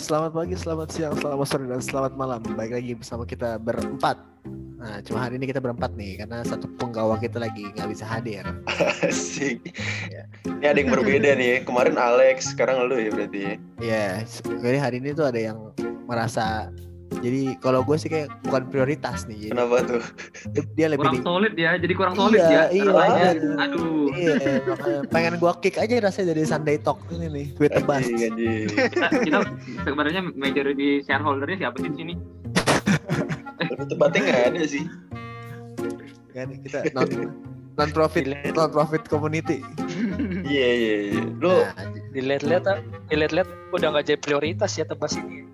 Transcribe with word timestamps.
selamat 0.00 0.32
pagi, 0.32 0.56
selamat 0.56 0.88
siang, 0.88 1.14
selamat 1.20 1.46
sore, 1.46 1.68
dan 1.68 1.82
selamat 1.84 2.12
malam. 2.16 2.40
Baik 2.56 2.72
lagi 2.72 2.96
bersama 2.96 3.28
kita 3.28 3.60
berempat. 3.60 4.16
Nah, 4.80 5.04
cuma 5.04 5.28
hari 5.28 5.36
ini 5.36 5.52
kita 5.52 5.60
berempat 5.60 5.92
nih, 5.92 6.24
karena 6.24 6.40
satu 6.40 6.64
penggawa 6.80 7.20
kita 7.20 7.36
lagi 7.36 7.68
nggak 7.76 7.92
bisa 7.92 8.08
hadir. 8.08 8.40
Asik. 9.04 9.60
Ini 10.48 10.64
ada 10.64 10.80
yang 10.80 10.88
berbeda 10.88 11.36
nih. 11.36 11.68
Kemarin 11.68 12.00
Alex, 12.00 12.56
sekarang 12.56 12.88
lu 12.88 12.96
ya 12.96 13.12
berarti. 13.12 13.40
ya? 13.44 13.54
Iya, 13.84 14.06
jadi 14.64 14.78
hari 14.80 14.96
ini 15.04 15.12
tuh 15.12 15.28
ada 15.28 15.36
yang 15.36 15.76
merasa 16.08 16.72
jadi 17.12 17.58
kalau 17.58 17.82
gue 17.82 17.96
sih 17.96 18.06
kayak 18.06 18.30
bukan 18.40 18.62
prioritas 18.66 19.26
nih. 19.26 19.38
Jadi 19.42 19.50
Kenapa 19.50 19.76
tuh? 19.82 20.02
dia 20.72 20.86
lebih 20.86 21.02
kurang 21.02 21.16
di- 21.16 21.26
solid 21.26 21.54
ya 21.54 21.70
jadi 21.74 21.92
kurang 21.92 22.14
solid 22.14 22.38
Iya, 22.38 22.46
ya 22.46 22.64
iya, 22.70 22.90
iya. 23.34 23.52
aduh 23.58 24.06
Iya, 24.12 24.34
pengen 25.06 25.34
gua 25.36 25.52
kick 25.56 25.74
aja 25.74 25.94
rasanya 26.00 26.30
dari 26.30 26.42
Sunday 26.44 26.76
Talk 26.76 27.02
ini 27.10 27.26
nih, 27.26 27.46
tweet 27.54 27.72
tebas. 27.72 28.06
Kita, 28.06 29.08
kita 29.20 29.38
sebenarnya 29.82 30.22
majority 30.32 31.02
shareholdernya 31.02 31.58
siapa 31.60 31.76
sih 31.78 31.88
di 31.88 31.98
sini 31.98 32.14
Lebih 33.60 33.86
tepatnya 33.88 34.20
nggak 34.22 34.42
ada 34.48 34.62
sih. 34.64 34.84
Kan 36.30 36.48
kita 36.62 36.78
non 36.90 37.08
non 37.74 37.90
profit 37.90 38.24
non 38.48 38.70
profit 38.70 39.02
community. 39.04 39.60
Iya 40.42 40.68
iya 40.70 40.96
iya. 41.10 41.22
Lu 41.36 41.52
Nah, 41.52 41.74
dilihat-lihat 42.10 42.64
ah, 42.66 42.78
dilihat-lihat 43.06 43.48
udah 43.70 43.88
nggak 43.90 44.04
jadi 44.06 44.18
prioritas 44.18 44.72
ya 44.72 44.84
tebas 44.84 45.14
ini 45.14 45.44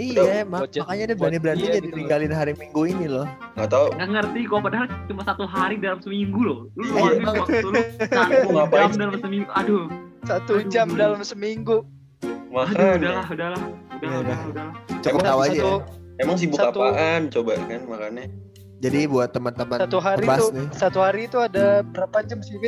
iya, 0.00 0.42
mak- 0.42 0.60
budget- 0.62 0.82
makanya 0.82 1.04
dia 1.04 1.12
buat 1.12 1.22
berani-beraninya 1.24 1.66
dia 1.66 1.76
gitu 1.76 1.86
ditinggalin 1.88 2.32
hari 2.32 2.52
Minggu 2.54 2.82
ini 2.84 3.06
loh. 3.06 3.26
nggak 3.52 3.68
tahu 3.68 3.86
nggak 3.90 4.08
ngerti 4.10 4.40
kok 4.44 4.60
padahal 4.60 4.86
cuma 5.04 5.22
satu 5.22 5.44
hari 5.44 5.76
dalam 5.76 5.98
seminggu 5.98 6.40
loh 6.40 6.58
lu 6.72 6.82
Iya, 6.82 6.92
luangin 6.94 7.20
emang. 7.20 7.34
waktu 7.36 7.58
lu 7.64 7.72
satu 8.12 8.48
jam 8.70 8.90
dalam 8.94 9.14
seminggu 9.18 9.50
aduh 9.52 9.84
satu 10.24 10.52
Aduh. 10.54 10.68
jam 10.68 10.88
dalam 10.92 11.20
seminggu 11.22 11.76
aduh 11.80 12.48
makanya. 12.48 12.96
udahlah 12.96 13.26
udahlah 13.28 13.60
Iya, 13.98 14.06
udah 14.14 14.18
udah 14.20 14.38
udah. 14.46 14.66
udah 14.70 14.98
Cukup 15.00 15.20
tahu 15.20 15.38
aja. 15.40 15.50
satu, 15.52 15.68
ya. 15.68 15.76
Emang 16.18 16.36
sibuk 16.36 16.58
Satu- 16.58 16.82
apaan 16.82 17.20
coba 17.28 17.52
kan 17.60 17.80
makanya. 17.84 18.24
Jadi 18.78 19.00
buat 19.06 19.30
teman-teman 19.30 19.78
satu 19.80 19.98
hari 19.98 20.22
itu 20.22 20.46
nih. 20.52 20.66
satu 20.72 20.98
hari 21.00 21.20
itu 21.24 21.34
ada 21.36 21.64
berapa 21.84 22.18
jam 22.22 22.38
sih 22.38 22.54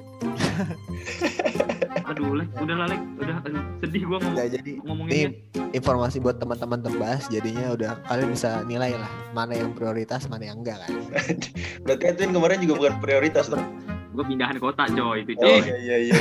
Wit? 2.20 2.28
aduh 2.28 2.36
lek 2.36 2.48
udah 2.60 2.76
lah 2.76 2.86
lek 2.86 3.00
udah 3.16 3.36
aduh, 3.40 3.62
sedih 3.80 4.02
gua 4.04 4.16
ngomong 4.20 4.34
Udah, 4.36 4.46
jadi 4.46 4.72
ngomongin 4.84 5.10
ini 5.10 5.22
informasi 5.70 6.16
buat 6.18 6.36
teman-teman 6.36 6.80
tebas 6.80 7.20
jadinya 7.26 7.72
udah 7.72 7.90
kalian 8.04 8.28
bisa 8.28 8.60
nilai 8.64 8.92
lah 8.94 9.10
mana 9.32 9.56
yang 9.56 9.72
prioritas 9.72 10.28
mana 10.28 10.44
yang 10.46 10.60
enggak 10.60 10.76
kan. 10.84 10.90
Berarti 11.86 12.04
Edwin 12.06 12.30
kemarin 12.30 12.58
juga 12.60 12.74
bukan 12.76 12.94
prioritas 13.00 13.48
dong. 13.48 13.64
gue 14.10 14.24
pindahan 14.26 14.58
kota 14.58 14.90
coy 14.90 15.22
itu 15.22 15.32
Oh 15.38 15.46
coy 15.46 15.62
iya 15.62 15.76
iya 15.78 15.96
iya. 16.02 16.16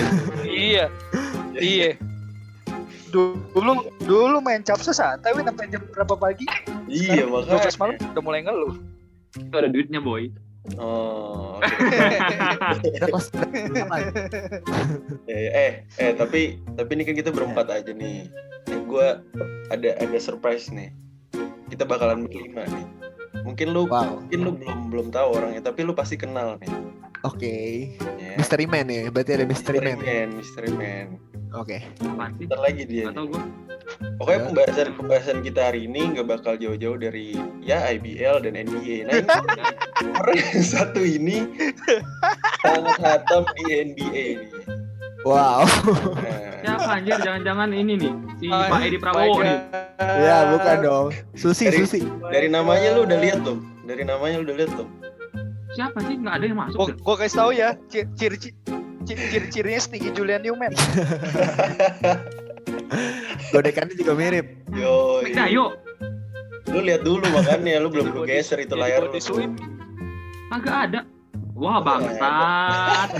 iya 0.46 0.86
iya 1.58 1.90
dulu 3.10 3.82
dulu 4.06 4.38
main 4.40 4.62
capsa 4.62 4.94
santai 4.94 5.34
Wit 5.34 5.50
sampai 5.50 5.74
jam 5.74 5.82
berapa 5.90 6.14
pagi 6.14 6.46
Iya 6.86 7.26
dua 7.26 7.42
belas 7.44 7.74
makanya. 7.76 7.98
malam 7.98 8.14
udah 8.14 8.24
mulai 8.24 8.42
ngeluh 8.46 8.74
itu 9.36 9.56
ada 9.58 9.70
duitnya 9.70 9.98
boy 9.98 10.30
Oh. 10.78 11.58
oke. 12.76 12.88
Kita 12.94 13.06
kelas 13.10 13.28
berapa? 13.34 13.96
Eh, 15.26 15.48
eh 15.50 15.72
eh 15.98 16.12
tapi 16.14 16.62
tapi 16.78 16.90
ini 16.94 17.04
kan 17.08 17.16
kita 17.18 17.30
berempat 17.34 17.72
aja 17.72 17.92
nih. 17.96 18.30
Nih 18.70 18.82
gua 18.86 19.24
ada 19.74 19.96
ada 19.98 20.18
surprise 20.22 20.70
nih. 20.70 20.94
Kita 21.72 21.88
bakalan 21.88 22.30
berlima 22.30 22.68
nih. 22.70 22.86
Mungkin 23.46 23.72
lu 23.74 23.88
Wow. 23.90 24.22
mungkin 24.26 24.40
lu 24.46 24.52
belum 24.58 24.80
belum 24.94 25.08
tahu 25.10 25.28
orangnya 25.38 25.62
tapi 25.66 25.86
lu 25.88 25.94
pasti 25.96 26.20
kenal 26.20 26.60
nih. 26.62 26.74
Oke. 27.26 27.56
Ya. 28.20 28.36
Mystery 28.40 28.64
Man 28.70 28.88
ya, 28.88 29.12
berarti 29.12 29.32
ada 29.36 29.46
Mystery 29.48 29.80
Man. 29.84 30.00
Man, 30.00 30.28
Mystery 30.40 30.72
Man. 30.72 31.20
Oke. 31.58 31.82
sih 31.82 32.46
Bentar 32.46 32.60
lagi 32.62 32.84
dia. 32.86 33.10
Gak 33.10 33.12
nih. 33.12 33.18
tau 33.18 33.26
gue 33.28 33.69
Pokoknya 34.00 34.36
Ya. 34.38 34.46
pembahasan 34.46 34.88
pembahasan 34.96 35.38
kita 35.40 35.62
hari 35.66 35.84
ini 35.84 36.12
nggak 36.12 36.28
bakal 36.30 36.56
jauh-jauh 36.56 36.96
dari 36.96 37.36
ya 37.60 37.84
IBL 37.90 38.40
dan 38.42 38.56
NBA. 38.58 38.98
Nah, 39.06 39.14
ini 39.16 39.28
orang 40.14 40.36
yang 40.46 40.60
satu 40.62 41.02
ini 41.02 41.38
sangat 42.62 42.96
hatam 42.98 43.44
di 43.54 43.64
NBA 43.86 44.26
nih. 44.38 44.52
Wow. 45.22 45.68
Nah, 46.16 46.40
Siapa 46.60 46.92
anjir 46.94 47.16
jangan-jangan 47.18 47.70
ini 47.72 47.94
nih 47.98 48.12
si 48.38 48.46
Oh, 48.48 48.60
Pak 48.62 48.80
Edi 48.82 48.98
Prabowo 48.98 49.40
nih. 49.40 49.58
ya, 50.00 50.38
bukan 50.50 50.78
dong. 50.80 51.08
Susi, 51.34 51.68
Dari- 51.68 51.80
Susi. 51.82 52.00
dari 52.26 52.48
namanya 52.48 52.96
lu 52.96 53.04
udah 53.04 53.20
lihat 53.20 53.40
tuh. 53.42 53.60
Dari 53.84 54.04
namanya 54.04 54.40
lu 54.40 54.48
udah 54.48 54.58
lihat 54.58 54.72
tuh. 54.74 54.88
Siapa 55.70 56.00
sih? 56.02 56.16
Nggak 56.16 56.34
ada 56.34 56.46
yang 56.46 56.56
masuk. 56.58 56.76
gua, 56.78 56.88
gua 56.98 57.16
kasih 57.18 57.36
tahu 57.38 57.52
ya 57.52 57.70
ci- 57.88 58.08
ciri 58.14 58.38
ciri 58.40 58.56
ciri-cirinya 59.26 59.80
Stinky 59.80 60.10
Julian 60.12 60.40
Newman 60.40 60.70
Godekannya 63.54 63.96
juga 63.96 64.14
mirip. 64.14 64.46
Yo, 64.72 65.22
Nah, 65.30 65.48
yuk. 65.48 65.72
lu 66.70 66.86
lihat 66.86 67.02
dulu 67.02 67.26
makanya 67.30 67.82
lu 67.82 67.90
belum 67.90 68.14
lu 68.14 68.22
geser 68.24 68.62
itu 68.62 68.78
layar 68.78 69.10
lu. 69.10 69.18
Kagak 70.50 70.78
ada. 70.90 71.02
Wah, 71.54 71.82
bangsat. 71.82 73.10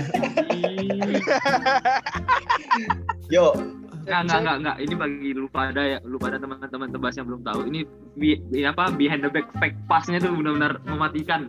Yo, 3.28 3.52
Nggak, 4.00 4.20
nggak, 4.26 4.40
nggak, 4.42 4.56
nggak. 4.64 4.76
Ini 4.80 4.94
bagi 4.96 5.30
lu 5.36 5.46
pada 5.46 5.82
ya, 5.86 5.98
lu 6.02 6.16
pada 6.16 6.40
teman-teman 6.40 6.88
tebas 6.88 7.14
yang 7.14 7.26
belum 7.28 7.44
tahu. 7.44 7.60
Ini 7.68 7.80
bi, 8.16 8.40
bi- 8.48 8.64
apa 8.64 8.90
behind 8.90 9.22
the 9.22 9.30
back 9.30 9.46
fake 9.60 9.76
pass-nya 9.86 10.18
tuh 10.18 10.32
benar-benar 10.32 10.80
mematikan. 10.82 11.46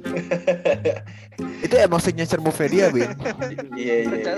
Itu 1.66 1.76
emang 1.80 1.98
signature 1.98 2.38
move 2.38 2.60
dia, 2.68 2.92
Bin. 2.92 3.08
iya 3.74 4.04
iya. 4.04 4.14
iya. 4.14 4.34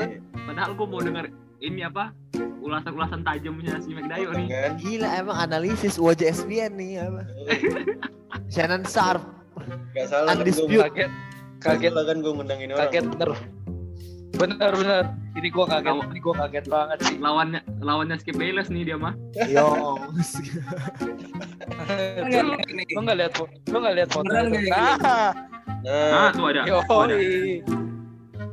Padahal 0.45 0.71
gua 0.77 0.87
mau 0.87 1.01
denger 1.01 1.25
ini 1.63 1.81
apa 1.81 2.11
ulasan-ulasan 2.59 3.23
tajamnya 3.23 3.79
si 3.79 3.95
McDayo 3.95 4.35
nih. 4.35 4.47
Kan? 4.47 4.71
Gila 4.77 5.07
emang 5.15 5.37
analisis 5.39 5.95
wajah 5.95 6.27
SBN 6.29 6.75
nih 6.75 6.91
apa. 7.01 7.23
Shannon 8.53 8.83
Sharp. 8.83 9.23
Gak 9.95 10.11
salah 10.11 10.35
kan 10.35 10.43
gue 10.43 10.51
Undisputed. 10.51 10.91
kaget 10.91 11.11
kaget 11.63 11.93
kan 11.95 12.17
gue 12.19 12.31
ngundang 12.33 12.59
ini 12.59 12.71
orang. 12.73 12.83
kaget 12.89 13.05
bener 13.09 13.29
bener 14.33 14.71
bener 14.73 15.03
ini 15.37 15.47
gua 15.47 15.65
kaget 15.69 15.93
ini 16.09 16.19
gua 16.19 16.33
kaget 16.35 16.65
banget 16.65 16.97
sih 17.05 17.17
Lawannya 17.21 17.61
lawannya 17.79 18.15
Skip 18.17 18.35
Bayless 18.35 18.67
nih 18.67 18.83
dia 18.83 18.97
mah. 18.97 19.13
Yo. 19.45 19.93
lu 22.91 22.99
nggak 22.99 23.17
lihat 23.17 23.33
foto 23.33 23.53
lu 23.69 23.77
nggak 23.79 23.95
lihat 23.95 24.09
foto 24.11 24.25
Beneran 24.25 24.45
itu? 24.49 24.57
nggak 24.57 24.65
ini? 24.65 24.81
nah 25.83 26.17
Ah, 26.17 26.29
tuh 26.31 26.45
ada. 26.49 26.61
yo 26.65 26.77
Tuh 26.83 26.99
ada. 27.05 27.15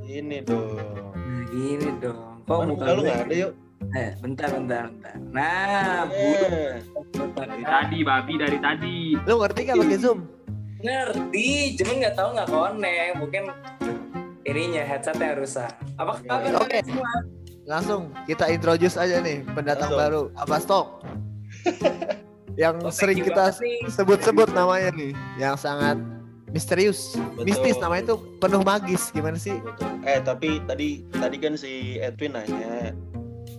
Ini 0.05 0.39
dong. 0.43 0.69
Nah, 1.17 1.43
gini 1.49 1.89
dong. 1.99 2.30
Kok 2.51 2.59
Mana 2.59 2.71
muka 2.75 2.91
lu 2.91 3.01
nggak 3.07 3.19
ada 3.23 3.35
yuk? 3.39 3.53
Eh, 3.95 4.11
bentar, 4.19 4.49
bentar, 4.51 4.83
bentar. 4.91 5.15
Nah, 5.31 6.03
bu, 6.05 6.19
Nah, 7.31 7.47
Dari 7.47 7.63
tadi, 7.63 7.99
babi 8.03 8.35
dari 8.37 8.59
tadi. 8.59 8.97
Lu 9.23 9.39
ngerti 9.39 9.61
gak 9.65 9.79
pakai 9.79 9.99
Zoom? 9.99 10.21
ngerti, 10.81 11.49
cuman 11.77 11.95
nggak 12.01 12.15
tahu 12.17 12.29
nggak 12.35 12.49
connect. 12.49 13.13
Mungkin 13.17 13.43
ininya 14.43 14.83
headsetnya 14.83 15.39
rusak. 15.39 15.71
Apa 15.95 16.19
kabar 16.19 16.59
Oke. 16.59 16.67
kalian 16.67 16.85
semua? 16.85 17.13
Langsung 17.63 18.01
kita 18.27 18.49
introduce 18.49 18.97
aja 18.97 19.21
nih 19.21 19.47
pendatang 19.47 19.95
Langsung. 19.95 20.01
baru. 20.03 20.23
Apa 20.35 20.57
stok? 20.59 20.87
yang 22.63 22.83
Oh, 22.83 22.91
sering 22.91 23.23
kita 23.23 23.55
sebut-sebut 23.87 24.51
namanya 24.51 24.91
nih, 24.91 25.13
yang 25.37 25.55
sangat 25.55 26.01
misterius, 26.51 27.15
Betul. 27.35 27.45
mistis 27.47 27.77
namanya 27.79 28.13
itu 28.13 28.17
penuh 28.39 28.63
magis. 28.63 29.11
Gimana 29.11 29.39
sih? 29.39 29.57
betul. 29.59 29.89
Eh 30.03 30.19
tapi 30.21 30.59
tadi 30.67 30.89
tadi 31.13 31.37
kan 31.39 31.55
si 31.55 31.97
Edwin 31.99 32.35
nanya. 32.35 32.95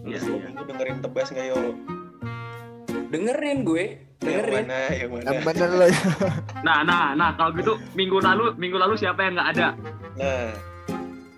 Iya, 0.01 0.17
sebelum 0.17 0.41
iya. 0.41 0.47
minggu 0.49 0.63
dengerin 0.65 0.97
tebas 0.99 1.27
nggak 1.29 1.45
yo? 1.45 1.59
Dengerin 3.11 3.57
gue, 3.61 3.85
Yang 4.17 4.23
dengerin. 4.23 4.53
mana? 4.65 4.79
Yang 4.89 5.09
mana? 5.11 5.27
Yang 5.29 5.43
bener 5.45 5.69
loh. 5.75 5.89
Nah, 6.63 6.77
nah, 6.85 7.05
nah, 7.11 7.29
kalau 7.35 7.51
gitu 7.53 7.73
minggu 7.93 8.17
lalu, 8.23 8.55
minggu 8.55 8.77
lalu 8.79 8.95
siapa 8.95 9.19
yang 9.27 9.35
nggak 9.35 9.49
ada? 9.57 9.67
Nah, 10.15 10.49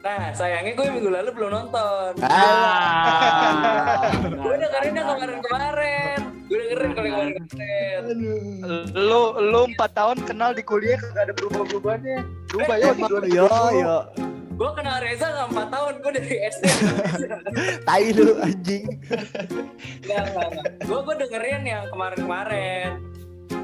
Nah, 0.04 0.36
sayangnya 0.36 0.76
gue 0.76 0.88
minggu 0.92 1.08
lalu 1.08 1.30
belum 1.32 1.50
nonton. 1.64 2.12
Ah. 2.28 4.12
Gue 4.20 4.56
dengerinnya 4.60 5.04
kemarin-kemarin. 5.08 6.20
Gue 6.52 6.58
dengerin 6.60 6.92
kalau 6.92 7.08
kemarin-kemarin. 7.08 8.02
lu 8.92 9.22
lu 9.40 9.62
empat 9.72 9.96
tahun 9.96 10.18
kenal 10.28 10.52
di 10.52 10.60
kuliah 10.60 11.00
kagak 11.00 11.32
ada 11.32 11.34
berubah 11.40 11.64
berubahnya 11.72 12.28
berubah 12.52 12.76
ya 12.76 12.92
yo 13.32 13.48
yo. 13.80 13.98
Gue 14.54 14.70
kenal 14.76 15.02
Reza 15.02 15.28
nggak 15.34 15.66
4 15.66 15.74
tahun, 15.74 15.94
gue 15.98 16.12
dari 16.14 16.36
SD. 16.46 16.64
Tai 17.88 18.06
lu 18.14 18.38
anjing. 18.38 18.86
Enggak, 20.06 20.22
enggak, 20.30 20.46
enggak. 20.52 20.66
Gue 20.86 21.00
gue 21.00 21.16
dengerin 21.26 21.64
yang 21.66 21.84
kemarin-kemarin. 21.90 22.90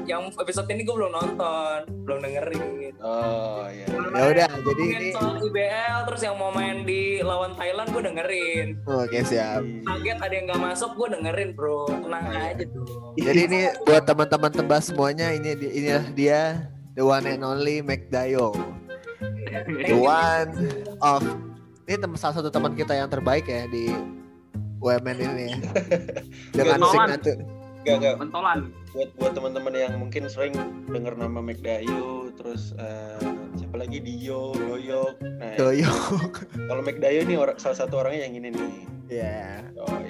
Yang 0.04 0.22
episode 0.36 0.66
ini 0.66 0.82
gue 0.82 0.92
belum 0.92 1.12
nonton, 1.12 1.78
belum 2.02 2.18
dengerin. 2.20 2.92
oh 3.00 3.64
ya. 3.66 3.86
Ya 4.10 4.22
udah, 4.26 4.48
jadi 4.50 4.82
ini 4.90 5.08
soal 5.14 5.38
IBL 5.38 5.98
terus 6.04 6.20
yang 6.20 6.34
mau 6.34 6.50
main 6.50 6.82
di 6.82 7.22
lawan 7.22 7.54
Thailand 7.54 7.88
gue 7.88 8.02
dengerin. 8.02 8.66
oke 8.82 9.18
siap. 9.22 9.62
Kaget 9.62 10.18
ada 10.18 10.34
yang 10.34 10.44
nggak 10.46 10.62
masuk 10.62 10.90
gue 10.94 11.08
dengerin 11.14 11.50
bro. 11.54 11.86
Tenang 11.86 12.24
Iya. 12.26 12.42
aja 12.50 12.64
tuh. 12.66 12.86
Jadi 13.16 13.40
ini 13.46 13.60
buat 13.84 14.02
teman-teman 14.04 14.50
tebas 14.50 14.82
semuanya 14.86 15.30
ini 15.30 15.54
inilah 15.54 16.04
dia 16.12 16.40
the 16.94 17.02
one 17.02 17.24
and 17.24 17.42
only 17.42 17.78
McDayo. 17.80 18.50
The 19.86 19.96
one 20.18 20.50
of 21.00 21.22
ini 21.86 21.96
tem 21.96 22.12
salah 22.14 22.38
satu 22.38 22.50
teman 22.50 22.74
kita 22.74 22.94
yang 22.94 23.06
terbaik 23.06 23.46
ya 23.46 23.66
di 23.66 23.90
UMN 24.78 25.16
ini 25.18 25.44
ya. 25.50 25.58
Dengan 26.50 26.78
signature 26.84 27.40
Gak 27.80 27.96
gak 28.04 28.16
pentolan. 28.20 28.68
buat 28.90 29.08
buat 29.22 29.32
teman-teman 29.38 29.72
yang 29.72 29.94
mungkin 30.02 30.26
sering 30.26 30.50
dengar 30.90 31.14
nama 31.14 31.38
McDayo 31.38 32.34
terus 32.34 32.74
eh, 32.74 33.22
siapa 33.54 33.80
lagi 33.80 34.02
Dio, 34.02 34.50
Doyok. 34.52 35.14
Nah, 35.38 35.54
Doyok. 35.54 36.32
kalau 36.68 36.82
McDayo 36.82 37.22
nih 37.22 37.38
orang 37.38 37.56
salah 37.56 37.78
satu 37.78 38.02
orangnya 38.02 38.26
yang 38.26 38.34
ini 38.36 38.48
nih. 38.50 38.72
Ya. 39.10 39.64
Oh 39.78 40.00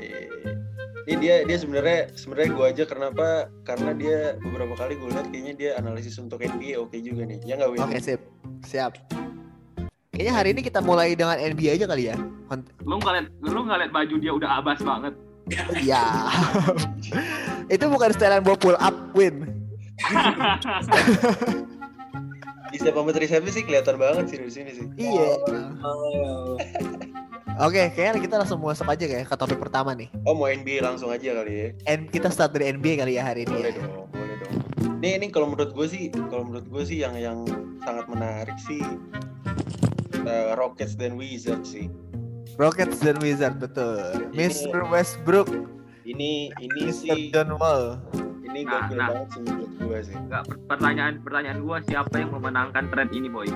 Ini 1.04 1.16
dia 1.16 1.34
dia 1.44 1.58
sebenarnya 1.60 2.12
sebenarnya 2.16 2.50
gue 2.56 2.66
aja 2.72 2.84
kenapa? 2.88 3.28
Karena 3.68 3.92
dia 3.92 4.18
beberapa 4.40 4.74
kali 4.76 4.96
gue 4.96 5.08
lihat 5.12 5.26
kayaknya 5.28 5.54
dia 5.56 5.70
analisis 5.76 6.16
untuk 6.16 6.40
NBA 6.40 6.80
oke 6.80 6.96
juga 6.98 7.28
nih. 7.28 7.38
Ya 7.44 7.60
nggak? 7.60 7.84
Oke, 7.84 8.00
sip. 8.00 8.20
Siap. 8.64 8.96
Kayaknya 10.10 10.34
hari 10.36 10.48
ini 10.52 10.60
kita 10.60 10.84
mulai 10.84 11.16
dengan 11.16 11.40
NBA 11.40 11.80
aja 11.80 11.88
kali 11.88 12.12
ya. 12.12 12.16
Lu 12.84 13.00
nggak 13.00 13.12
liat, 13.14 13.26
lu 13.40 13.60
nggak 13.64 13.78
liat 13.80 13.92
baju 13.92 14.14
dia 14.20 14.32
udah 14.36 14.50
abas 14.60 14.80
banget. 14.84 15.14
Ya. 15.80 16.04
Itu 17.66 17.86
bukan 17.86 18.10
setelan 18.10 18.42
bawa 18.42 18.56
pull 18.56 18.76
up 18.76 18.94
win. 19.12 19.46
Di 22.70 22.76
setiap 22.78 22.94
kompetisi 22.96 23.26
resepsi 23.26 23.50
sih 23.50 23.64
kelihatan 23.66 23.98
banget 23.98 24.24
sih 24.30 24.38
di 24.38 24.46
sini 24.48 24.70
sih. 24.70 24.86
Iya. 24.96 25.28
Oh, 25.82 26.54
Oke, 27.60 27.90
kayaknya 27.92 28.22
kita 28.22 28.34
langsung 28.38 28.62
masuk 28.62 28.86
aja 28.86 29.04
kayak 29.04 29.26
ke 29.26 29.36
topik 29.36 29.58
pertama 29.58 29.90
nih. 29.92 30.06
Oh 30.22 30.32
mau 30.32 30.46
NBA 30.46 30.80
langsung 30.80 31.10
aja 31.10 31.34
kali 31.34 31.52
ya? 31.52 31.66
And 31.84 32.08
kita 32.08 32.30
start 32.30 32.54
dari 32.54 32.70
NBA 32.70 32.96
kali 32.96 33.18
ya 33.18 33.26
hari 33.26 33.42
ini. 33.42 33.52
Boleh 33.52 33.72
Ya. 33.74 33.82
dong, 33.82 34.06
boleh 34.08 34.36
dong. 34.38 34.54
Nih 35.02 35.18
ini 35.18 35.26
kalau 35.28 35.50
menurut 35.50 35.74
gue 35.74 35.86
sih, 35.86 36.02
kalau 36.30 36.46
menurut 36.46 36.64
gue 36.64 36.82
sih 36.86 37.02
yang 37.02 37.18
yang 37.18 37.42
sangat 37.82 38.06
menarik 38.06 38.56
sih 38.62 38.80
eh, 40.22 40.52
Rockets 40.54 40.94
dan 40.94 41.18
Wizards 41.18 41.74
sih. 41.74 41.90
Rockets 42.60 43.00
dan 43.00 43.16
Wizards 43.18 43.56
betul. 43.56 43.96
Ini- 44.30 44.52
Mr. 44.52 44.84
Westbrook, 44.84 45.48
Ini 46.02 46.52
ini 46.54 46.80
Mr. 46.82 46.92
sih 46.92 47.20
John 47.30 47.56
Wall. 47.56 47.96
ini 48.44 48.66
Nah, 48.66 48.84
gokil 48.84 48.98
nah. 48.98 49.08
banget 49.08 49.28
sih 49.30 49.40
menurut 49.40 49.70
gue 49.78 49.98
sih. 50.02 50.16
Nggak, 50.18 50.42
per- 50.44 50.60
pertanyaan 50.66 51.14
pertanyaan 51.20 51.58
gua 51.62 51.76
siapa 51.80 52.14
yang 52.14 52.30
memenangkan 52.30 52.84
trade 52.90 53.12
ini 53.14 53.28
boy? 53.28 53.48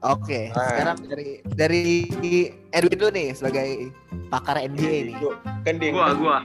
Oke, 0.00 0.50
Ah. 0.50 0.66
sekarang 0.68 0.96
dari 1.04 1.28
dari 1.44 1.82
Erwin 2.72 2.96
dulu 2.96 3.10
nih 3.12 3.28
sebagai 3.32 3.68
pakar 4.26 4.56
NBA 4.58 4.96
nih. 5.04 5.14
Gua- 5.16 5.38
Kan 5.60 5.74
dia 5.76 5.86
yang 5.86 5.94
Gua 5.94 6.06
nanya. 6.06 6.16
gua. 6.16 6.36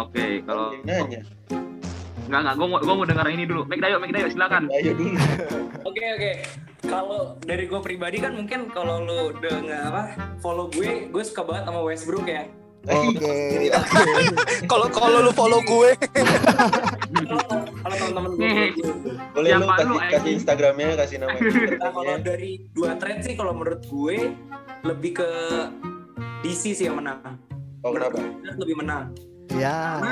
Oke, 0.00 0.18
Kan 0.18 0.46
kalau 0.46 0.66
yang 0.72 0.82
nanya. 0.84 1.20
nggak 2.24 2.40
nggak, 2.40 2.54
gua 2.56 2.66
mau 2.66 2.78
gua 2.80 2.94
mau 2.96 3.06
dengar 3.06 3.26
ini 3.28 3.44
dulu. 3.44 3.62
Make 3.66 3.78
Dayo, 3.80 3.96
Make 3.98 4.12
Dayo, 4.12 4.26
silakan. 4.28 4.62
Ayo 4.72 4.90
dulu. 4.92 5.14
Oke 5.86 6.02
oke. 6.08 6.32
Kalau 6.80 7.36
dari 7.44 7.68
gue 7.68 7.80
pribadi 7.84 8.16
kan 8.24 8.32
mungkin 8.32 8.72
kalau 8.72 9.04
lu 9.04 9.36
udah 9.36 9.54
nggak 9.60 9.82
apa 9.92 10.02
follow 10.40 10.72
gue, 10.72 11.12
gue 11.12 11.22
suka 11.24 11.44
banget 11.44 11.68
sama 11.68 11.80
Westbrook 11.84 12.26
ya. 12.26 12.48
Oke. 12.88 13.68
Kalau 14.72 14.88
kalau 14.88 15.20
lu 15.20 15.32
follow 15.36 15.60
gue, 15.60 15.92
Kalau 17.84 17.94
teman-teman 18.00 18.30
gue. 18.40 18.48
Nih. 18.48 18.72
Boleh 19.36 19.50
lu 19.60 19.66
kasih, 19.68 19.84
lu, 19.84 19.96
kasih? 20.00 20.30
Instagramnya, 20.40 20.88
kasih 20.96 21.16
nama 21.20 21.36
Nah, 21.36 21.44
kalau 21.92 22.16
Instagramnya. 22.16 22.24
dari 22.24 22.50
dua 22.72 22.96
trade 22.96 23.20
sih 23.20 23.34
kalau 23.36 23.52
menurut 23.52 23.84
gue 23.84 24.32
lebih 24.88 25.20
ke 25.20 25.30
DC 26.40 26.72
sih 26.72 26.88
yang 26.88 26.96
menang. 26.96 27.20
Oh 27.84 27.92
kenapa? 27.92 28.16
Lebih 28.56 28.80
menang. 28.80 29.12
Ya. 29.54 30.02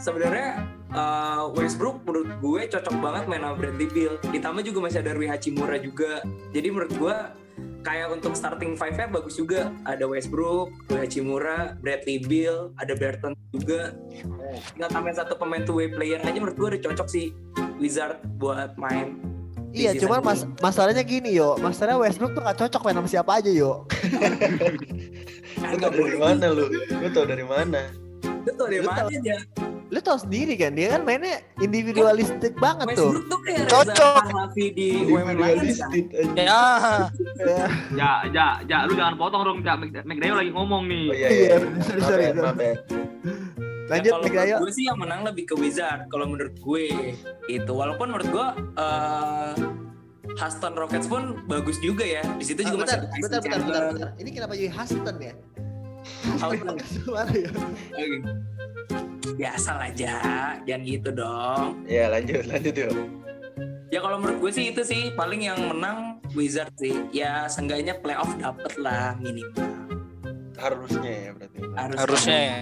Sebenarnya 0.00 0.64
uh, 0.94 1.52
Westbrook 1.54 2.02
menurut 2.06 2.30
gue 2.40 2.60
cocok 2.72 2.94
banget 2.98 3.24
main 3.28 3.42
sama 3.42 3.54
Bradley 3.58 3.88
Beal. 3.90 4.14
Ditambah 4.32 4.62
juga 4.66 4.78
masih 4.88 4.98
ada 5.04 5.12
Rui 5.14 5.28
Hachimura 5.28 5.76
juga. 5.78 6.24
Jadi 6.50 6.68
menurut 6.72 6.92
gue 6.96 7.16
kayak 7.80 8.12
untuk 8.12 8.32
starting 8.36 8.76
five-nya 8.76 9.08
bagus 9.08 9.36
juga. 9.36 9.72
Ada 9.84 10.04
Westbrook, 10.08 10.72
Rui 10.90 11.00
Hachimura, 11.00 11.76
Bradley 11.80 12.18
Beal, 12.24 12.72
ada 12.80 12.92
Burton 12.96 13.32
juga. 13.52 13.94
Tinggal 14.74 14.90
tambahin 14.90 15.16
satu 15.16 15.36
pemain 15.36 15.62
two 15.62 15.78
way 15.78 15.88
player 15.92 16.20
aja 16.20 16.38
menurut 16.38 16.56
gue 16.56 16.68
udah 16.76 16.82
cocok 16.90 17.08
sih 17.08 17.26
Wizard 17.78 18.20
buat 18.40 18.76
main. 18.76 19.30
Iya, 19.70 19.94
cuman 20.02 20.18
season 20.18 20.26
mas 20.26 20.40
masalahnya 20.58 21.06
gini 21.06 21.30
yo, 21.30 21.54
masalahnya 21.62 22.02
Westbrook 22.02 22.34
tuh 22.34 22.42
gak 22.42 22.58
cocok 22.58 22.90
main 22.90 22.96
sama 22.98 23.08
siapa 23.08 23.30
aja 23.38 23.50
yo. 23.54 23.86
Lu 25.70 25.76
tau 25.78 25.90
dari 25.94 26.18
mana 26.18 26.46
lu? 26.50 26.66
Lu 26.72 27.08
tau 27.14 27.26
dari 27.26 27.46
mana? 27.46 27.80
Betul 28.40 28.66
dari 28.66 28.78
Lu 28.78 28.86
mana 28.86 29.00
tau- 29.00 29.10
aja. 29.12 29.36
Lu 29.90 29.98
tau 29.98 30.16
sendiri 30.16 30.54
kan 30.54 30.70
dia 30.70 30.86
kan 30.88 31.02
mainnya 31.02 31.42
individualistik 31.58 32.54
banget 32.56 32.94
tuh. 32.94 33.10
Tuh 33.20 33.40
kayak 33.42 33.66
Cocok. 33.66 34.22
Reza 34.22 34.44
di 34.54 34.88
kan. 34.88 35.02
Individualistik 35.02 36.06
aja. 36.12 36.30
ya 36.32 36.62
Ya. 37.36 37.64
Ja, 37.92 38.10
ja, 38.28 38.46
ja, 38.62 38.78
lu 38.84 38.94
jangan 38.94 39.16
potong 39.16 39.42
dong, 39.42 39.58
ja. 39.60 39.74
Make 39.74 40.04
Make 40.04 40.20
Dayo 40.20 40.34
lagi 40.36 40.50
ngomong 40.50 40.86
nih. 40.86 41.04
Oh 41.04 41.16
iya, 41.16 41.28
Iya, 41.28 41.38
iya. 41.50 41.56
sorry, 41.98 42.22
ya, 42.22 42.32
sorry. 42.32 42.62
ya. 42.62 42.74
Lanjut 43.82 44.06
Ya, 44.06 44.12
kalau 44.12 44.22
Nick 44.22 44.30
Dayo. 44.32 44.46
menurut 44.52 44.62
gue 44.62 44.72
sih 44.72 44.84
yang 44.86 44.98
menang 44.98 45.20
lebih 45.24 45.44
ke 45.44 45.54
Wizard 45.56 46.00
kalau 46.06 46.26
menurut 46.28 46.54
gue 46.54 46.84
itu 47.48 47.72
walaupun 47.72 48.06
menurut 48.08 48.28
gue 48.28 48.46
eh 48.76 49.54
Houston 50.32 50.72
Rockets 50.72 51.04
pun 51.04 51.22
bagus 51.44 51.74
juga 51.80 52.06
ya 52.06 52.22
di 52.38 52.44
situ 52.46 52.62
Ah, 52.62 52.70
juga 52.70 52.86
bentar, 52.86 52.98
masih 53.02 53.10
ada 53.10 53.10
Tyson 53.10 53.26
bentar, 53.26 53.40
bentar, 53.42 53.58
bentar, 53.58 53.82
bentar. 53.90 54.10
Ini 54.16 54.30
kenapa 54.30 54.52
jadi 54.54 54.70
Huston 54.70 55.16
ya? 55.18 55.34
Ya? 56.20 56.34
Oke. 56.44 57.40
biasa 59.36 59.72
aja 59.80 60.14
jangan 60.68 60.82
gitu 60.84 61.10
dong 61.10 61.80
Iya 61.88 62.12
lanjut, 62.12 62.44
lanjut 62.44 62.74
yuk. 62.76 62.92
ya 63.88 63.98
kalau 63.98 64.20
menurut 64.20 64.38
gue 64.38 64.52
sih 64.52 64.64
itu 64.68 64.82
sih 64.84 65.02
paling 65.16 65.48
yang 65.48 65.56
menang 65.64 66.20
Wizard 66.36 66.70
sih 66.76 67.08
ya 67.10 67.48
seenggaknya 67.48 67.96
playoff 67.98 68.28
dapet 68.36 68.76
lah 68.76 69.16
minimal 69.16 69.88
Harusnya 70.60 71.08
ya 71.08 71.30
berarti. 71.32 71.58
Harus 71.72 71.96
harusnya 71.96 72.36
ya. 72.36 72.60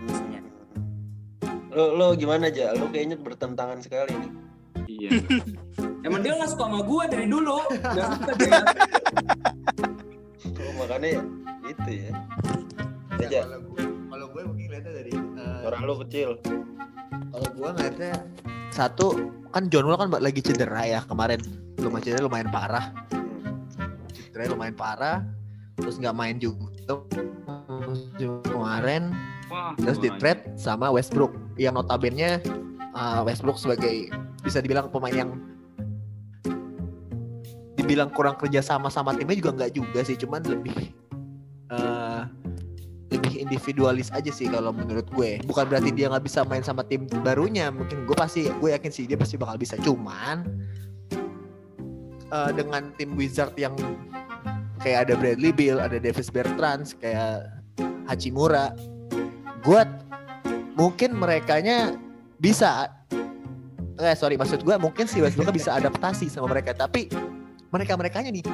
harusnya 0.00 0.40
Lo 1.72 1.84
lo 1.92 2.06
gimana 2.16 2.48
aja? 2.48 2.72
Lo 2.72 2.88
kayaknya 2.88 3.20
bertentangan 3.20 3.84
sekali 3.84 4.16
nih. 4.16 4.32
Iya. 4.88 5.10
emang 6.06 6.20
dia 6.20 6.32
nggak 6.34 6.50
suka 6.50 6.64
sama 6.66 6.80
gue 6.82 7.02
dari 7.08 7.26
dulu 7.28 7.58
nggak 7.94 8.08
suka 8.16 8.32
dia 8.38 8.62
Oh, 10.52 10.72
makanya 10.78 11.20
itu 11.66 11.90
ya. 11.90 12.12
Ya, 13.20 13.26
Aja. 13.28 13.40
kalau 13.46 13.60
gue, 13.70 13.82
kalau 14.10 14.26
gue 14.34 14.42
mungkin 14.48 14.66
lihatnya 14.72 14.92
dari 14.92 15.12
eh, 15.14 15.58
Suara 15.62 15.78
lo 15.84 15.94
kecil. 16.02 16.28
kalau 17.32 17.48
gue 17.54 17.68
ngeliatnya 17.76 18.12
satu 18.72 19.06
kan 19.52 19.68
John 19.68 19.84
Wall 19.84 20.00
kan 20.00 20.08
lagi 20.10 20.40
cedera 20.40 20.82
ya 20.88 21.00
kemarin. 21.04 21.40
Lumayan 21.78 22.02
cedera 22.02 22.24
lumayan 22.24 22.48
parah. 22.48 22.92
Cedera 24.12 24.48
lumayan 24.48 24.76
parah. 24.76 25.18
Terus 25.76 26.00
nggak 26.00 26.16
main 26.16 26.36
juga. 26.40 26.72
Kemarin. 28.48 29.12
Wah, 29.52 29.76
terus 29.76 30.00
di 30.00 30.08
gua 30.08 30.18
trade 30.18 30.42
sama 30.56 30.88
Westbrook. 30.88 31.36
Yang 31.60 31.84
notabene 31.84 32.40
uh, 32.96 33.20
Westbrook 33.28 33.60
sebagai 33.60 34.08
bisa 34.40 34.64
dibilang 34.64 34.88
pemain 34.88 35.12
yang 35.12 35.30
dibilang 37.76 38.08
kurang 38.12 38.40
kerja 38.40 38.64
sama 38.64 38.88
sama 38.88 39.12
timnya 39.12 39.36
juga 39.36 39.50
nggak 39.52 39.72
juga 39.76 40.00
sih. 40.00 40.16
Cuman 40.16 40.40
lebih 40.48 40.96
uh, 41.72 42.28
lebih 43.12 43.44
individualis 43.44 44.08
aja 44.12 44.32
sih 44.32 44.48
kalau 44.48 44.72
menurut 44.72 45.04
gue. 45.12 45.40
Bukan 45.44 45.68
berarti 45.68 45.92
dia 45.92 46.08
nggak 46.08 46.24
bisa 46.24 46.44
main 46.48 46.64
sama 46.64 46.84
tim 46.84 47.04
barunya. 47.24 47.68
Mungkin 47.68 48.08
gue 48.08 48.16
pasti 48.16 48.48
gue 48.48 48.70
yakin 48.72 48.92
sih 48.92 49.04
dia 49.04 49.20
pasti 49.20 49.36
bakal 49.36 49.60
bisa. 49.60 49.76
Cuman 49.80 50.48
uh, 52.32 52.50
dengan 52.52 52.92
tim 52.96 53.12
Wizard 53.16 53.52
yang 53.60 53.76
kayak 54.80 55.08
ada 55.08 55.14
Bradley 55.14 55.52
Beal 55.52 55.78
ada 55.78 56.00
Davis 56.00 56.32
Bertrands 56.32 56.96
kayak 56.96 57.46
Hachimura 58.08 58.72
gue 59.62 59.82
mungkin 60.74 61.14
merekanya 61.14 61.94
bisa. 62.40 62.88
Eh 64.00 64.16
sorry 64.16 64.40
maksud 64.40 64.64
gue 64.64 64.74
mungkin 64.80 65.04
si 65.04 65.20
Westbrook 65.20 65.52
bisa 65.52 65.76
adaptasi 65.76 66.32
sama 66.32 66.48
mereka. 66.48 66.72
Tapi 66.72 67.12
mereka 67.68 67.92
merekanya 67.94 68.32
nih 68.32 68.44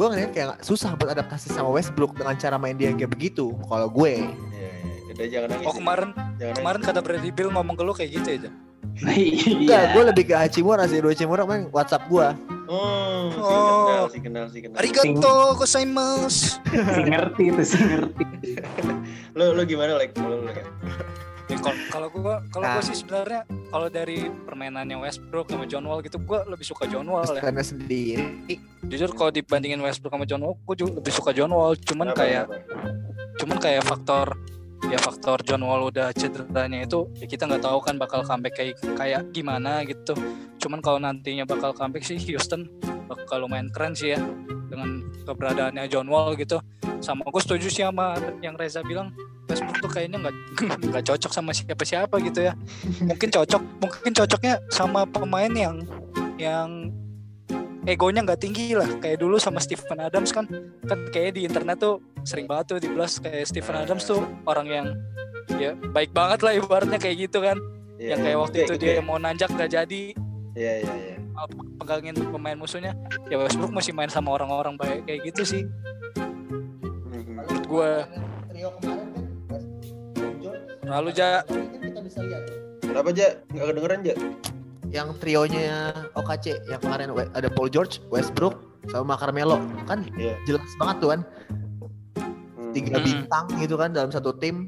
gue 0.00 0.06
ngeliat 0.08 0.32
kayak 0.32 0.64
susah 0.64 0.96
buat 0.96 1.12
adaptasi 1.12 1.52
sama 1.52 1.68
Westbrook 1.76 2.16
dengan 2.16 2.32
cara 2.40 2.56
main 2.56 2.72
dia 2.72 2.88
yang 2.88 2.96
kayak 2.96 3.12
begitu 3.12 3.52
kalau 3.68 3.92
gue 3.92 4.32
iya. 4.32 4.72
Udah 5.12 5.26
jangan 5.28 5.48
nangis. 5.52 5.66
Oh 5.68 5.74
kemarin 5.76 6.08
Jangan 6.40 6.54
kemarin 6.56 6.80
kata 6.80 7.00
Bradley 7.04 7.28
Bill 7.28 7.52
ngomong 7.52 7.76
ke 7.76 7.82
lu 7.84 7.92
kayak 7.92 8.10
gitu 8.16 8.28
aja. 8.40 8.50
enggak 9.60 9.60
Iya. 9.60 9.92
gue 9.92 10.02
lebih 10.08 10.24
ke 10.32 10.34
Hachimura 10.40 10.88
sih 10.88 11.04
Hachimura 11.04 11.44
main 11.44 11.68
WhatsApp 11.68 12.08
gue 12.08 12.24
nangis. 12.32 12.48
Oh, 12.70 13.28
si 13.28 13.40
Oh. 13.42 13.84
kenal, 13.84 14.06
si 14.08 14.18
kenal, 14.22 14.44
si 14.48 14.58
kenal. 14.64 14.76
Arigato 14.80 15.36
gozaimasu. 15.60 16.56
si 16.64 17.00
ngerti 17.04 17.42
itu 17.52 17.62
si 17.66 17.76
ngerti 17.76 18.24
Lo 19.36 19.52
lo 19.52 19.62
gimana 19.68 20.00
like? 20.00 20.16
Kalau 20.16 20.40
lo 20.40 20.48
like? 20.48 20.64
Ya, 21.50 21.58
Kalau 21.58 21.74
kalau 21.90 22.08
gua 22.14 22.34
kalau 22.48 22.64
Nah. 22.64 22.74
gua 22.78 22.82
sih 22.82 22.94
sebenarnya 22.94 23.42
kalau 23.68 23.90
dari 23.90 24.30
permainannya 24.46 24.96
Westbrook 25.02 25.50
sama 25.50 25.66
John 25.66 25.82
Wall 25.82 25.98
gitu 26.00 26.22
gua 26.22 26.46
lebih 26.46 26.62
suka 26.62 26.86
John 26.86 27.10
Wall 27.10 27.26
ya. 27.26 27.42
karena 27.42 27.58
sendiri 27.60 28.22
Jujur 28.86 29.10
kalau 29.14 29.30
dibandingin 29.30 29.78
Westbrook 29.78 30.14
sama 30.14 30.26
John 30.26 30.42
Wall, 30.42 30.54
gua 30.62 30.74
juga 30.74 31.02
lebih 31.02 31.10
suka 31.10 31.30
John 31.30 31.50
Wall. 31.50 31.74
Cuman 31.78 32.14
kayak 32.14 32.46
cuman 33.38 33.56
kayak 33.58 33.82
faktor 33.82 34.26
ya 34.88 34.96
faktor 34.96 35.38
John 35.44 35.62
Wall 35.62 35.90
udah 35.90 36.10
cederanya 36.10 36.82
itu 36.82 37.04
ya 37.18 37.26
kita 37.26 37.44
nggak 37.46 37.62
tahu 37.62 37.78
kan 37.84 37.94
bakal 37.98 38.22
comeback 38.22 38.54
kayak 38.54 38.78
kayak 38.94 39.22
gimana 39.30 39.82
gitu. 39.84 40.14
Cuman 40.58 40.78
kalau 40.78 40.98
nantinya 40.98 41.44
bakal 41.44 41.74
comeback 41.74 42.06
sih 42.06 42.16
Houston 42.30 42.70
bakal 43.10 43.42
lumayan 43.42 43.66
keren 43.74 43.98
sih 43.98 44.14
ya 44.14 44.20
dengan 44.70 45.02
keberadaannya 45.26 45.90
John 45.90 46.06
Wall 46.06 46.38
gitu. 46.38 46.62
sama 47.00 47.24
gue 47.32 47.40
setuju 47.40 47.72
sih 47.72 47.80
sama 47.80 48.12
yang 48.44 48.60
Reza 48.60 48.84
bilang 48.84 49.08
Westbrook 49.50 49.78
tuh 49.82 49.90
kayaknya 49.90 50.18
nggak 50.22 50.34
nggak 50.92 51.04
cocok 51.10 51.32
sama 51.34 51.50
siapa-siapa 51.50 52.14
gitu 52.22 52.40
ya. 52.46 52.52
Mungkin 53.02 53.28
cocok 53.34 53.62
mungkin 53.82 54.12
cocoknya 54.14 54.54
sama 54.70 55.02
pemain 55.08 55.50
yang 55.50 55.82
yang 56.38 56.92
egonya 57.88 58.22
nggak 58.22 58.40
tinggi 58.40 58.78
lah. 58.78 58.86
Kayak 59.02 59.18
dulu 59.24 59.42
sama 59.42 59.58
Stephen 59.58 59.98
Adams 59.98 60.30
kan 60.30 60.46
kan 60.86 60.98
kayak 61.10 61.40
di 61.40 61.48
internet 61.48 61.82
tuh 61.82 61.98
sering 62.22 62.46
banget 62.46 62.76
tuh 62.76 62.78
di 62.78 62.88
blast 62.92 63.24
kayak 63.24 63.48
Stephen 63.48 63.74
Adams 63.74 64.06
tuh 64.06 64.22
orang 64.46 64.66
yang 64.70 64.86
ya 65.58 65.74
baik 65.90 66.14
banget 66.14 66.46
lah 66.46 66.52
ibaratnya 66.54 67.00
kayak 67.02 67.26
gitu 67.26 67.42
kan. 67.42 67.58
Iya, 68.00 68.16
yang 68.16 68.20
kayak 68.24 68.38
waktu 68.40 68.56
iya, 68.56 68.64
itu 68.64 68.74
gitu 68.78 68.84
dia 68.86 68.94
ya. 68.96 69.02
mau 69.02 69.18
nanjak 69.18 69.50
nggak 69.50 69.70
jadi. 69.72 70.04
Iya 70.54 70.74
iya 70.84 70.94
iya. 70.94 71.16
malah 71.29 71.29
pegangin 71.80 72.16
pemain 72.16 72.58
musuhnya 72.58 72.92
ya 73.28 73.36
Westbrook 73.40 73.72
masih 73.72 73.92
main 73.96 74.10
sama 74.12 74.34
orang-orang 74.36 74.76
baik 74.76 75.06
kayak 75.08 75.20
gitu 75.32 75.42
sih 75.44 75.62
menurut 77.10 77.64
gue 77.66 77.90
trio 78.52 78.70
kemarin 78.80 79.08
kan 79.14 79.62
lalu 80.90 81.10
ja 81.14 81.44
kita 81.46 82.00
bisa 82.02 82.20
lihat 82.26 82.42
tuh. 82.50 82.58
Kenapa 82.82 83.08
aja 83.14 83.26
nggak 83.54 83.66
kedengeran 83.70 84.00
aja? 84.02 84.14
yang 84.90 85.14
trionya 85.22 85.94
OKC 86.18 86.66
yang 86.66 86.82
kemarin 86.82 87.14
ada 87.14 87.46
Paul 87.46 87.70
George, 87.70 88.02
Westbrook, 88.10 88.58
sama 88.90 89.14
Carmelo 89.14 89.62
kan 89.86 90.02
Iya. 90.18 90.34
jelas 90.50 90.66
banget 90.82 90.96
tuh 90.98 91.08
kan 91.14 91.20
Hmm. 92.18 92.72
tiga 92.74 92.98
Hmm. 92.98 93.06
bintang 93.06 93.46
gitu 93.62 93.78
kan 93.78 93.94
dalam 93.94 94.10
satu 94.10 94.34
tim 94.34 94.66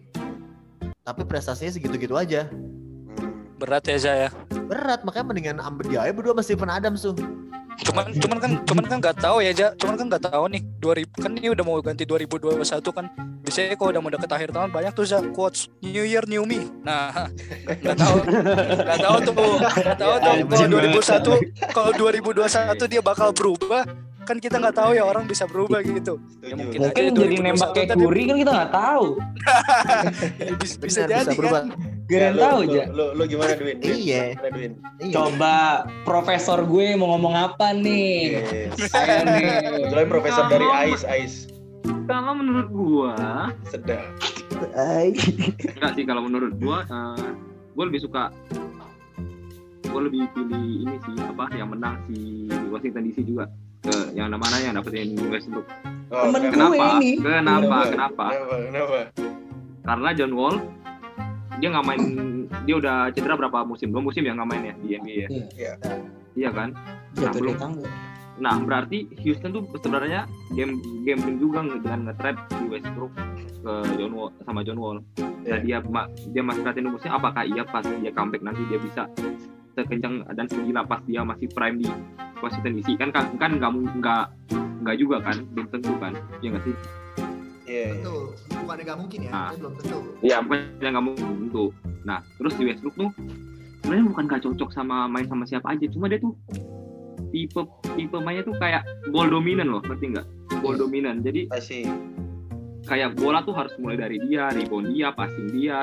tapi 1.02 1.26
prestasinya 1.26 1.74
segitu-gitu 1.74 2.14
aja. 2.14 2.46
Berat 3.62 3.86
ya 3.86 3.96
Za 3.96 4.12
ya 4.26 4.28
berat 4.66 5.06
makanya 5.06 5.26
mendingan 5.30 5.56
ambil 5.62 5.86
dia 5.86 6.02
aja 6.02 6.10
berdua 6.10 6.34
sama 6.34 6.42
Stephen 6.42 6.70
Adams 6.70 7.06
tuh. 7.06 7.14
Cuman 7.82 8.04
cuman 8.12 8.36
kan 8.36 8.50
cuman 8.68 8.84
kan 8.84 8.96
nggak 9.00 9.16
tahu 9.16 9.40
ya 9.40 9.52
Ja 9.56 9.68
cuman 9.80 9.94
kan 9.96 10.06
nggak 10.12 10.24
tahu 10.28 10.44
nih 10.52 10.60
2000 10.76 11.24
kan 11.24 11.30
ini 11.32 11.48
udah 11.48 11.64
mau 11.64 11.78
ganti 11.80 12.04
2021 12.04 12.58
kan. 12.90 13.06
Biasanya 13.42 13.74
kalau 13.74 13.90
udah 13.96 14.02
mau 14.02 14.10
deket 14.12 14.30
akhir 14.30 14.48
tahun 14.52 14.70
banyak 14.70 14.92
tuh 14.92 15.04
Za 15.06 15.18
quotes 15.32 15.72
New 15.80 16.04
Year 16.04 16.26
New 16.28 16.44
Me. 16.44 16.68
Nah 16.84 17.30
nggak 17.82 17.96
tahu. 17.96 18.16
Nggak 18.76 18.98
tahu 19.00 19.16
tuh 19.24 19.32
nggak 19.32 19.98
tahu 19.98 20.14
tuh 20.20 20.32
Ya, 20.32 20.44
kalau 20.44 20.66
bener. 20.68 20.90
2001 20.90 21.72
kalau 21.72 21.90
2021 21.96 22.92
dia 22.92 23.02
bakal 23.02 23.28
berubah 23.32 23.82
kan 24.22 24.36
kita 24.38 24.56
nggak 24.62 24.76
tahu 24.76 24.90
ya 24.94 25.02
orang 25.02 25.24
bisa 25.26 25.44
berubah 25.50 25.82
gitu 25.82 26.16
Setuju. 26.30 26.46
Ya, 26.46 26.54
mungkin 26.54 26.78
Mungkin 26.86 27.02
aja 27.02 27.10
jadi 27.10 27.36
2021 27.42 27.46
nembak 27.46 27.70
kayak 27.74 27.88
Kuri 27.98 28.22
kan 28.22 28.36
kita 28.38 28.52
nggak 28.54 28.72
tahu. 28.72 29.06
Ya, 30.38 30.52
bisa, 30.62 30.76
bisa 30.78 31.00
Bener, 31.06 31.22
jadi 31.26 31.36
berubah 31.38 31.60
kan 31.66 31.66
Gak 32.12 32.34
lu, 32.36 32.40
tahu 32.44 32.58
aja. 32.68 32.82
Lu, 32.92 33.04
lu 33.16 33.22
gimana 33.24 33.52
Dwin? 33.56 33.76
Dwin? 33.80 33.96
Iya. 33.96 34.22
Gimana, 34.36 34.50
Dwin? 34.52 34.72
iya 35.00 35.12
Coba 35.16 35.54
profesor 36.04 36.58
gue 36.66 36.86
mau 36.92 37.16
ngomong 37.16 37.34
apa 37.34 37.72
nih? 37.72 38.42
Yes. 38.76 38.92
Ayo 38.92 39.16
nih. 39.24 39.46
Kebetulan 39.88 40.06
profesor 40.12 40.44
dari 40.50 40.66
Ais 40.68 41.02
Ais 41.08 41.34
Kalau 42.04 42.34
menurut 42.36 42.68
gua, 42.68 43.14
sedap. 43.66 44.02
enggak 44.62 45.92
sih 45.96 46.04
kalau 46.06 46.22
menurut 46.22 46.54
gua 46.62 46.86
eh, 46.86 47.30
gua 47.74 47.84
lebih 47.90 48.02
suka 48.04 48.30
gua 49.90 50.00
lebih 50.06 50.30
pilih 50.30 50.86
ini 50.86 50.96
sih 51.02 51.16
apa 51.18 51.50
yang 51.56 51.74
menang 51.74 51.98
si 52.06 52.46
Washington 52.70 53.10
DC 53.10 53.26
juga 53.26 53.50
ke 53.82 53.94
yang 54.14 54.30
mana 54.30 54.56
yang 54.62 54.78
dapetin 54.78 55.18
Westbrook. 55.26 55.66
Oh, 56.12 56.28
Temen 56.30 56.40
kenapa? 56.48 56.70
gue 56.70 56.76
Kenapa? 56.78 56.96
ini. 56.96 57.10
Kenapa? 57.18 57.78
Kenapa? 57.90 58.26
Kenapa? 58.30 58.54
Kenapa? 58.62 58.98
Karena 59.82 60.08
John 60.14 60.32
Wall 60.38 60.56
dia 61.58 61.68
nggak 61.70 61.86
main 61.86 62.02
dia 62.62 62.74
udah 62.78 62.96
cedera 63.10 63.34
berapa 63.34 63.58
musim? 63.66 63.90
Dua 63.90 64.02
musim 64.02 64.22
ya 64.22 64.32
nggak 64.38 64.48
main 64.48 64.62
ya 64.62 64.74
di 64.78 64.86
NBA 64.94 65.14
ya. 65.14 65.28
Iya. 65.58 65.72
Iya 66.38 66.50
kan? 66.54 66.68
Jatuh 67.18 67.42
belum. 67.42 67.54
dari 67.54 67.60
tangga. 67.60 67.88
Nah 68.42 68.54
berarti 68.64 68.98
Houston 69.22 69.50
tuh 69.52 69.62
sebenarnya 69.78 70.24
game 70.54 70.80
gambling 71.04 71.38
juga 71.42 71.62
dengan 71.66 72.10
nge-trade 72.10 72.40
si 72.54 72.64
Westbrook 72.70 73.12
ke 73.62 73.72
John 73.98 74.12
Wall 74.14 74.30
sama 74.46 74.60
John 74.62 74.78
Wall. 74.78 74.98
Nah 75.42 75.58
Iya. 75.58 75.82
dia 75.82 76.06
dia 76.30 76.42
masih 76.46 76.62
perhatiin 76.62 76.86
rumusnya 76.86 77.12
apakah 77.18 77.42
iya 77.42 77.66
pas 77.66 77.82
dia 77.82 78.12
comeback 78.14 78.46
nanti 78.46 78.62
dia 78.70 78.78
bisa 78.78 79.10
sekencang 79.72 80.24
dan 80.36 80.46
segila 80.48 80.84
pas 80.84 81.00
dia 81.08 81.24
masih 81.24 81.48
prime 81.52 81.80
di 81.80 81.88
Washington 82.42 82.72
DC 82.80 82.88
kan 82.98 83.08
kan 83.14 83.24
kan 83.38 83.50
nggak 83.56 83.70
nggak 84.02 84.24
nggak 84.82 84.96
juga 84.98 85.22
kan? 85.22 85.36
Belum 85.54 85.66
tentu 85.70 85.92
kan? 86.02 86.12
Ya 86.42 86.48
nggak 86.52 86.64
sih? 86.66 86.74
Iya. 87.64 87.86
iya. 87.86 87.86
Betul. 88.02 88.22
bukan 88.62 88.76
nggak 88.82 88.98
mungkin 88.98 89.18
ya. 89.22 89.30
Ah. 89.30 89.38
tapi 89.50 89.56
belum 89.62 89.74
tentu. 89.80 89.98
Iya 90.20 90.36
bukan 90.42 90.58
yang 90.82 90.92
nggak 90.98 91.06
mungkin. 91.06 91.26
Tentu 91.48 91.64
nah 92.02 92.18
terus 92.34 92.52
si 92.58 92.62
Westbrook 92.66 92.98
tuh 92.98 93.10
sebenarnya 93.82 94.06
bukan 94.10 94.24
gak 94.26 94.42
cocok 94.42 94.70
sama 94.74 95.06
main 95.06 95.26
sama 95.30 95.44
siapa 95.46 95.70
aja. 95.70 95.86
Cuma 95.90 96.10
dia 96.10 96.18
tuh 96.18 96.34
tipe 97.30 97.62
tipe 97.94 98.16
mainnya 98.18 98.42
tuh 98.42 98.58
kayak 98.58 98.82
ball 99.14 99.30
dominan 99.30 99.70
loh. 99.70 99.82
Ngerti 99.82 100.16
nggak? 100.18 100.26
Ball 100.60 100.76
dominan 100.78 101.22
jadi 101.22 101.46
kayak 102.86 103.14
bola 103.14 103.46
tuh 103.46 103.54
harus 103.54 103.72
mulai 103.78 103.94
dari 103.98 104.18
dia, 104.26 104.50
rebound 104.50 104.90
dia, 104.90 105.14
passing 105.14 105.48
dia. 105.54 105.82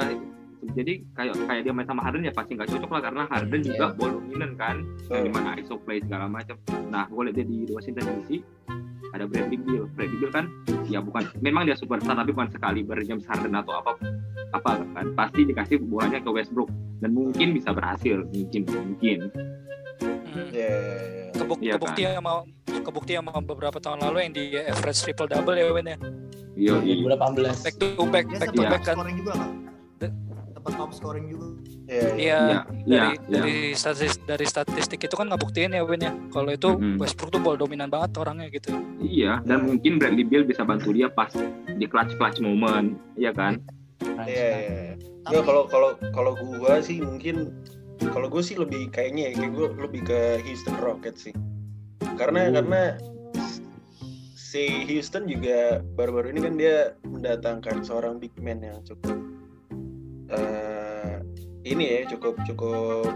Jadi 0.59 1.07
kayak 1.15 1.33
kayak 1.47 1.61
dia 1.63 1.73
main 1.73 1.87
sama 1.87 2.03
Harden 2.03 2.27
ya 2.27 2.33
pasti 2.35 2.53
nggak 2.55 2.67
cocok 2.67 2.91
lah 2.91 3.01
karena 3.07 3.23
Harden 3.31 3.61
juga 3.63 3.85
ball 3.95 4.11
dominant 4.19 4.53
kan, 4.59 4.75
yang 5.07 5.23
di 5.27 5.31
mana 5.31 5.49
ISO 5.55 5.79
play 5.79 6.03
segala 6.03 6.27
macam. 6.27 6.59
Nah, 6.91 7.07
gue 7.07 7.21
lihat 7.31 7.35
dia 7.39 7.45
di 7.47 7.57
Washington 7.71 8.05
DC 8.21 8.43
ada 9.15 9.25
Bradley 9.25 9.57
Beal. 9.57 9.87
Bradley 9.95 10.17
Beal 10.19 10.31
kan 10.31 10.45
ya 10.89 10.99
bukan 11.01 11.25
memang 11.41 11.65
dia 11.65 11.77
superstar 11.77 12.17
tapi 12.17 12.33
bukan 12.33 12.49
sekali 12.49 12.81
James 13.05 13.25
Harden 13.25 13.53
atau 13.57 13.73
apa 13.77 13.91
apa 14.53 14.81
kan 14.97 15.05
pasti 15.13 15.45
dikasih 15.45 15.81
bolanya 15.85 16.17
ke 16.21 16.29
Westbrook 16.29 16.69
dan 17.01 17.13
mungkin 17.13 17.53
bisa 17.53 17.73
berhasil 17.73 18.25
mungkin 18.33 18.61
mungkin 18.67 19.19
Hmm. 20.29 20.45
Iya. 20.53 20.69
iya, 20.69 20.77
iya. 21.09 21.25
Kebuk, 21.33 21.57
Iya 21.57 21.73
kebukti 21.75 22.01
sama 22.05 22.31
kebukti 22.69 23.13
sama 23.17 23.31
beberapa 23.41 23.77
tahun 23.81 23.99
lalu 24.05 24.17
yang 24.29 24.33
di 24.37 24.43
average 24.61 25.01
triple 25.01 25.25
double 25.25 25.57
ya 25.57 25.65
Win 25.73 25.89
ya 25.89 25.97
Yo, 26.59 26.75
2018. 26.85 27.65
back 27.65 27.75
to 27.81 27.87
back 28.13 28.25
back 28.29 28.51
to 28.53 28.61
back 28.61 28.83
kan 28.85 28.95
top 30.73 30.91
scoring 30.91 31.27
juga 31.29 31.47
Iya. 31.89 32.05
iya. 32.05 32.05
iya 32.13 32.37
iya, 32.45 32.59
iya, 32.85 32.85
dari 32.85 33.09
iya. 33.09 33.29
dari 33.33 33.57
statistik 33.73 34.21
dari 34.23 34.45
statistik 34.45 34.99
itu 35.01 35.15
kan 35.17 35.25
nggak 35.25 35.41
buktiin 35.41 35.73
ya 35.73 35.81
Win 35.81 36.01
ya 36.01 36.13
kalau 36.29 36.49
itu 36.49 36.69
Mhm. 36.77 37.01
Westbrook 37.01 37.33
tuh 37.33 37.41
ball 37.41 37.57
dominan 37.57 37.89
banget 37.89 38.13
orangnya 38.15 38.45
gitu 38.49 38.69
Iya, 38.99 39.41
dan 39.43 39.65
mungkin 39.65 39.97
Bradley 39.97 40.21
Beal 40.21 40.45
bisa 40.45 40.61
bantu 40.61 40.93
dia 40.93 41.09
pas 41.09 41.33
di 41.65 41.85
clutch 41.87 42.13
clutch 42.19 42.37
moment, 42.43 42.93
iya 43.15 43.31
kan? 43.31 43.57
Iya, 44.21 44.49
iya. 44.59 44.93
Nggak, 45.25 45.43
kalau 45.43 45.63
kalau 45.65 45.89
kalau 46.13 46.31
gua 46.37 46.77
sih 46.83 46.99
mungkin 46.99 47.55
kalau 48.11 48.27
gue 48.27 48.39
sih 48.39 48.55
lebih 48.55 48.91
kayaknya 48.91 49.31
ya 49.31 49.43
kayak 49.43 49.51
gue 49.55 49.67
lebih 49.81 50.01
ke 50.07 50.19
Houston 50.45 50.77
Rockets 50.79 51.25
sih. 51.25 51.35
Karena 52.15 52.47
Hmm. 52.47 52.53
karena 52.59 52.81
si 54.35 54.83
Houston 54.87 55.27
juga 55.27 55.79
baru-baru 55.95 56.33
ini 56.33 56.39
kan 56.43 56.53
dia 56.55 56.77
mendatangkan 57.05 57.81
seorang 57.81 58.17
big 58.17 58.33
man 58.39 58.59
yang 58.61 58.79
cukup 58.83 59.15
eh 60.29 61.13
ini 61.65 61.83
ya 61.85 61.99
cukup 62.09 62.37
cukup 62.45 63.11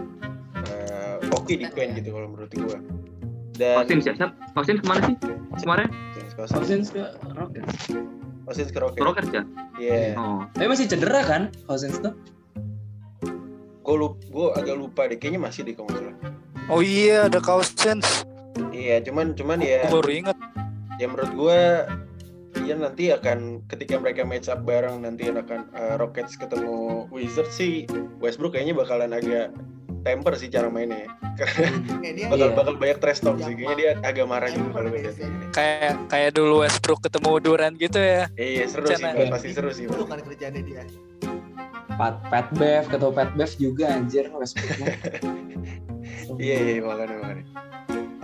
eh, 0.68 1.16
oke 1.30 1.52
di 1.52 1.66
Queen 1.70 1.94
gitu 1.96 2.12
kalau 2.12 2.28
menurut 2.30 2.50
gua. 2.54 2.78
Dan 3.54 3.78
Austin 3.78 4.02
siap 4.02 4.18
siap. 4.18 4.30
Austin 4.58 4.82
ke 4.82 4.86
mana 4.86 5.00
sih 5.06 5.14
kemarin? 5.62 5.86
Cousins, 6.34 6.50
Cousins 6.50 6.86
ke 6.90 7.02
Rockets. 7.38 7.74
Cousins 8.44 8.70
ke 8.74 8.78
Rockets. 8.82 8.98
Ke 8.98 9.06
Rockets 9.06 9.30
ya? 9.30 9.42
Iya. 9.78 10.18
Oh, 10.18 10.42
Tapi 10.58 10.66
masih 10.66 10.90
cedera 10.90 11.22
kan 11.22 11.42
Cousins 11.70 12.02
tuh? 12.02 12.14
Gue 13.84 13.94
lup, 13.94 14.18
gue 14.26 14.46
agak 14.58 14.74
lupa 14.74 15.06
deh. 15.06 15.14
Kayaknya 15.14 15.40
masih 15.46 15.60
deh 15.62 15.74
kalau 15.78 15.90
salah. 15.94 16.16
oh 16.66 16.80
iya 16.80 17.28
ada 17.30 17.38
Cousins 17.38 18.24
Iya, 18.74 18.98
cuman 19.06 19.38
cuman 19.38 19.62
ya. 19.62 19.86
Gua 19.86 20.02
baru 20.02 20.10
inget 20.10 20.38
ya 20.98 21.06
menurut 21.06 21.32
gue 21.34 21.60
ya 22.62 22.78
nanti 22.78 23.10
akan 23.10 23.66
ketika 23.66 23.98
mereka 23.98 24.22
match 24.22 24.46
up 24.46 24.62
bareng 24.62 25.02
nanti 25.02 25.26
akan 25.26 25.66
uh, 25.74 25.98
Rockets 25.98 26.38
ketemu 26.38 27.10
Wizards 27.10 27.50
sih 27.50 27.90
Westbrook 28.22 28.54
kayaknya 28.54 28.78
bakalan 28.78 29.10
agak 29.10 29.50
temper 30.04 30.36
sih 30.36 30.52
cara 30.52 30.68
mainnya 30.68 31.08
ya. 31.08 31.10
karena 31.40 31.66
dia 32.14 32.26
bakal 32.30 32.48
Iya. 32.52 32.54
bakal 32.54 32.74
banyak 32.76 32.98
trash 33.00 33.20
talk 33.24 33.40
sih 33.40 33.54
kayaknya 33.56 33.74
dia 33.74 33.90
agak 34.04 34.26
marah 34.28 34.46
juga 34.46 34.70
kalau 34.78 34.88
dia 34.92 35.00
lihat 35.02 35.14
sih. 35.16 35.24
ini 35.26 35.46
kayak 35.50 35.92
kayak 36.06 36.30
dulu 36.36 36.54
Westbrook 36.62 37.00
ketemu 37.02 37.30
Durant 37.42 37.74
gitu 37.80 37.98
ya 37.98 38.22
iya 38.36 38.64
seru 38.70 38.86
sih 38.86 39.00
Cana. 39.02 39.16
Bang. 39.18 39.32
pasti 39.34 39.48
seru 39.50 39.70
sih 39.72 39.88
itu 39.88 39.96
Bang. 39.96 40.08
kan 40.14 40.20
kerjaannya 40.22 40.62
dia 40.62 40.84
Pat 41.94 42.18
Pat 42.26 42.50
Bev, 42.58 42.90
ketua 42.90 43.14
Pat 43.14 43.30
Bev 43.38 43.50
juga 43.54 43.86
anjir 43.86 44.26
Westbrook. 44.28 44.66
iya 46.42 46.56
iya 46.58 46.82
makanya 46.82 47.16
makanya 47.22 47.44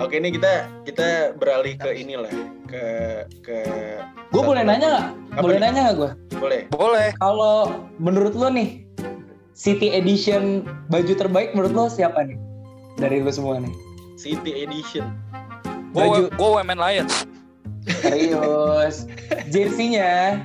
oke 0.00 0.14
ini 0.16 0.28
kita 0.34 0.66
kita 0.88 1.36
beralih 1.36 1.76
ke 1.76 1.90
inilah 1.92 2.32
ke 2.66 2.84
ke 3.44 3.58
Gue 4.30 4.46
boleh 4.46 4.62
nanya 4.62 4.86
nggak? 4.86 5.42
Boleh 5.42 5.58
nih? 5.58 5.62
nanya 5.66 5.80
nggak 5.90 5.96
gue? 5.98 6.10
boleh 6.40 6.60
boleh 6.72 7.08
Kalau 7.18 7.84
menurut 8.00 8.32
lo 8.32 8.48
nih 8.48 8.86
City 9.52 9.92
Edition 9.92 10.64
baju 10.88 11.12
terbaik 11.12 11.52
menurut 11.52 11.72
lo 11.76 11.84
siapa 11.92 12.24
nih? 12.24 12.38
Dari 12.96 13.20
lo 13.20 13.28
semua 13.28 13.60
nih. 13.60 13.74
City 14.16 14.64
Edition 14.64 15.04
gue 15.90 16.00
Baju 16.00 16.22
gue 16.32 16.48
Women 16.48 16.78
Lions 16.78 17.26
serius. 18.00 19.08
Jersinya 19.48 20.38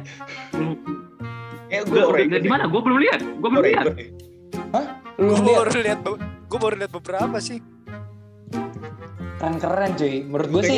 eh 1.73 1.81
gue 1.83 2.01
Oregon 2.01 2.41
di 2.41 2.49
mana? 2.49 2.69
Gue 2.69 2.79
belum 2.79 2.99
lihat. 3.01 3.19
Gue 3.41 3.49
belum 3.51 3.65
lihat. 3.65 3.85
Lu 5.19 5.33
gue 5.35 5.47
lihat 5.47 5.67
baru 5.67 5.79
lihat 5.83 5.99
gue 6.45 6.59
baru 6.59 6.75
lihat 6.79 6.91
beberapa 6.93 7.37
sih 7.39 7.59
keren-keren 9.39 9.91
cuy. 9.99 10.15
Menurut 10.25 10.49
gue 10.51 10.63
sih 10.63 10.77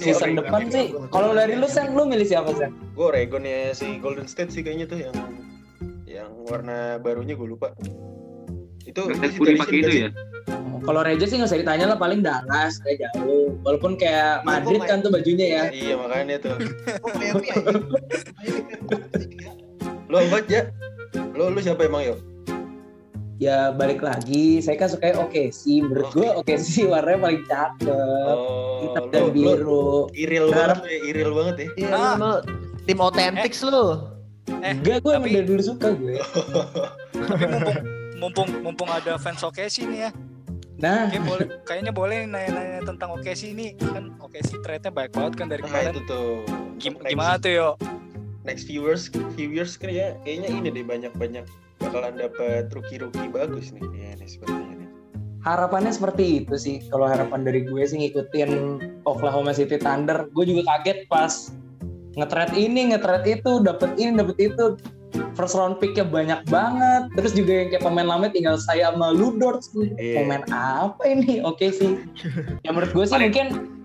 season 0.00 0.34
Oregon. 0.34 0.38
depan 0.44 0.62
sih. 0.72 0.86
Kalau 1.12 1.30
dari 1.32 1.54
lu 1.56 1.68
Sen, 1.68 1.92
lu 1.94 2.04
milih 2.08 2.26
siapa 2.26 2.52
Sen? 2.56 2.72
Gue 2.92 3.06
Oregon 3.12 3.42
ya 3.44 3.72
si 3.72 3.98
Golden 4.00 4.28
State 4.28 4.52
sih 4.52 4.62
kayaknya 4.64 4.86
tuh 4.88 4.98
yang 5.00 5.16
yang 6.06 6.30
warna 6.48 7.00
barunya 7.00 7.36
gue 7.36 7.48
lupa. 7.48 7.72
Itu 8.86 9.10
putih 9.10 9.58
pakai 9.60 9.78
itu 9.82 9.94
ya. 10.08 10.10
Kalau 10.86 11.02
Reja 11.02 11.26
sih 11.26 11.40
nggak 11.40 11.50
usah 11.50 11.58
ditanya 11.58 11.86
lah, 11.90 11.98
paling 11.98 12.22
Dallas 12.22 12.78
kayak 12.84 13.10
jauh. 13.10 13.58
Walaupun 13.66 13.98
kayak 13.98 14.46
Madrid 14.46 14.78
kan 14.86 15.02
tuh 15.02 15.10
bajunya 15.10 15.46
ya. 15.50 15.62
Iya 15.74 15.94
makanya 15.98 16.36
tuh. 16.38 16.54
Lu 20.06 20.16
apa 20.22 20.38
aja? 20.38 20.70
Lu 21.34 21.50
lu 21.50 21.58
siapa 21.58 21.82
emang 21.90 22.06
yo? 22.06 22.14
Ya 23.36 23.68
balik 23.68 24.00
lagi, 24.00 24.58
saya 24.58 24.76
kan 24.76 24.88
suka 24.88 25.12
oke 25.14 25.50
sih. 25.50 25.84
Menurut 25.84 26.08
Oke. 26.08 26.16
gua 26.18 26.30
oke 26.36 26.54
sih 26.56 26.84
warnanya 26.84 27.20
paling 27.20 27.42
cakep. 27.44 28.32
Oh, 28.32 28.80
Hitam 28.80 29.04
dan 29.10 29.20
lu 29.20 29.30
biru. 29.30 29.88
iril 30.14 30.46
banget 30.48 30.78
ya, 30.82 30.98
iril 31.04 31.30
banget 31.32 31.54
ya. 31.54 31.68
Iya, 31.76 31.88
Ah. 31.92 32.14
lu 32.16 32.32
tim 32.82 32.98
otentik 32.98 33.52
lu. 33.62 33.86
Eh, 34.56 34.72
Enggak, 34.72 34.96
gue 34.98 35.12
emang 35.12 35.26
tapi- 35.26 35.36
dari 35.36 35.46
dulu 35.46 35.60
suka 35.60 35.88
gue. 35.92 36.16
Tapi 37.26 37.44
mumpung 37.44 37.76
mumpung 38.16 38.48
mumpung 38.62 38.88
ada 38.88 39.16
fans 39.16 39.42
OKC 39.42 39.84
nih 39.84 40.00
ya. 40.00 40.10
Nah, 40.76 41.08
Kayak 41.08 41.24
boleh, 41.24 41.46
kayaknya 41.62 41.92
boleh 41.92 42.18
nanya-nanya 42.24 42.80
tentang 42.84 43.08
OKC 43.10 43.50
ini 43.50 43.72
kan 43.76 44.16
OKC 44.18 44.60
trade-nya 44.60 44.88
baik 44.90 45.10
banget 45.10 45.32
kan 45.34 45.46
dari 45.46 45.60
Nah 45.60 45.68
kemarin. 45.70 45.92
itu 45.92 46.00
tuh. 46.04 46.28
Gim- 46.76 46.96
Next- 46.96 47.10
gimana 47.10 47.34
tuh 47.36 47.50
yo? 47.50 47.68
Next 48.44 48.64
viewers, 48.64 49.08
viewers 49.34 49.74
kan 49.74 49.88
ya 49.88 50.14
kayaknya 50.22 50.48
ini 50.54 50.68
deh 50.70 50.84
banyak-banyak 50.84 51.44
bakalan 51.80 52.16
dapat 52.16 52.72
rookie-rookie 52.72 53.28
bagus 53.30 53.72
nih 53.76 53.84
ya 53.94 54.10
nih 54.16 54.28
sepertinya 54.28 54.74
nih. 54.80 54.90
harapannya 55.46 55.94
seperti 55.94 56.42
itu 56.42 56.54
sih. 56.58 56.76
Kalau 56.90 57.06
harapan 57.06 57.46
dari 57.46 57.62
gue 57.62 57.82
sih 57.86 58.02
ngikutin 58.02 58.50
Oklahoma 59.06 59.54
City 59.54 59.78
Thunder. 59.78 60.26
Gue 60.34 60.42
juga 60.42 60.66
kaget 60.74 61.06
pas 61.06 61.54
nge-trade 62.18 62.58
ini, 62.58 62.90
nge-trade 62.90 63.38
itu, 63.38 63.62
dapet 63.62 63.94
ini, 63.94 64.18
dapet 64.18 64.36
itu. 64.42 64.74
First 65.38 65.54
round 65.54 65.78
pick-nya 65.78 66.02
banyak 66.02 66.42
banget. 66.50 67.08
Terus 67.14 67.32
juga 67.32 67.52
yang 67.62 67.68
kayak 67.70 67.84
pemain 67.86 68.08
lama 68.10 68.26
tinggal 68.28 68.58
saya 68.58 68.90
sama 68.90 69.14
Ludort. 69.14 69.62
Iya. 69.96 70.26
Pemain 70.26 70.42
apa 70.50 71.02
ini? 71.06 71.40
Oke 71.46 71.70
sih. 71.70 71.94
Ya 72.66 72.74
menurut 72.74 72.90
gue 72.90 73.04
sih 73.06 73.14
mungkin 73.14 73.75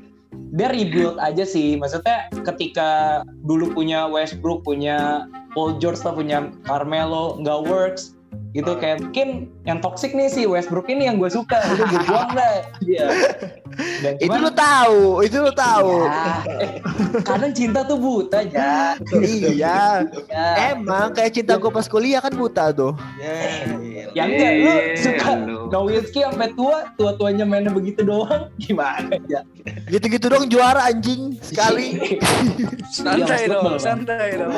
dia 0.51 0.67
rebuild 0.71 1.17
aja 1.19 1.47
sih. 1.47 1.79
Maksudnya 1.79 2.27
ketika 2.43 3.21
dulu 3.47 3.71
punya 3.71 4.07
Westbrook, 4.07 4.67
punya 4.67 5.27
Paul 5.55 5.79
George, 5.79 5.99
punya 6.03 6.51
Carmelo, 6.67 7.39
nggak 7.39 7.59
works 7.67 8.20
gitu 8.51 8.67
Ah. 8.67 8.77
kayak 8.77 8.97
mungkin 8.99 9.27
yang 9.63 9.79
toxic 9.79 10.11
nih 10.11 10.27
si 10.27 10.43
Westbrook 10.43 10.85
ini 10.85 11.07
yang 11.07 11.15
gue 11.15 11.27
suka 11.27 11.55
itu 11.63 11.83
gue 11.85 11.99
buang 12.03 12.31
deh 12.31 12.57
dia 12.81 13.07
dan 14.03 14.13
Itu 14.19 14.35
lu 14.35 14.51
tahu, 14.51 15.23
itu 15.23 15.37
lu 15.39 15.53
tahu. 15.53 16.03
Ya, 16.03 16.43
eh, 16.59 16.71
kadang 17.23 17.55
cinta 17.55 17.79
tuh 17.81 17.95
buta 17.95 18.43
ya 18.43 18.99
iya. 19.15 20.03
ya, 20.27 20.43
Emang 20.69 21.15
kayak 21.15 21.31
cinta 21.31 21.55
gue 21.55 21.71
pas 21.71 21.87
kuliah 21.87 22.19
kan 22.19 22.35
buta 22.35 22.75
tuh. 22.75 22.91
Ya, 23.15 23.31
iya. 23.79 24.03
ya 24.11 24.23
enggak 24.27 24.51
lu 24.53 24.67
Eh, 24.67 24.99
suka. 24.99 25.29
Nowitzki 25.71 26.19
sampai 26.19 26.51
tua 26.51 26.91
tua 26.93 27.15
tuanya 27.15 27.47
mainnya 27.47 27.71
begitu 27.71 28.03
doang 28.03 28.51
gimana 28.59 29.15
ya 29.25 29.47
Gitu-gitu 29.87 30.27
dong 30.27 30.51
juara 30.51 30.91
anjing 30.91 31.39
sekali. 31.39 31.95
Santai 32.91 33.47
Iya, 33.47 33.55
dong, 33.55 33.63
Mas 33.71 33.79
Lukman. 33.79 33.79
santai 33.79 34.29
dong. 34.35 34.51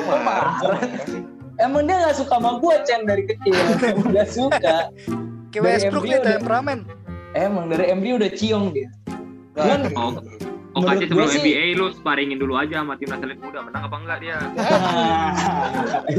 Emang 1.55 1.83
dia 1.83 1.97
nggak 1.99 2.15
suka 2.15 2.33
sama 2.33 2.57
gue 2.57 2.75
Chen 2.83 3.01
dari 3.03 3.23
kecil 3.23 3.53
nggak 4.09 4.27
suka 4.27 4.89
Kayak 5.49 5.53
Dari 5.53 5.65
Westbrook 5.79 6.03
udah- 6.03 6.37
temperamen. 6.39 6.79
emang 7.33 7.65
dari 7.67 7.85
MD 7.89 8.05
udah 8.15 8.31
ciong 8.31 8.65
dia 8.71 8.89
Nah, 9.53 9.85
Oh, 9.93 10.17
oh 10.73 10.81
kasih 10.83 11.05
sebelum 11.05 11.29
sih- 11.29 11.45
NBA 11.45 11.77
lu 11.77 11.93
sparingin 11.93 12.37
dulu 12.37 12.57
aja 12.57 12.81
sama 12.81 12.97
timnas 12.97 13.21
elit 13.21 13.37
muda 13.37 13.61
menang 13.61 13.85
apa 13.85 13.95
enggak 13.95 14.17
dia? 14.19 14.37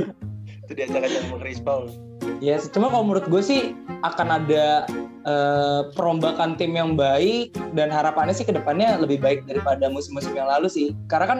itu 0.65 0.73
diacak-acak 0.73 1.21
sama 1.21 1.37
Chris 1.39 1.59
Paul. 1.59 1.91
Ya, 2.39 2.57
cuma 2.65 2.89
kalau 2.89 3.05
menurut 3.05 3.27
gue 3.27 3.43
sih 3.43 3.61
akan 4.01 4.29
ada 4.39 4.87
eh, 5.25 5.81
perombakan 5.93 6.55
tim 6.55 6.73
yang 6.73 6.95
baik 6.95 7.53
dan 7.73 7.91
harapannya 7.91 8.33
sih 8.33 8.43
ke 8.43 8.53
depannya 8.53 8.97
lebih 8.97 9.19
baik 9.19 9.45
daripada 9.45 9.89
musim-musim 9.89 10.33
yang 10.33 10.47
lalu 10.47 10.69
sih. 10.69 10.95
Karena 11.05 11.27
kan 11.27 11.39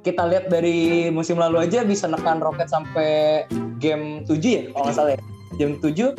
kita 0.00 0.24
lihat 0.24 0.48
dari 0.48 1.08
musim 1.12 1.36
lalu 1.36 1.60
aja 1.60 1.84
bisa 1.84 2.08
nekan 2.08 2.40
Rocket 2.40 2.72
sampai 2.72 3.44
game 3.80 4.24
7 4.24 4.40
ya 4.40 4.62
kalau 4.72 4.84
nggak 4.88 4.96
salah 4.96 5.12
ya. 5.16 5.20
Game 5.60 5.76
7 5.82 6.16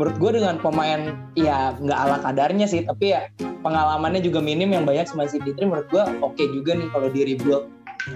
menurut 0.00 0.16
gue 0.16 0.30
dengan 0.40 0.56
pemain 0.58 1.14
ya 1.36 1.76
nggak 1.76 1.98
ala 1.98 2.16
kadarnya 2.24 2.64
sih 2.64 2.82
tapi 2.82 3.12
ya 3.12 3.28
pengalamannya 3.60 4.24
juga 4.24 4.40
minim 4.40 4.72
yang 4.72 4.88
banyak 4.88 5.04
sama 5.04 5.28
si 5.28 5.36
Fitri 5.38 5.68
menurut 5.68 5.86
gue 5.92 6.04
oke 6.24 6.40
juga 6.40 6.72
nih 6.74 6.88
kalau 6.90 7.12
di 7.12 7.20
rebuild 7.28 7.68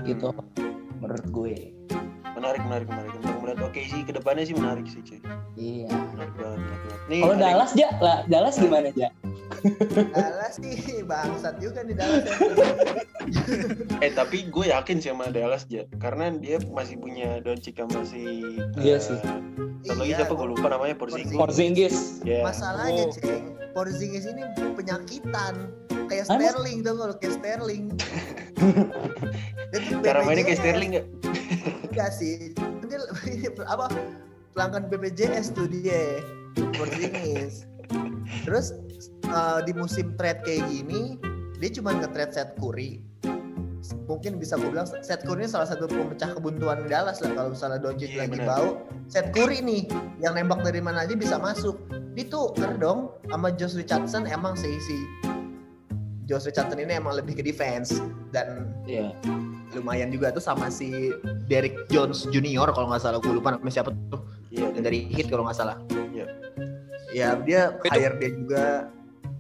gitu 0.09 0.33
menurut 1.05 1.27
gue 1.31 1.77
Menarik, 2.37 2.61
menarik, 2.69 2.87
menarik. 2.93 3.11
Untuk 3.17 3.39
melihat 3.41 3.61
oke 3.65 3.81
sih 3.81 4.01
ke 4.05 4.13
depannya 4.13 4.45
sih 4.45 4.53
menarik 4.53 4.85
sih 4.85 5.01
cuy. 5.01 5.19
iya 5.57 5.89
Menarik 5.89 6.37
banget, 6.37 6.59
menarik 6.61 6.83
banget. 6.85 7.01
Nih, 7.09 7.21
kalau 7.25 7.37
Dallas 7.41 7.71
ja 7.73 7.89
lah 8.05 8.19
Dallas 8.29 8.55
gimana 8.61 8.89
ja 8.93 9.09
Dallas 10.13 10.57
sih 10.59 11.03
bangsat 11.03 11.59
juga 11.63 11.83
nih 11.87 11.97
Dallas. 11.97 12.27
Eh 14.05 14.15
tapi 14.15 14.47
gue 14.47 14.71
yakin 14.71 15.03
sih 15.03 15.11
sama 15.11 15.35
Dallas 15.35 15.67
ya, 15.67 15.83
karena 15.99 16.31
dia 16.39 16.63
masih 16.71 16.95
punya 16.95 17.43
Doncic 17.43 17.75
sama 17.75 18.07
si. 18.07 18.23
Iya 18.79 18.99
eh, 18.99 19.01
sih. 19.03 19.19
Satu 19.83 20.03
lagi 20.03 20.15
siapa 20.15 20.35
gue 20.35 20.49
lupa 20.55 20.67
namanya 20.71 20.95
Porzingis. 20.95 21.35
Porzingis 21.35 21.97
Ya. 22.23 22.47
Masalahnya 22.47 23.11
Oh. 23.11 23.15
ceng, 23.15 23.59
Porzingis 23.75 24.31
ini 24.31 24.47
penyakitan 24.79 25.75
kayak 26.07 26.31
Emang? 26.31 26.39
Sterling 26.39 26.79
tuh 26.87 26.95
kalau 26.95 27.15
kayak 27.19 27.35
Sterling. 27.35 27.85
Cara 30.07 30.19
mainnya 30.23 30.45
kayak. 30.47 30.61
Sterling 30.63 30.91
gak? 31.03 31.07
Enggak 31.91 32.11
sih. 32.15 32.55
Dia 32.87 32.99
ini 33.27 33.51
apa 33.75 33.91
pelanggan 34.55 34.87
BPJS 34.87 35.51
tuh 35.51 35.67
dia 35.67 36.23
Porzingis. 36.79 37.67
Terus 38.47 38.75
eh, 39.27 39.61
di 39.63 39.73
musim 39.73 40.15
trade 40.15 40.41
kayak 40.43 40.63
gini 40.67 41.19
dia 41.57 41.71
cuma 41.73 41.93
nge-trade 41.93 42.33
Seth 42.33 42.53
Curry. 42.57 43.01
Mungkin 44.07 44.37
bisa 44.37 44.59
gue 44.59 44.69
bilang 44.69 44.85
Seth 44.85 45.23
Curry 45.23 45.47
ini 45.47 45.51
salah 45.51 45.65
satu 45.65 45.87
pemecah 45.87 46.35
kebuntuan 46.35 46.85
Dallas 46.85 47.23
lah 47.23 47.31
kalau 47.33 47.55
misalnya 47.55 47.79
Doncic 47.79 48.13
Iya, 48.13 48.19
lagi 48.23 48.33
benar. 48.35 48.49
bau. 48.51 48.69
Seth 49.07 49.31
Curry 49.31 49.63
nih 49.63 49.83
yang 50.19 50.35
nembak 50.35 50.61
dari 50.61 50.79
mana 50.79 51.07
aja 51.07 51.15
bisa 51.15 51.39
masuk. 51.39 51.79
Ditukar 52.13 52.77
dong 52.77 53.13
sama 53.29 53.53
Josh 53.53 53.77
Richardson 53.77 54.25
emang 54.25 54.57
sih 54.57 54.77
si 54.81 54.97
Josh 56.25 56.45
Richardson 56.45 56.81
ini 56.81 56.97
emang 56.97 57.15
lebih 57.15 57.39
ke 57.39 57.43
defense 57.45 58.01
dan 58.33 58.73
Iya. 58.85 59.13
lumayan 59.73 60.09
juga 60.09 60.33
tuh 60.33 60.41
sama 60.41 60.67
si 60.67 61.13
Derrick 61.47 61.87
Jones 61.87 62.25
Junior 62.27 62.73
kalau 62.73 62.89
nggak 62.89 63.03
salah 63.03 63.21
gue 63.21 63.31
lupa 63.31 63.55
namanya 63.55 63.71
siapa 63.71 63.93
tuh 64.11 64.25
Iya. 64.49 64.73
yang 64.73 64.83
dari 64.83 65.07
Heat 65.13 65.29
kalau 65.29 65.45
nggak 65.45 65.55
salah 65.55 65.77
Iya. 66.11 66.27
ya 67.13 67.29
dia 67.39 67.61
hire 67.87 68.17
dia 68.17 68.31
juga 68.33 68.65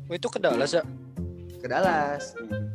Wah, 0.06 0.14
itu 0.14 0.28
ke 0.30 0.38
Dallas 0.38 0.72
ya. 0.72 0.82
ke 1.56 1.66
Dallas 1.66 2.36
Hmm. 2.38 2.70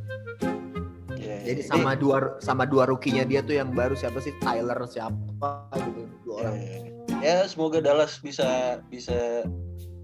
Iya, 1.15 1.37
jadi 1.53 1.61
ini- 1.61 1.69
sama 1.69 1.93
dua 1.93 2.35
sama 2.41 2.65
dua 2.65 2.89
rukinya 2.89 3.21
dia 3.21 3.45
tuh 3.45 3.53
yang 3.53 3.71
baru 3.71 3.93
siapa 3.93 4.17
sih 4.19 4.33
Tyler 4.41 4.75
siapa 4.89 5.69
gitu 5.77 6.09
dua 6.25 6.35
orang 6.43 6.55
ya, 6.57 6.65
ya. 6.65 6.91
Ya, 7.21 7.37
semoga 7.45 7.77
Dallas 7.77 8.17
bisa 8.17 8.81
bisa 8.89 9.45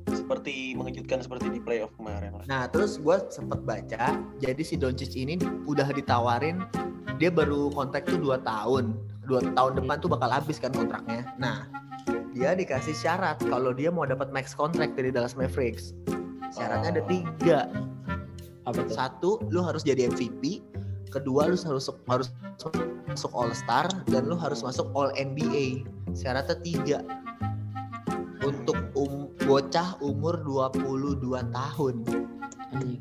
seperti 0.08 0.78
mengejutkan 0.78 1.20
seperti 1.20 1.50
di 1.50 1.60
playoff 1.60 1.90
kemarin 1.98 2.38
lah. 2.38 2.46
Nah 2.46 2.64
terus 2.70 3.02
gue 3.02 3.18
sempet 3.34 3.66
baca, 3.66 4.14
jadi 4.38 4.62
si 4.62 4.78
Doncic 4.78 5.18
ini 5.18 5.36
udah 5.66 5.90
ditawarin, 5.90 6.64
dia 7.18 7.34
baru 7.34 7.74
kontrak 7.74 8.06
tuh 8.06 8.22
2 8.22 8.38
tahun, 8.46 8.94
dua 9.26 9.42
tahun 9.52 9.82
depan 9.82 9.98
tuh 10.00 10.10
bakal 10.14 10.30
habis 10.30 10.62
kan 10.62 10.70
kontraknya. 10.70 11.26
Nah 11.42 11.66
dia 12.32 12.54
dikasih 12.54 12.94
syarat 12.94 13.42
kalau 13.42 13.74
dia 13.74 13.90
mau 13.90 14.06
dapat 14.06 14.30
max 14.30 14.54
kontrak 14.54 14.94
dari 14.94 15.10
Dallas 15.10 15.34
Mavericks. 15.34 15.98
Syaratnya 16.58 16.90
ada 16.98 17.04
tiga, 17.06 17.60
Apa 18.66 18.82
tuh? 18.84 18.90
satu 18.92 19.30
lu 19.54 19.62
harus 19.62 19.86
jadi 19.86 20.10
MVP, 20.10 20.60
kedua 21.14 21.46
lu 21.48 21.56
harus 21.56 21.94
harus 22.10 22.34
masuk 23.08 23.32
All 23.32 23.54
Star 23.54 23.86
dan 24.10 24.26
lu 24.26 24.34
harus 24.36 24.66
masuk 24.66 24.90
All 24.98 25.14
NBA. 25.14 25.86
Syaratnya 26.18 26.58
tiga. 26.66 27.00
Untuk 28.42 28.80
um, 28.96 29.28
bocah 29.44 30.00
umur 30.00 30.40
22 30.42 31.20
tahun. 31.52 31.96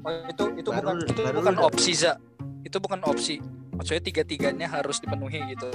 Oh, 0.03 0.11
itu 0.27 0.45
itu 0.59 0.69
Baru- 0.71 0.79
bukan 0.83 0.97
itu 1.07 1.21
baru 1.23 1.37
bukan 1.41 1.57
opsi 1.63 1.93
za. 1.95 2.13
Itu 2.67 2.77
bukan 2.83 3.01
opsi. 3.07 3.39
Maksudnya 3.77 4.03
tiga-tiganya 4.03 4.67
harus 4.67 4.99
dipenuhi 4.99 5.39
gitu. 5.55 5.69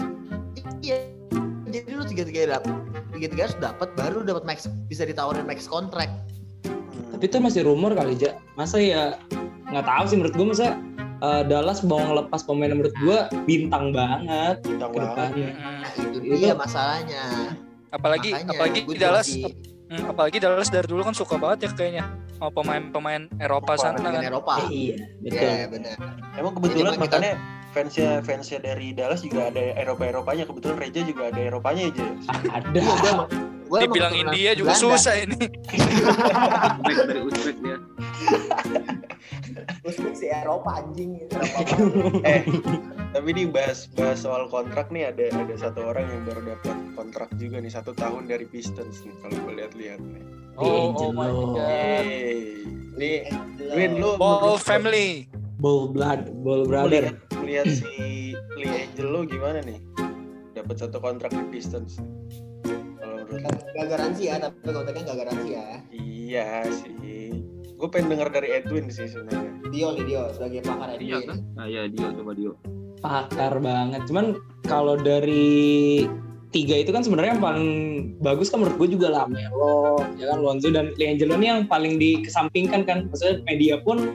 Iya. 0.83 1.07
Jadi 1.71 1.87
lu 1.95 2.03
tiga 2.03 2.23
tiga 2.27 2.59
dapat, 2.59 2.73
tiga 3.15 3.27
tiga 3.31 3.41
harus 3.47 3.57
dapat, 3.63 3.87
baru 3.95 4.27
dapat 4.27 4.43
max 4.43 4.67
bisa 4.91 5.07
ditawarin 5.07 5.47
max 5.47 5.71
kontrak. 5.71 6.11
Tapi 7.21 7.29
itu 7.29 7.37
masih 7.37 7.61
rumor 7.69 7.93
kali 7.93 8.17
ja. 8.17 8.33
Masa 8.57 8.81
ya 8.81 9.13
nggak 9.69 9.85
tahu 9.85 10.03
sih 10.09 10.17
menurut 10.17 10.33
gue 10.33 10.47
masa 10.57 10.73
eh, 11.21 11.43
Dallas 11.45 11.85
mau 11.85 12.01
ngelepas 12.01 12.41
pemain 12.49 12.73
menurut 12.73 12.89
gue 12.97 13.17
bintang 13.45 13.93
banget 13.93 14.57
bintang 14.65 14.89
ke 14.89 14.99
depannya. 15.05 15.49
Nah 15.53 15.91
itu 16.01 16.17
dia 16.17 16.57
masalahnya. 16.57 17.53
Apalagi 17.93 18.33
Makanya 18.33 18.49
apalagi 18.57 18.79
Dallas 18.97 19.29
Hmm, 19.91 20.07
apalagi 20.07 20.39
Dallas 20.41 20.71
dari 20.71 20.87
dulu 20.87 21.03
kan 21.03 21.13
suka 21.13 21.35
banget 21.37 21.67
ya 21.67 21.69
kayaknya 21.77 22.05
sama 22.39 22.49
pemain-pemain 22.55 23.27
Eropa 23.37 23.75
sana 23.77 23.99
kan. 24.01 24.23
Eropa. 24.23 24.65
iya 24.71 24.97
Iya, 25.21 25.67
benar. 25.69 25.93
Emang 26.39 26.57
kebetulan 26.57 26.95
Jadi, 26.97 27.03
makanya 27.05 27.33
fansnya 27.75 28.09
fansnya 28.25 28.65
dari 28.65 28.97
Dallas 28.97 29.21
juga 29.21 29.53
ada 29.53 29.77
Eropa 29.77 30.09
Eropanya 30.09 30.49
kebetulan 30.49 30.77
Reja 30.81 31.05
juga 31.05 31.29
ada 31.29 31.37
Eropanya 31.43 31.91
aja. 31.91 32.07
ada 32.49 32.79
Iya, 32.81 33.60
gua 33.71 33.79
Dibilang 33.81 34.11
India 34.13 34.51
juga 34.51 34.75
Belanda. 34.75 34.83
susah 34.83 35.15
ini. 35.17 35.39
Uzbek 36.83 37.07
dari 37.07 37.21
Uzbek 37.23 37.57
dia. 37.57 37.77
Uzbek 39.81 40.13
sih 40.13 40.27
Eropa 40.27 40.83
anjing. 40.83 41.23
Eropa 41.23 41.59
eh, 42.27 42.43
tapi 43.11 43.29
nih 43.31 43.47
bahas 43.47 43.87
bahas 43.89 44.19
soal 44.19 44.47
kontrak 44.47 44.91
nih 44.91 45.07
ada 45.07 45.31
ada 45.31 45.55
satu 45.55 45.87
orang 45.87 46.03
yang 46.05 46.21
baru 46.25 46.41
dapat 46.51 46.77
kontrak 46.93 47.29
juga 47.35 47.57
nih 47.57 47.71
satu 47.71 47.95
tahun 47.95 48.27
dari 48.27 48.43
Pistons 48.45 49.01
nih 49.01 49.15
kalau 49.21 49.35
gue 49.39 49.53
lihat-lihat 49.57 49.99
nih. 49.99 50.23
Oh, 50.59 50.91
oh 50.91 51.09
my 51.09 51.25
D'Angelo. 51.25 51.47
god. 51.55 51.63
Yeay. 51.63 52.39
Nih, 52.91 53.17
Win 53.71 53.91
lu 53.97 54.19
Ball 54.19 54.59
family. 54.59 55.31
ball 55.57 55.87
blood 55.87 56.27
ball 56.43 56.65
lu 56.65 56.67
brother 56.67 57.07
lihat, 57.07 57.15
lihat 57.39 57.67
si 57.69 58.33
Lee 58.57 58.67
Angelo 58.67 59.23
gimana 59.23 59.63
nih? 59.63 59.79
Dapat 60.51 60.75
satu 60.77 60.99
kontrak 60.99 61.31
di 61.31 61.45
Pistons. 61.49 62.01
Gak 63.71 63.87
garansi 63.87 64.23
ya, 64.27 64.35
tapi 64.37 64.55
kontaknya 64.65 65.03
gak 65.07 65.19
garansi 65.19 65.49
ya. 65.51 65.65
Iya 65.91 66.49
sih. 66.69 67.31
Gue 67.73 67.87
pengen 67.87 68.13
denger 68.13 68.29
dari 68.29 68.49
Edwin 68.53 68.87
sih 68.87 69.05
sebenarnya. 69.05 69.51
Dio 69.67 69.87
nih 69.93 70.05
Dio 70.05 70.23
sebagai 70.31 70.59
pakar 70.61 70.89
Iya 70.93 71.17
NBA. 71.17 71.19
kan? 71.25 71.37
Ah 71.55 71.65
iya 71.65 71.81
Dio 71.87 72.07
coba 72.13 72.33
Dio. 72.33 72.53
pakar 73.01 73.57
banget 73.57 74.05
cuman 74.05 74.37
kalau 74.61 74.93
dari 74.93 76.05
tiga 76.51 76.77
itu 76.77 76.93
kan 76.93 77.01
sebenarnya 77.01 77.33
yang 77.33 77.41
paling 77.41 77.67
bagus 78.21 78.53
kan 78.53 78.61
menurut 78.61 78.77
gue 78.77 78.93
juga 78.93 79.09
Lamelo 79.09 79.97
ya 80.21 80.29
kan 80.29 80.37
Lonzo 80.37 80.69
dan 80.69 80.93
Liangelo 80.93 81.33
ini 81.33 81.49
yang 81.49 81.61
paling 81.65 81.97
dikesampingkan 81.97 82.85
kan 82.85 83.09
maksudnya 83.09 83.41
media 83.49 83.81
pun 83.81 84.13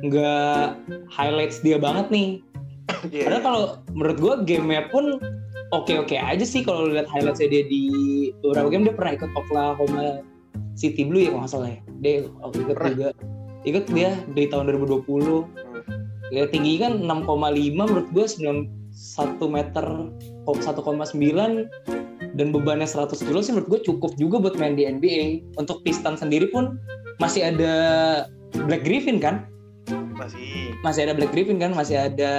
nggak 0.00 0.80
highlights 1.12 1.60
dia 1.60 1.76
banget 1.76 2.08
nih 2.08 2.40
Iya. 3.08 3.28
Padahal 3.28 3.42
kalau 3.42 3.62
menurut 3.92 4.16
gue 4.16 4.34
gamenya 4.48 4.88
pun 4.88 5.20
oke-oke 5.70 6.16
aja 6.16 6.44
sih 6.44 6.60
kalau 6.60 6.88
lihat 6.88 7.04
highlightsnya 7.04 7.48
dia 7.50 7.62
di 7.64 7.84
beberapa 8.44 8.68
game 8.68 8.84
dia 8.84 8.94
pernah 8.94 9.12
ikut 9.16 9.30
Oklahoma 9.32 10.20
City 10.76 11.08
Blue 11.08 11.24
ya 11.24 11.32
kalau 11.32 11.40
nggak 11.48 11.52
salah 11.56 11.70
ya. 11.72 11.80
Dia 12.04 12.12
ikut 12.28 12.76
Pernah. 12.76 12.92
juga. 12.92 13.08
Ikut 13.64 13.84
dia 13.96 14.10
dari 14.36 14.46
tahun 14.52 14.68
2020. 14.68 15.48
Ya 16.28 16.44
tinggi 16.50 16.76
kan 16.76 17.00
6,5 17.00 17.24
menurut 17.72 18.06
gue 18.12 18.26
91 18.26 18.68
meter 19.48 19.86
kok 20.44 20.58
1,9 20.60 22.34
dan 22.34 22.46
bebannya 22.50 22.88
100 22.88 23.14
kilo 23.22 23.38
sih 23.40 23.54
menurut 23.54 23.78
gue 23.78 23.80
cukup 23.86 24.12
juga 24.18 24.36
buat 24.42 24.56
main 24.60 24.76
di 24.76 24.84
NBA. 24.84 25.56
Untuk 25.56 25.80
Piston 25.86 26.18
sendiri 26.18 26.50
pun 26.52 26.76
masih 27.22 27.54
ada 27.54 27.74
Black 28.66 28.84
Griffin 28.84 29.22
kan? 29.22 29.48
Masih. 30.14 30.72
masih 30.80 31.10
ada 31.10 31.12
Black 31.16 31.34
Griffin 31.34 31.60
kan, 31.60 31.72
masih 31.74 32.08
ada 32.08 32.32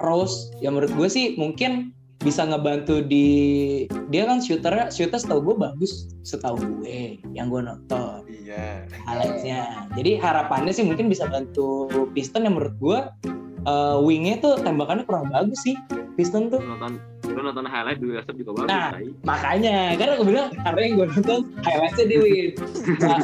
Rose. 0.00 0.52
Ya 0.60 0.72
menurut 0.72 0.92
gue 0.94 1.08
sih 1.10 1.34
mungkin 1.36 1.92
bisa 2.22 2.46
ngebantu 2.46 3.02
di 3.04 3.26
dia 4.08 4.24
kan 4.24 4.38
shooternya 4.40 4.88
shooter 4.88 5.18
setahu 5.18 5.52
gue 5.52 5.56
bagus 5.60 6.08
setahu 6.22 6.56
gue 6.56 7.20
yang 7.34 7.50
gue 7.50 7.60
nonton 7.60 8.22
Iya. 8.28 8.86
highlightsnya 9.04 9.90
jadi 9.98 10.22
harapannya 10.22 10.70
sih 10.70 10.86
mungkin 10.86 11.10
bisa 11.10 11.26
bantu 11.26 11.90
Piston 12.14 12.46
yang 12.46 12.54
menurut 12.56 12.76
gue 12.78 12.98
eh, 13.66 13.96
wingnya 14.00 14.38
tuh 14.40 14.56
tembakannya 14.62 15.04
kurang 15.04 15.28
bagus 15.34 15.58
sih 15.64 15.74
Piston 16.14 16.48
tuh 16.48 16.62
nonton 16.62 17.02
lu 17.24 17.40
nonton 17.42 17.66
highlight 17.66 17.98
di 17.98 18.14
WhatsApp 18.14 18.36
juga 18.38 18.50
bagus. 18.62 18.68
Nah. 18.70 18.90
Makanya 19.26 19.98
karena 19.98 20.12
gue 20.20 20.26
bilang 20.28 20.48
karena 20.54 20.80
yang 20.86 20.94
gue 21.00 21.06
nonton 21.18 21.38
highlightsnya 21.66 22.06
di 22.06 22.16
win 22.22 22.46
nggak 23.00 23.20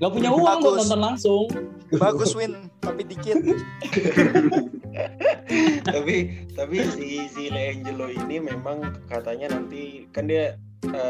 nggak 0.00 0.12
punya 0.16 0.30
uang 0.32 0.58
Bagus. 0.64 0.78
nonton 0.88 1.00
langsung 1.02 1.44
Bagus 1.90 2.32
win, 2.38 2.70
tapi 2.80 3.02
dikit. 3.02 3.36
tapi 5.88 6.46
tapi 6.54 6.76
si 6.94 7.26
si 7.30 7.48
Leangelo 7.50 8.10
ini 8.10 8.42
memang 8.42 9.06
katanya 9.06 9.54
nanti 9.58 10.06
kan 10.10 10.26
dia 10.26 10.56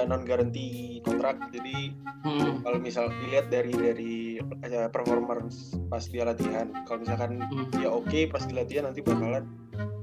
non 0.09 0.27
garanti 0.27 0.99
kontrak 1.07 1.39
jadi 1.55 1.95
Hmm, 2.21 2.61
kalau 2.61 2.77
misal 2.77 3.09
dilihat 3.25 3.49
dari 3.49 3.73
dari 3.73 4.37
eh, 4.37 4.89
performance 4.93 5.73
pas 5.89 6.05
dia 6.05 6.29
latihan 6.29 6.69
kalau 6.85 7.01
misalkan 7.01 7.41
hmm. 7.41 7.73
dia 7.81 7.89
oke 7.89 8.29
pas 8.29 8.45
di 8.45 8.53
latihan 8.53 8.85
nanti 8.85 9.01
bakalan 9.01 9.49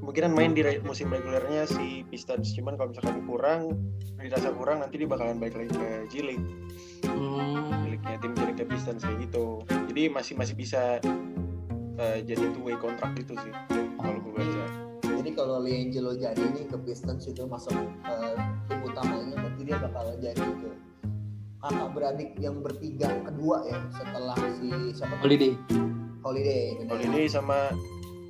kemungkinan 0.01 0.33
main 0.33 0.57
di 0.57 0.65
musim 0.81 1.13
regulernya 1.13 1.69
si 1.69 2.01
Pistons 2.09 2.57
cuman 2.57 2.73
kalau 2.73 2.89
misalkan 2.89 3.21
kurang 3.29 3.61
dirasa 4.17 4.49
kurang 4.49 4.81
nanti 4.81 4.97
dia 4.97 5.05
bakalan 5.05 5.37
balik 5.37 5.61
lagi 5.61 5.77
ke 5.77 5.89
G 6.09 6.13
League 6.25 6.49
Hmm. 7.05 7.85
miliknya 7.85 8.17
tim 8.17 8.33
miliknya 8.33 8.65
Pistons 8.65 9.05
kayak 9.05 9.29
gitu 9.29 9.61
jadi 9.93 10.09
masih 10.09 10.33
masih 10.33 10.57
bisa 10.57 10.97
eh, 11.97 12.17
jadi 12.23 12.53
two 12.53 12.63
way 12.63 12.77
kontrak 12.77 13.13
gitu 13.17 13.33
sih 13.41 13.51
kalau 13.97 14.17
gue 14.21 14.33
baca 14.33 14.65
Jadi 15.17 15.33
kalau 15.33 15.59
Liangelo 15.65 16.13
jadi 16.13 16.39
nih 16.39 16.69
ke 16.69 16.77
Pistons 16.85 17.25
itu 17.25 17.43
masuk 17.49 17.73
eh, 18.05 18.35
tim 18.69 18.79
utamanya 18.85 19.35
berarti 19.35 19.61
dia 19.65 19.77
bakal 19.81 20.05
jadi 20.21 20.45
ke 20.45 20.69
kakak 21.57 21.89
beradik 21.91 22.29
yang 22.37 22.61
bertiga 22.61 23.09
kedua 23.25 23.65
ya 23.65 23.81
setelah 23.89 24.37
si 24.61 24.69
siapa 24.93 25.13
tuh? 25.17 25.25
Holiday 25.25 25.51
Holiday. 26.21 26.63
bener. 26.77 26.91
Holiday 26.93 27.25
sama 27.25 27.73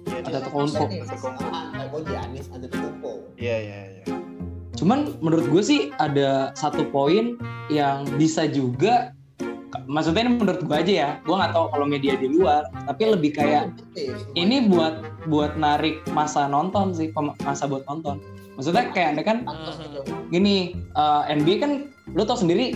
Antetokounmpo. 0.08 0.88
Antetokounmpo. 0.88 1.46
Ah, 1.52 1.92
oh 1.92 2.02
Giannis 2.08 2.48
Antetokounmpo. 2.56 3.36
iya 3.36 3.58
iya 3.60 3.80
iya 4.00 4.04
Cuman 4.78 5.18
menurut 5.26 5.50
gue 5.50 5.64
sih 5.66 5.82
ada 5.98 6.54
satu 6.54 6.86
poin 6.94 7.34
yang 7.74 8.06
bisa 8.16 8.46
juga 8.46 9.17
maksudnya 9.88 10.28
ini 10.28 10.32
menurut 10.40 10.62
gue 10.64 10.78
aja 10.78 10.94
ya, 10.94 11.10
gue 11.24 11.36
nggak 11.36 11.54
tahu 11.54 11.66
kalau 11.72 11.86
media 11.88 12.16
di 12.16 12.28
luar, 12.32 12.68
tapi 12.88 13.04
lebih 13.12 13.36
kayak 13.36 13.72
Kompetitif 13.72 14.16
semuanya. 14.16 14.40
ini 14.40 14.58
buat 14.72 14.96
buat 15.28 15.52
narik 15.60 15.96
masa 16.16 16.48
nonton 16.48 16.96
sih, 16.96 17.12
masa 17.44 17.68
buat 17.68 17.84
nonton. 17.88 18.24
Maksudnya 18.56 18.90
kayak 18.90 19.10
ada 19.18 19.22
kan 19.22 19.38
gitu. 19.46 20.02
gini, 20.34 20.74
eh, 20.96 21.22
NBA 21.30 21.56
kan 21.62 21.72
lo 22.16 22.24
tau 22.24 22.40
sendiri 22.40 22.74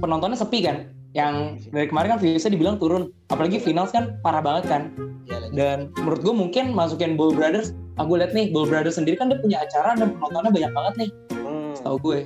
penontonnya 0.00 0.34
sepi 0.34 0.64
kan, 0.64 0.90
yang 1.14 1.60
dari 1.70 1.86
kemarin 1.86 2.18
kan 2.18 2.20
viewsnya 2.20 2.50
dibilang 2.50 2.76
turun, 2.80 3.14
apalagi 3.30 3.62
finals 3.62 3.94
kan 3.94 4.18
parah 4.24 4.42
banget 4.42 4.64
kan. 4.66 4.82
Ya, 5.24 5.40
lagi. 5.40 5.54
Dan 5.54 5.78
menurut 6.00 6.20
gue 6.20 6.34
mungkin 6.34 6.74
masukin 6.74 7.14
Ball 7.14 7.32
Brothers, 7.32 7.72
aku 7.96 8.18
lihat 8.18 8.34
nih 8.34 8.50
Ball 8.50 8.66
Brothers 8.66 8.98
sendiri 8.98 9.14
kan 9.14 9.30
dia 9.30 9.38
punya 9.38 9.62
acara 9.62 9.94
dan 9.94 10.18
penontonnya 10.18 10.50
banyak 10.50 10.72
banget 10.74 10.94
nih. 11.06 11.10
Hmm. 11.44 11.76
tahu 11.84 11.96
gue 12.00 12.18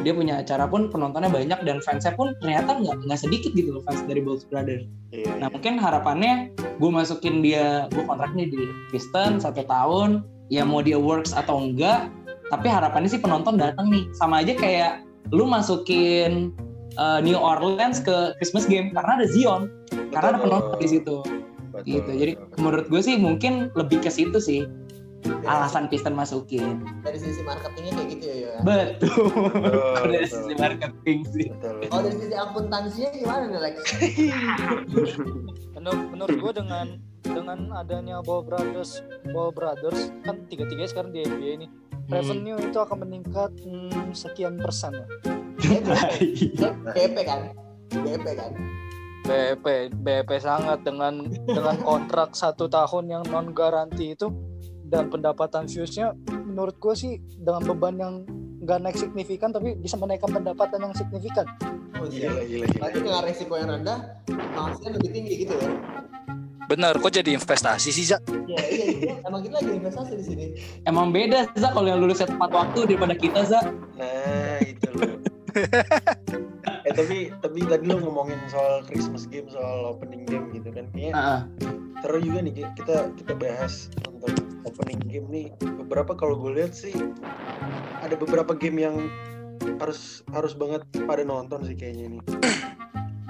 dia 0.00 0.12
punya 0.16 0.40
acara 0.40 0.64
pun 0.64 0.88
penontonnya 0.88 1.28
banyak 1.28 1.60
dan 1.68 1.78
fansnya 1.84 2.16
pun 2.16 2.32
ternyata 2.40 2.80
nggak 2.80 3.04
nggak 3.04 3.20
sedikit 3.20 3.52
gitu 3.52 3.76
loh 3.76 3.82
fans 3.84 4.00
dari 4.08 4.24
Bulls 4.24 4.48
Brothers. 4.48 4.88
Iya, 5.12 5.36
Nah 5.36 5.48
iya. 5.48 5.52
mungkin 5.52 5.76
harapannya 5.76 6.32
gue 6.56 6.90
masukin 6.90 7.44
dia 7.44 7.86
gue 7.92 8.02
kontraknya 8.02 8.48
di 8.48 8.72
Piston 8.88 9.38
satu 9.38 9.68
tahun 9.68 10.24
ya 10.48 10.64
mau 10.64 10.80
dia 10.80 10.96
works 10.96 11.36
atau 11.36 11.60
enggak 11.60 12.08
tapi 12.48 12.68
harapannya 12.68 13.08
sih 13.08 13.20
penonton 13.20 13.56
datang 13.56 13.88
nih 13.88 14.04
sama 14.16 14.44
aja 14.44 14.52
kayak 14.56 15.04
lu 15.32 15.48
masukin 15.48 16.52
uh, 17.00 17.20
New 17.24 17.36
Orleans 17.38 18.02
ke 18.04 18.36
Christmas 18.40 18.68
game 18.68 18.92
karena 18.92 19.22
ada 19.22 19.26
Zion 19.28 19.72
karena 20.12 20.36
ada 20.36 20.38
Betul. 20.40 20.44
penonton 20.48 20.78
di 20.80 20.88
situ 20.88 21.16
Betul, 21.72 21.84
gitu 21.88 22.10
jadi 22.12 22.32
betul. 22.36 22.56
menurut 22.60 22.86
gue 22.92 23.00
sih 23.00 23.16
mungkin 23.16 23.72
lebih 23.72 24.04
ke 24.04 24.10
situ 24.12 24.36
sih 24.36 24.68
alasan 25.46 25.90
Piston 25.90 26.14
masukin 26.14 26.82
dari 27.02 27.18
sisi 27.18 27.42
marketingnya 27.42 27.92
kayak 27.98 28.08
gitu 28.14 28.26
ya. 28.26 28.36
ya. 28.38 28.54
betul 28.62 29.26
Betul, 29.32 29.92
Kalau 29.96 30.08
dari 30.10 30.26
betul. 30.26 30.38
sisi 30.38 30.54
marketing 30.56 31.18
sih 31.30 31.46
Betul. 31.50 31.74
Oh 31.90 32.00
dari 32.02 32.16
sisi 32.16 32.34
akuntansinya 32.34 33.10
gimana 33.16 33.42
nih 33.50 33.60
Lex? 33.60 33.76
Menurut, 35.76 36.02
menurut 36.14 36.36
gue 36.38 36.52
dengan 36.62 36.86
dengan 37.26 37.58
adanya 37.74 38.22
Ball 38.22 38.42
Brothers, 38.46 39.02
Ball 39.30 39.50
Brothers 39.50 40.14
kan 40.22 40.46
tiga 40.46 40.66
tiganya 40.66 40.90
sekarang 40.90 41.10
di 41.10 41.26
NBA 41.26 41.66
nih. 41.66 41.70
Hmm. 41.70 42.12
Revenue 42.18 42.58
itu 42.58 42.78
akan 42.78 42.98
meningkat 43.06 43.50
hmm, 43.62 44.14
sekian 44.14 44.58
persen 44.58 44.94
lah. 45.02 45.08
BP 46.94 47.16
kan? 47.22 47.54
BP 47.90 48.26
kan? 48.34 48.52
BP, 49.22 49.94
BP 50.02 50.30
sangat 50.42 50.82
dengan 50.82 51.30
dengan 51.46 51.78
kontrak 51.86 52.34
satu 52.34 52.66
tahun 52.66 53.06
yang 53.06 53.22
non 53.30 53.54
garanti 53.54 54.18
itu 54.18 54.34
dan 54.92 55.08
pendapatan 55.08 55.64
viewsnya 55.64 56.12
menurut 56.28 56.76
gue 56.76 56.92
sih 56.92 57.16
dengan 57.40 57.64
beban 57.64 57.96
yang 57.96 58.14
nggak 58.60 58.78
naik 58.84 58.96
signifikan 59.00 59.48
tapi 59.48 59.72
bisa 59.80 59.96
menaikkan 59.96 60.28
pendapatan 60.28 60.84
yang 60.84 60.92
signifikan. 60.92 61.48
Oh 61.96 62.04
Gila, 62.04 62.44
iya. 62.44 62.44
gila, 62.44 62.66
gila. 62.68 62.80
Berarti 62.84 62.98
dengan 63.00 63.22
resiko 63.24 63.52
yang 63.56 63.70
rendah, 63.72 63.98
hasilnya 64.52 64.90
lebih 65.00 65.10
tinggi 65.16 65.34
gitu 65.48 65.54
ya? 65.56 65.70
Bener, 66.70 66.94
kok 66.94 67.12
jadi 67.12 67.30
investasi 67.34 67.90
sih, 67.90 68.06
Zak? 68.06 68.22
Iya, 68.46 68.62
iya, 68.70 68.86
iya. 68.96 69.14
Emang 69.26 69.42
kita 69.42 69.60
lagi 69.60 69.72
investasi 69.76 70.12
di 70.14 70.24
sini. 70.24 70.44
Emang 70.86 71.10
beda 71.10 71.50
Za 71.58 71.74
kalau 71.74 71.88
yang 71.90 72.00
lulusnya 72.00 72.30
tepat 72.30 72.50
waktu 72.54 72.78
daripada 72.86 73.14
kita 73.18 73.40
Za. 73.44 73.60
Nah, 73.98 74.56
itu 74.62 74.88
loh. 74.94 75.18
eh 76.88 76.92
tapi 76.96 77.28
tapi 77.44 77.58
tadi 77.68 77.84
lo 77.84 78.00
ngomongin 78.00 78.40
soal 78.48 78.80
Christmas 78.88 79.28
game, 79.28 79.50
soal 79.52 79.94
opening 79.94 80.24
game 80.24 80.48
gitu 80.54 80.70
kan. 80.72 80.88
Kayaknya 80.94 81.12
Heeh. 81.12 81.40
seru 82.00 82.18
juga 82.24 82.38
nih 82.40 82.52
kita 82.78 82.96
kita 83.20 83.32
bahas 83.36 83.92
untuk 84.24 84.46
opening 84.66 85.02
game 85.10 85.26
nih. 85.28 85.46
Beberapa 85.60 86.14
kalau 86.14 86.38
gue 86.38 86.62
lihat 86.62 86.72
sih 86.72 86.94
ada 88.02 88.14
beberapa 88.18 88.54
game 88.54 88.82
yang 88.82 88.96
harus 89.78 90.22
harus 90.34 90.54
banget 90.54 90.82
pada 91.06 91.22
nonton 91.26 91.62
sih 91.66 91.74
kayaknya 91.74 92.18
nih. 92.18 92.22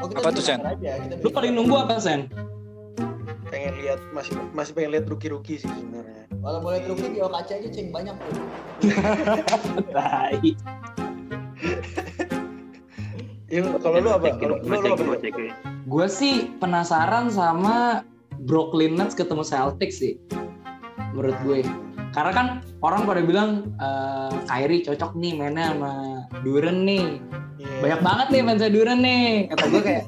Oh, 0.02 0.10
kita 0.10 0.18
Apa 0.24 0.30
tuh, 0.34 0.42
Sen? 0.42 0.58
Lu 1.22 1.30
paling 1.30 1.54
nunggu 1.54 1.76
apa 1.78 2.00
Sen? 2.00 2.26
pengen 3.52 3.76
lihat 3.84 4.00
masih 4.16 4.32
masih 4.56 4.72
pengen 4.72 4.96
lihat 4.96 5.04
rookie 5.12 5.28
rookie 5.28 5.60
sih 5.60 5.68
sebenarnya 5.68 6.24
Kalau 6.42 6.58
boleh 6.64 6.80
truknya 6.88 7.08
di 7.12 7.20
kaca 7.20 7.52
aja 7.54 7.68
ceng 7.70 7.94
banyak 7.94 8.16
tuh. 8.18 8.34
Tai. 9.94 10.42
ya 13.52 13.60
kalau 13.78 13.98
lu 14.02 14.10
apa 14.10 14.26
kalau 14.40 14.58
lu, 14.58 14.66
lu 14.66 14.74
apa 14.74 14.98
gue 14.98 15.06
Bro? 15.06 15.22
cek. 15.22 15.38
Gue 15.86 16.06
sih 16.10 16.50
penasaran 16.58 17.30
sama 17.30 18.02
Brooklyn 18.42 18.98
Nets 18.98 19.14
ketemu 19.14 19.46
Celtics 19.46 20.02
sih. 20.02 20.18
Menurut 21.12 21.36
gue. 21.44 21.60
Karena 22.12 22.32
kan 22.32 22.46
orang 22.84 23.08
pada 23.08 23.24
bilang 23.24 23.72
eh 23.80 24.32
Kyrie 24.48 24.84
cocok 24.84 25.16
nih 25.16 25.32
mainnya 25.32 25.72
sama 25.72 25.92
Duren 26.44 26.84
nih. 26.84 27.20
Iya. 27.56 27.78
Banyak 27.80 28.00
banget 28.04 28.26
nih 28.32 28.40
fansnya 28.44 28.70
Duren 28.72 29.00
nih. 29.00 29.28
Kata 29.52 29.64
gue 29.72 29.82
kayak 29.84 30.04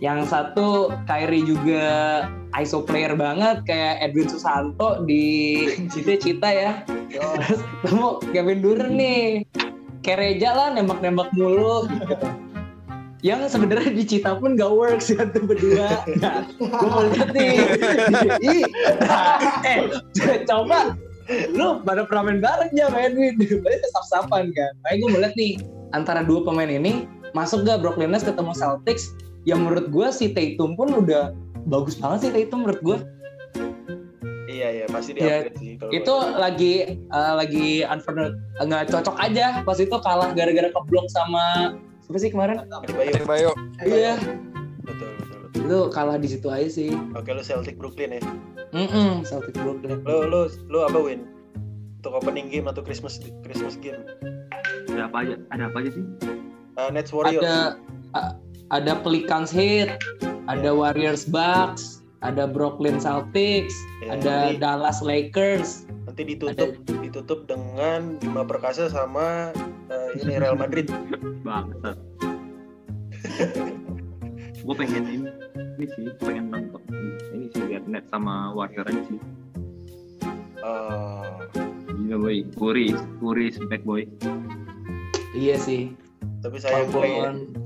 yang 0.00 0.28
satu 0.28 0.92
Kyrie 1.08 1.44
juga 1.44 1.84
ISO 2.56 2.84
player 2.84 3.16
banget 3.16 3.64
kayak 3.68 4.00
Edwin 4.00 4.28
Susanto 4.28 5.04
di 5.04 5.24
Cita-Cita 5.92 6.48
ya. 6.48 6.72
Terus 7.12 7.60
ketemu 7.84 8.08
Kevin 8.32 8.60
Duren 8.64 8.92
nih. 8.96 9.44
Kayak 10.00 10.20
Reja 10.22 10.50
lah 10.54 10.68
nembak-nembak 10.72 11.34
mulu 11.34 11.90
gitu. 11.90 12.16
Yang 13.26 13.58
sebenarnya 13.58 13.90
di 13.90 14.04
Cita 14.06 14.38
pun 14.38 14.54
gak 14.54 14.70
works 14.70 15.10
ya 15.10 15.26
tuh 15.34 15.42
berdua. 15.42 16.06
Nah, 16.22 16.46
gue 16.62 16.88
mau 16.94 17.02
lihat 17.10 17.34
nih. 17.34 17.58
Ih, 18.38 18.62
nah, 19.02 19.42
eh, 19.66 20.46
coba 20.46 20.94
lu 21.50 21.82
pada 21.82 22.06
pernah 22.06 22.30
main 22.30 22.38
bareng 22.38 22.70
ya 22.70 22.86
Edwin. 22.94 23.34
Berarti 23.34 23.88
sap-sapan 23.90 24.54
kan. 24.54 24.72
Makanya 24.86 24.96
gue 25.02 25.08
mau 25.10 25.20
lihat 25.26 25.34
nih 25.34 25.52
antara 25.90 26.22
dua 26.22 26.46
pemain 26.46 26.70
ini 26.70 27.10
masuk 27.34 27.66
gak 27.66 27.82
Brooklyn 27.82 28.14
Nets 28.14 28.22
ketemu 28.22 28.54
Celtics 28.54 29.10
yang 29.42 29.66
menurut 29.66 29.90
gue 29.90 30.06
si 30.14 30.30
Tatum 30.30 30.78
pun 30.78 30.94
udah 30.94 31.34
bagus 31.66 31.98
banget 31.98 32.28
sih 32.28 32.30
Tatum 32.30 32.62
menurut 32.62 32.82
gue 32.82 32.98
iya 34.50 34.82
iya 34.82 34.86
pasti 34.88 35.12
di 35.12 35.22
sih 35.60 35.76
kalau 35.76 35.92
itu 35.92 36.14
lagi 36.38 36.74
eh, 36.98 37.34
lagi 37.36 37.84
unfortunate 37.84 38.34
nggak 38.62 38.88
cocok 38.90 39.16
aja 39.20 39.60
pas 39.62 39.78
itu 39.78 39.96
kalah 40.00 40.32
gara-gara 40.32 40.72
keblok 40.72 41.06
sama 41.12 41.76
siapa 42.06 42.18
sih 42.22 42.30
kemarin? 42.30 42.62
Adi 42.70 42.92
Bayu. 42.94 43.12
Bayo 43.26 43.50
iya. 43.82 44.14
Betul 44.86 45.10
betul 45.18 45.38
betul. 45.50 45.60
Itu 45.66 45.78
kalah 45.90 46.16
di 46.16 46.28
situ 46.30 46.46
aja 46.46 46.68
sih. 46.70 46.94
Oke 47.12 47.34
lu 47.34 47.42
Celtic 47.42 47.74
Brooklyn 47.74 48.16
ya? 48.16 48.22
Mm 48.70 49.26
Celtic 49.26 49.58
Brooklyn. 49.58 50.06
Lu 50.06 50.30
lu 50.30 50.46
lu 50.70 50.78
apa 50.86 50.98
win? 51.02 51.26
Untuk 51.98 52.22
opening 52.22 52.46
game 52.46 52.70
atau 52.70 52.86
Christmas 52.86 53.18
Christmas 53.42 53.74
game? 53.82 54.06
Ada 54.94 55.10
apa 55.10 55.16
aja 55.26 55.34
ada 55.50 55.62
apa 55.66 55.76
aja 55.82 55.90
sih? 55.90 56.04
Uh, 56.78 56.88
Nets 56.94 57.10
Warriors. 57.10 57.42
Ada 57.42 57.82
a- 58.14 58.36
ada 58.70 58.92
Pelicans 59.02 59.50
Heat 59.50 59.98
ada 60.46 60.70
Warriors 60.70 61.26
Bucks 61.26 61.95
ada 62.24 62.48
Brooklyn 62.48 62.96
Celtics 62.96 63.76
Ya, 64.00 64.16
ada 64.16 64.34
nanti- 64.52 64.60
Dallas 64.60 64.98
Lakers. 65.04 65.84
nanti 66.06 66.22
ditutup 66.22 66.70
ditutup 67.02 67.40
dengan 67.50 68.14
Bima 68.22 68.46
Perkasa 68.46 68.86
sama 68.88 69.50
uh, 69.90 70.08
ini 70.22 70.38
Real 70.38 70.54
Madrid. 70.54 70.86
Bangsat. 71.46 71.98
Gue 74.66 74.74
pengen 74.74 75.02
ini, 75.06 75.28
ini 75.78 75.86
sih 75.94 76.06
pengen 76.18 76.50
nonton 76.50 76.82
ini 76.90 77.46
sih 77.54 77.62
lihat 77.70 77.86
net 77.86 78.06
sama 78.10 78.50
warrior 78.54 78.86
aja 78.86 79.02
sih. 79.06 79.18
Uh, 80.62 81.38
gila 82.02 82.16
boy. 82.18 82.36
Curry 82.54 82.90
Curry 83.18 83.46
back 83.66 83.82
boy. 83.86 84.06
Iya 85.34 85.58
sih. 85.58 85.94
Tapi 86.42 86.58
sayang 86.62 86.90
Clay 86.90 87.14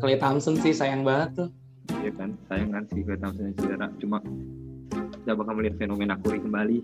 Clay 0.01 0.17
Thompson 0.17 0.57
sih 0.61 0.73
sayang 0.73 1.05
banget 1.05 1.45
tuh 1.45 1.49
Iya 1.89 2.13
kan 2.17 2.31
sayang 2.49 2.71
kan 2.73 2.83
sih 2.93 3.01
kelihatan 3.05 3.31
saya 3.37 3.53
cedera 3.57 3.87
cuma 4.01 4.19
kita 5.21 5.33
bakal 5.37 5.53
melihat 5.57 5.77
fenomena 5.77 6.15
Curry 6.21 6.41
kembali. 6.41 6.79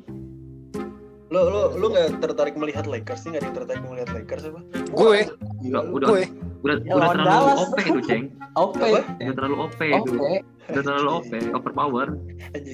Lu 1.27 1.41
lu 1.51 1.63
lu 1.75 1.87
nggak 1.91 2.23
tertarik 2.23 2.55
melihat 2.55 2.87
Lakers 2.87 3.27
sih? 3.27 3.35
Nggak 3.35 3.43
ada 3.43 3.49
yang 3.49 3.57
tertarik 3.59 3.83
melihat 3.89 4.11
Lakers 4.15 4.45
apa? 4.47 4.61
Gue. 4.95 5.19
Udah 5.67 5.83
udah 5.91 6.09
gue. 6.09 6.25
udah, 6.63 6.77
Ya, 6.83 6.93
udah 6.99 7.09
terlalu 7.15 7.31
Dallas. 7.31 7.59
OP 7.63 7.79
itu 7.83 8.01
ceng. 8.07 8.25
Apa? 8.57 8.75
udah 9.21 9.35
terlalu 9.35 9.57
OP 9.61 9.81
itu 9.83 10.13
udah 10.67 10.83
terlalu 10.83 11.09
OP 11.15 11.31
overpower. 11.55 12.09
Aja 12.55 12.71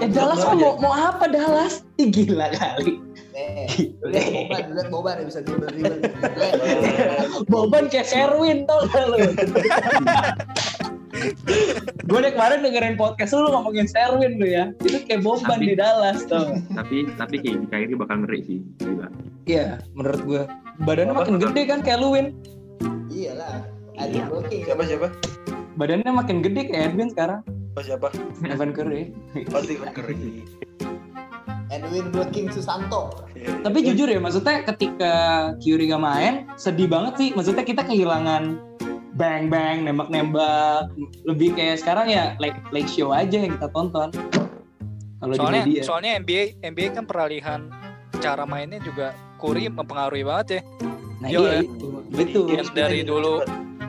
Eh 0.00 0.08
Dallas 0.08 0.40
mau, 0.56 0.80
mau 0.80 0.92
apa 0.92 1.24
Dallas? 1.28 1.84
Ih, 2.00 2.08
gila 2.08 2.48
kali. 2.52 3.00
Eh, 3.32 3.88
lihat 4.04 4.28
boban, 4.28 4.64
lihat 4.76 4.88
boban 4.92 5.14
ya 5.20 5.24
bisa 5.24 5.40
dribble 5.40 5.72
dribble. 5.72 6.00
Boban 7.48 7.84
kayak 7.88 8.06
Sherwin 8.08 8.68
tau 8.68 8.84
gak 8.92 9.04
lu? 9.08 9.16
gue 12.02 12.18
deh 12.18 12.32
kemarin 12.32 12.58
dengerin 12.60 12.94
podcast 12.94 13.32
lu, 13.32 13.44
lu 13.44 13.50
ngomongin 13.52 13.86
Sherwin 13.86 14.36
lu 14.36 14.46
ya. 14.46 14.64
Itu 14.78 15.02
kayak 15.02 15.20
Boban 15.20 15.56
Tapi- 15.56 15.66
di 15.66 15.74
Dallas 15.74 16.18
tau. 16.24 16.54
tapi 16.72 16.96
tapi 17.14 17.34
kayak 17.38 17.68
Kyrie 17.68 17.94
bakal 17.94 18.16
ngeri 18.22 18.40
sih 18.42 18.58
gila 18.76 19.08
Iya, 19.42 19.82
menurut 19.92 20.22
gue. 20.22 20.42
Badannya 20.80 21.14
makin 21.14 21.36
gede 21.38 21.62
kan 21.64 21.80
kayak 21.80 21.98
lu 21.98 22.12
Win. 22.12 22.26
Iyalah. 23.08 23.66
Ada 23.92 24.08
Iya. 24.08 24.24
blocking. 24.26 24.62
siapa 24.64 24.82
siapa 24.84 25.08
Badannya 25.74 26.10
makin 26.10 26.38
gede 26.40 26.62
kayak 26.66 26.84
Edwin 26.90 27.08
sekarang. 27.08 27.40
oh 27.72 27.80
siapa 27.80 28.08
Evan 28.42 28.70
Curry. 28.70 29.10
oh 29.48 29.60
Stephen 29.60 29.90
Curry 29.90 30.44
Edwin 31.68 32.12
blocking 32.12 32.52
Susanto. 32.52 33.24
Iya, 33.32 33.48
iya. 33.48 33.64
Tapi 33.64 33.78
jujur 33.80 34.04
ya, 34.04 34.20
maksudnya 34.20 34.60
ketika 34.62 35.14
Curry 35.56 35.88
gak 35.88 36.04
main, 36.04 36.34
sedih 36.54 36.84
banget 36.84 37.16
sih. 37.16 37.28
Maksudnya 37.32 37.64
kita 37.64 37.80
kehilangan 37.82 38.60
bang 39.12 39.52
bang 39.52 39.84
nembak 39.84 40.08
nembak 40.08 40.88
lebih 41.28 41.52
kayak 41.52 41.84
sekarang 41.84 42.08
ya 42.08 42.32
like 42.40 42.56
like 42.72 42.88
show 42.88 43.12
aja 43.12 43.44
yang 43.44 43.52
kita 43.56 43.68
tonton. 43.72 44.08
Kalau 45.22 45.34
di 45.36 45.38
soalnya 45.38 45.62
media. 45.68 45.82
soalnya 45.84 46.10
NBA 46.18 46.42
NBA 46.64 46.88
kan 46.96 47.04
peralihan 47.04 47.60
cara 48.18 48.42
mainnya 48.48 48.80
juga 48.82 49.12
Curry 49.38 49.68
mempengaruhi 49.68 50.24
banget 50.24 50.46
ya. 50.48 50.60
Nah 51.22 51.28
Iya, 51.28 51.38
iya 51.38 51.52
ya. 51.52 51.60
itu. 51.62 51.86
Betul. 52.10 52.46
Yang 52.56 52.68
dari 52.74 53.00
dulu 53.04 53.34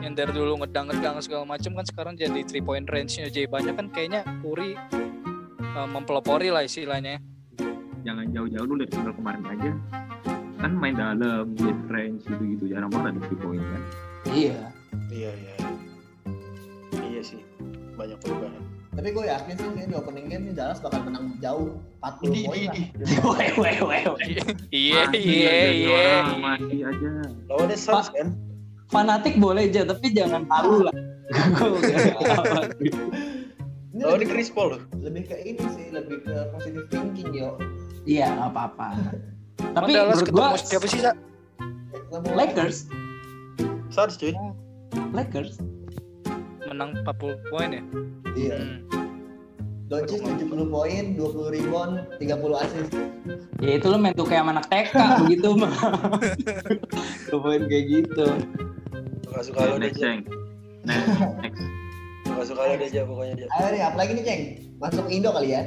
yang 0.04 0.12
dari 0.12 0.32
dulu 0.36 0.52
ngedang-ngedang 0.60 1.16
segala 1.24 1.44
macam 1.48 1.72
kan 1.80 1.84
sekarang 1.88 2.14
jadi 2.20 2.44
three 2.44 2.60
point 2.60 2.84
range-nya 2.84 3.32
jadi 3.32 3.48
banyak 3.48 3.74
kan 3.74 3.86
kayaknya 3.88 4.20
Curry 4.44 4.76
eh, 5.58 5.88
mempelopori 5.88 6.52
lah 6.52 6.62
istilahnya. 6.68 7.18
Jangan 8.04 8.28
jauh-jauh 8.36 8.66
lu 8.68 8.74
dari 8.84 8.92
final 8.92 9.14
kemarin 9.16 9.42
aja. 9.48 9.70
Kan 10.60 10.72
main 10.76 10.94
dalam 10.94 11.48
mid 11.56 11.78
range 11.88 12.28
gitu 12.28 12.42
gitu 12.44 12.64
jarang 12.68 12.92
banget 12.92 13.16
ada 13.16 13.20
three 13.24 13.40
point 13.40 13.64
kan. 13.64 13.82
Iya 14.28 14.60
iya 14.60 14.73
banyak 18.04 18.18
perubahan. 18.20 18.62
Tapi 18.94 19.08
gue 19.10 19.24
yakin 19.26 19.54
sih 19.58 19.66
ini 19.74 19.82
di 19.90 19.94
opening 19.98 20.26
game 20.30 20.44
nih 20.46 20.54
Dallas 20.54 20.78
bakal 20.78 21.02
menang 21.02 21.34
jauh 21.42 21.82
40 21.98 22.30
Idih, 22.30 22.44
poin 22.46 22.60
lah. 22.62 22.76
weh 23.34 23.50
weh 23.58 23.76
weh 23.82 24.02
weh. 24.06 24.26
iya 24.70 25.02
Masih 25.10 25.22
iya. 25.24 25.50
aja. 25.50 25.70
Iya 25.72 26.14
masih 26.38 26.78
lawannya 27.50 27.76
Suns 27.80 28.08
kan? 28.12 28.28
fanatik 28.92 29.34
boleh 29.40 29.66
aja 29.66 29.82
tapi 29.88 30.12
jangan 30.14 30.46
halu 30.46 30.86
lah. 30.86 30.94
Ini 33.94 34.02
lebih, 34.02 34.26
Chris 34.26 34.50
Paul 34.50 34.74
loh. 34.74 34.82
lebih 35.00 35.30
ke 35.30 35.38
ini 35.42 35.62
sih, 35.70 35.86
lebih 35.94 36.26
ke 36.26 36.34
positive 36.50 36.86
thinking 36.90 37.30
yo. 37.30 37.54
iya 38.04 38.26
nggak 38.36 38.50
apa-apa 38.52 38.88
tapi 39.72 39.94
Dallas 39.94 40.20
menurut 40.20 40.28
ketemu 40.28 40.38
gua 40.38 40.58
siapa 40.60 40.86
sih 40.90 41.00
Lakers. 42.34 42.86
Suns 43.90 44.14
cuy. 44.18 44.34
Lakers 45.14 45.58
menang 46.66 46.90
40 47.02 47.50
poin 47.50 47.68
ya 47.70 47.82
Iya. 48.34 48.56
Hmm. 48.58 48.78
Doncic 49.84 50.24
70 50.24 50.48
poin, 50.66 51.04
20 51.12 51.54
rebound, 51.54 51.94
30 52.16 52.56
assist. 52.56 52.90
ya 53.60 53.76
itu 53.76 53.86
lo 53.86 53.96
main 53.96 54.12
tuh 54.12 54.24
kayak 54.24 54.42
sama 54.42 54.50
anak 54.56 54.66
TK 54.68 54.94
begitu 55.24 55.48
mah 55.54 55.72
Tuh 57.28 57.38
poin 57.38 57.62
kayak 57.64 57.84
gitu 57.92 58.26
gak 59.28 59.44
suka 59.44 59.60
lo 59.66 59.76
aja 59.76 59.90
ceng 59.90 60.20
next 60.84 61.20
next 61.40 61.62
gak 62.26 62.46
suka 62.46 62.60
lo 62.60 62.74
aja 62.74 63.00
pokoknya 63.04 63.34
dia 63.36 63.46
Ayo 63.52 63.66
nih, 63.70 63.82
apa 63.82 63.96
lagi 63.96 64.12
nih, 64.14 64.24
Ceng? 64.24 64.42
Masuk 64.78 65.06
Indo 65.08 65.30
kali 65.30 65.52
ya? 65.52 65.62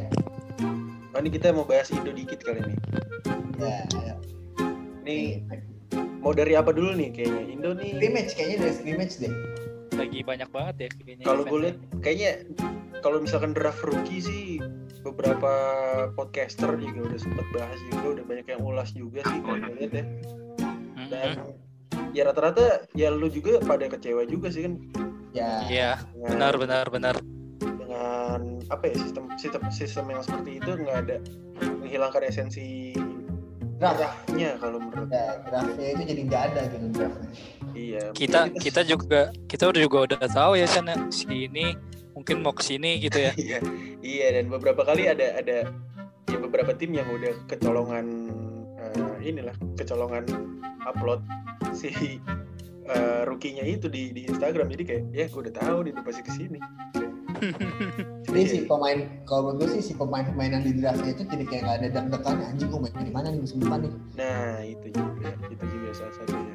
oh, 1.11 1.19
ini 1.19 1.29
kita 1.29 1.49
mau 1.51 1.63
bahas 1.63 1.89
Indo 1.89 2.11
dikit 2.11 2.41
kali 2.41 2.59
ini 2.61 2.75
Ya, 3.57 3.85
ayo. 3.95 4.15
Nih 5.01 5.41
mau 6.19 6.29
dari 6.29 6.53
apa 6.53 6.69
dulu 6.69 6.93
nih 6.93 7.09
kayaknya 7.11 7.43
Indo 7.49 7.69
nih 7.73 7.89
Scrimmage, 7.95 8.31
kayaknya 8.33 8.57
dari 8.61 8.73
scrimmage 8.73 9.15
deh. 9.17 9.33
Lagi 9.97 10.19
banyak 10.21 10.49
banget 10.53 10.75
ya 10.77 10.89
kayaknya 11.01 11.25
kalau 11.25 11.43
gue 11.43 11.49
eventnya. 11.49 11.63
lihat 11.65 11.77
kayaknya 11.99 12.31
kalau 13.01 13.17
misalkan 13.19 13.51
draft 13.51 13.81
rookie 13.83 14.21
sih 14.21 14.43
beberapa 15.01 15.53
podcaster 16.13 16.77
juga 16.77 17.13
udah 17.13 17.19
sempat 17.19 17.45
bahas 17.53 17.79
juga 17.89 18.19
udah 18.19 18.25
banyak 18.25 18.47
yang 18.47 18.61
ulas 18.61 18.89
juga 18.93 19.21
sih 19.25 19.39
kalau 19.41 19.59
gue 19.59 19.75
lihat 19.77 19.93
ya. 19.93 20.05
Dan 21.07 21.29
ya 22.11 22.21
rata-rata 22.27 22.83
ya 22.93 23.07
lu 23.09 23.27
juga 23.27 23.61
pada 23.63 23.87
kecewa 23.87 24.25
juga 24.25 24.51
sih 24.51 24.67
kan. 24.67 24.73
Ya, 25.31 25.61
Iya, 25.69 25.91
dengan, 26.11 26.29
benar 26.33 26.53
benar 26.57 26.85
benar. 26.89 27.15
dengan 27.61 28.39
apa 28.67 28.83
ya 28.89 28.95
sistem 28.99 29.29
sistem 29.37 29.61
sistem 29.69 30.05
yang 30.11 30.21
seperti 30.21 30.59
itu 30.59 30.69
nggak 30.75 30.97
ada 31.07 31.17
menghilangkan 31.79 32.23
esensi 32.25 32.91
draft 33.77 34.01
draftnya 34.01 34.57
kalau 34.59 34.81
menurut 34.81 35.07
ya 35.07 35.39
draftnya 35.45 35.87
itu 35.93 36.03
jadi 36.03 36.21
nggak 36.25 36.43
ada 36.51 36.61
gitu 36.73 36.85
draftnya 36.91 37.29
iya 37.77 38.03
kita 38.17 38.49
kita 38.57 38.81
juga 38.81 39.29
kita 39.45 39.69
udah 39.69 39.81
juga 39.85 39.97
udah 40.09 40.17
tahu 40.25 40.57
ya 40.57 40.65
sana 40.65 40.97
si 41.13 41.45
ini 41.45 41.77
mungkin 42.17 42.41
mau 42.41 42.49
ke 42.49 42.65
sini 42.65 42.97
gitu 42.97 43.21
ya. 43.21 43.31
Iya 43.45 43.59
iya 44.01 44.27
dan 44.33 44.49
beberapa 44.49 44.81
kali 44.81 45.05
ada 45.05 45.37
ada 45.37 45.69
ya 46.25 46.37
beberapa 46.41 46.73
tim 46.73 46.97
yang 46.97 47.05
udah 47.13 47.37
kecolongan 47.45 48.05
eh, 48.81 49.15
inilah 49.21 49.53
kecolongan 49.77 50.25
upload 50.89 51.21
si 51.77 51.93
eh, 52.91 53.21
rookie-nya 53.29 53.61
itu 53.69 53.85
di 53.85 54.09
di 54.09 54.25
Instagram. 54.25 54.73
Jadi 54.73 54.83
kayak 54.83 55.03
ya 55.13 55.25
gue 55.29 55.41
udah 55.45 55.53
tahu 55.53 55.77
dia 55.85 55.93
pasti 56.01 56.21
ke 56.25 56.31
sini 56.33 56.59
jadi 58.27 58.45
si 58.51 58.57
pemain 58.65 59.05
kalau 59.29 59.53
menurut 59.53 59.69
gue 59.69 59.69
sih 59.77 59.91
si 59.91 59.93
pemain-pemain 59.93 60.57
yang 60.57 60.63
di 60.65 60.71
draftnya 60.81 61.11
itu 61.13 61.23
jadi 61.27 61.45
kayak 61.45 61.61
nggak 61.63 61.77
ada 61.77 61.87
deg-degan 61.93 62.37
anjing 62.41 62.69
gue 62.69 62.79
main 62.81 62.93
di 63.05 63.13
mana 63.13 63.27
nih 63.33 63.41
musim 63.41 63.57
depan 63.61 63.79
nih? 63.85 63.93
Nah 64.17 64.57
itu 64.65 64.87
juga 64.93 65.29
itu 65.49 65.65
juga 65.69 65.89
salah 65.93 66.13
satunya 66.17 66.46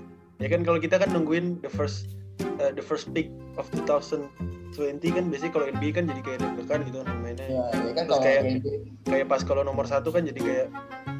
ya 0.43 0.49
kan 0.49 0.61
kalau 0.61 0.77
kita 0.77 0.99
kan 0.99 1.09
nungguin 1.09 1.63
the 1.63 1.71
first 1.71 2.11
eh, 2.59 2.71
the 2.71 2.83
first 2.83 3.07
pick 3.11 3.31
of 3.55 3.65
2020 3.71 4.27
kan 5.07 5.25
biasanya 5.29 5.53
kalau 5.53 5.67
NBA 5.69 5.91
kan 5.93 6.05
jadi 6.05 6.21
kayak 6.21 6.39
deg-degan 6.43 6.81
gitu 6.83 6.99
kan 7.01 7.17
mainnya. 7.17 7.47
Ya, 7.47 7.63
ya 7.71 7.93
kan 7.93 8.03
Terus 8.03 8.09
kalau 8.09 8.23
kayak- 8.23 8.43
NBA 8.59 8.75
kayak 9.05 9.27
pas 9.29 9.41
kalau 9.43 9.63
nomor 9.63 9.85
satu 9.85 10.09
kan 10.11 10.25
jadi 10.25 10.41
kayak 10.41 10.69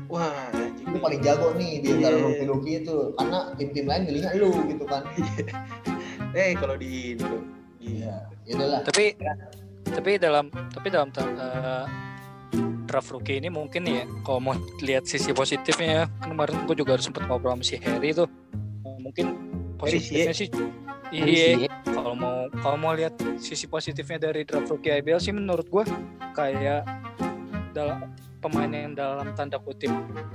wah 0.09 0.27
anjing. 0.53 0.85
Itu 0.85 0.99
paling 0.99 1.21
jago 1.21 1.55
nih 1.55 1.73
di 1.79 1.89
antara 1.91 2.13
Iya. 2.13 2.25
rookie-rookie 2.27 2.77
itu. 2.83 2.97
Karena 3.15 3.39
tim-tim 3.55 3.87
lain 3.87 4.03
milihnya 4.05 4.31
lu 4.35 4.51
gitu 4.67 4.85
kan. 4.85 5.03
Eh 6.33 6.57
kalau 6.57 6.75
di 6.75 7.13
Indo 7.13 7.45
Iya, 7.77 8.25
ya 8.49 8.53
udahlah. 8.57 8.81
tapi 8.83 9.13
tapi 9.85 10.11
dalam 10.17 10.49
tapi 10.49 10.89
dalam 10.89 11.13
eh, 11.13 11.85
draft 12.85 13.13
rookie 13.13 13.37
ini 13.37 13.53
mungkin 13.53 13.85
ya 13.85 14.09
kalau 14.23 14.41
mau 14.41 14.55
lihat 14.81 15.05
sisi 15.05 15.33
positifnya 15.33 15.89
ya 15.89 16.05
kan 16.17 16.33
kemarin 16.33 16.65
gue 16.65 16.73
juga 16.73 16.97
sempat 16.97 17.29
ngobrol 17.29 17.53
sama 17.53 17.65
si 17.65 17.77
Harry 17.79 18.17
tuh 18.17 18.33
mungkin 19.03 19.27
Harry 19.83 19.99
positifnya 19.99 20.35
sih? 20.35 20.49
Iya. 21.13 21.69
Kalau 21.85 22.15
mau 22.17 22.49
kalau 22.63 22.77
mau 22.79 22.93
lihat 22.95 23.19
sisi 23.37 23.69
positifnya 23.69 24.31
dari 24.31 24.47
draft 24.47 24.71
rookie 24.71 24.95
IBL 25.03 25.21
sih 25.21 25.35
menurut 25.35 25.69
gue 25.69 25.85
kayak 26.33 26.87
dalam 27.77 28.09
pemain 28.43 28.69
yang 28.69 28.93
dalam 28.99 29.31
tanda 29.39 29.61
kutip 29.63 29.93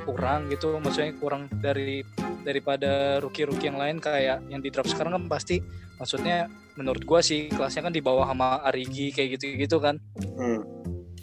kurang 0.07 0.47
gitu. 0.47 0.79
Maksudnya 0.79 1.11
kurang 1.19 1.51
dari 1.59 2.05
daripada 2.47 3.19
rookie-rookie 3.19 3.67
yang 3.67 3.75
lain 3.75 3.99
kayak 3.99 4.39
yang 4.47 4.63
di 4.63 4.71
draft 4.71 4.95
sekarang 4.95 5.19
kan 5.19 5.23
pasti 5.27 5.59
maksudnya 5.99 6.47
menurut 6.79 7.03
gua 7.03 7.19
sih 7.19 7.51
kelasnya 7.51 7.89
kan 7.89 7.93
di 7.93 7.99
bawah 7.99 8.23
sama 8.31 8.63
Arigi 8.63 9.11
kayak 9.11 9.35
gitu-gitu 9.35 9.83
kan. 9.83 9.99
Hmm. 10.39 10.63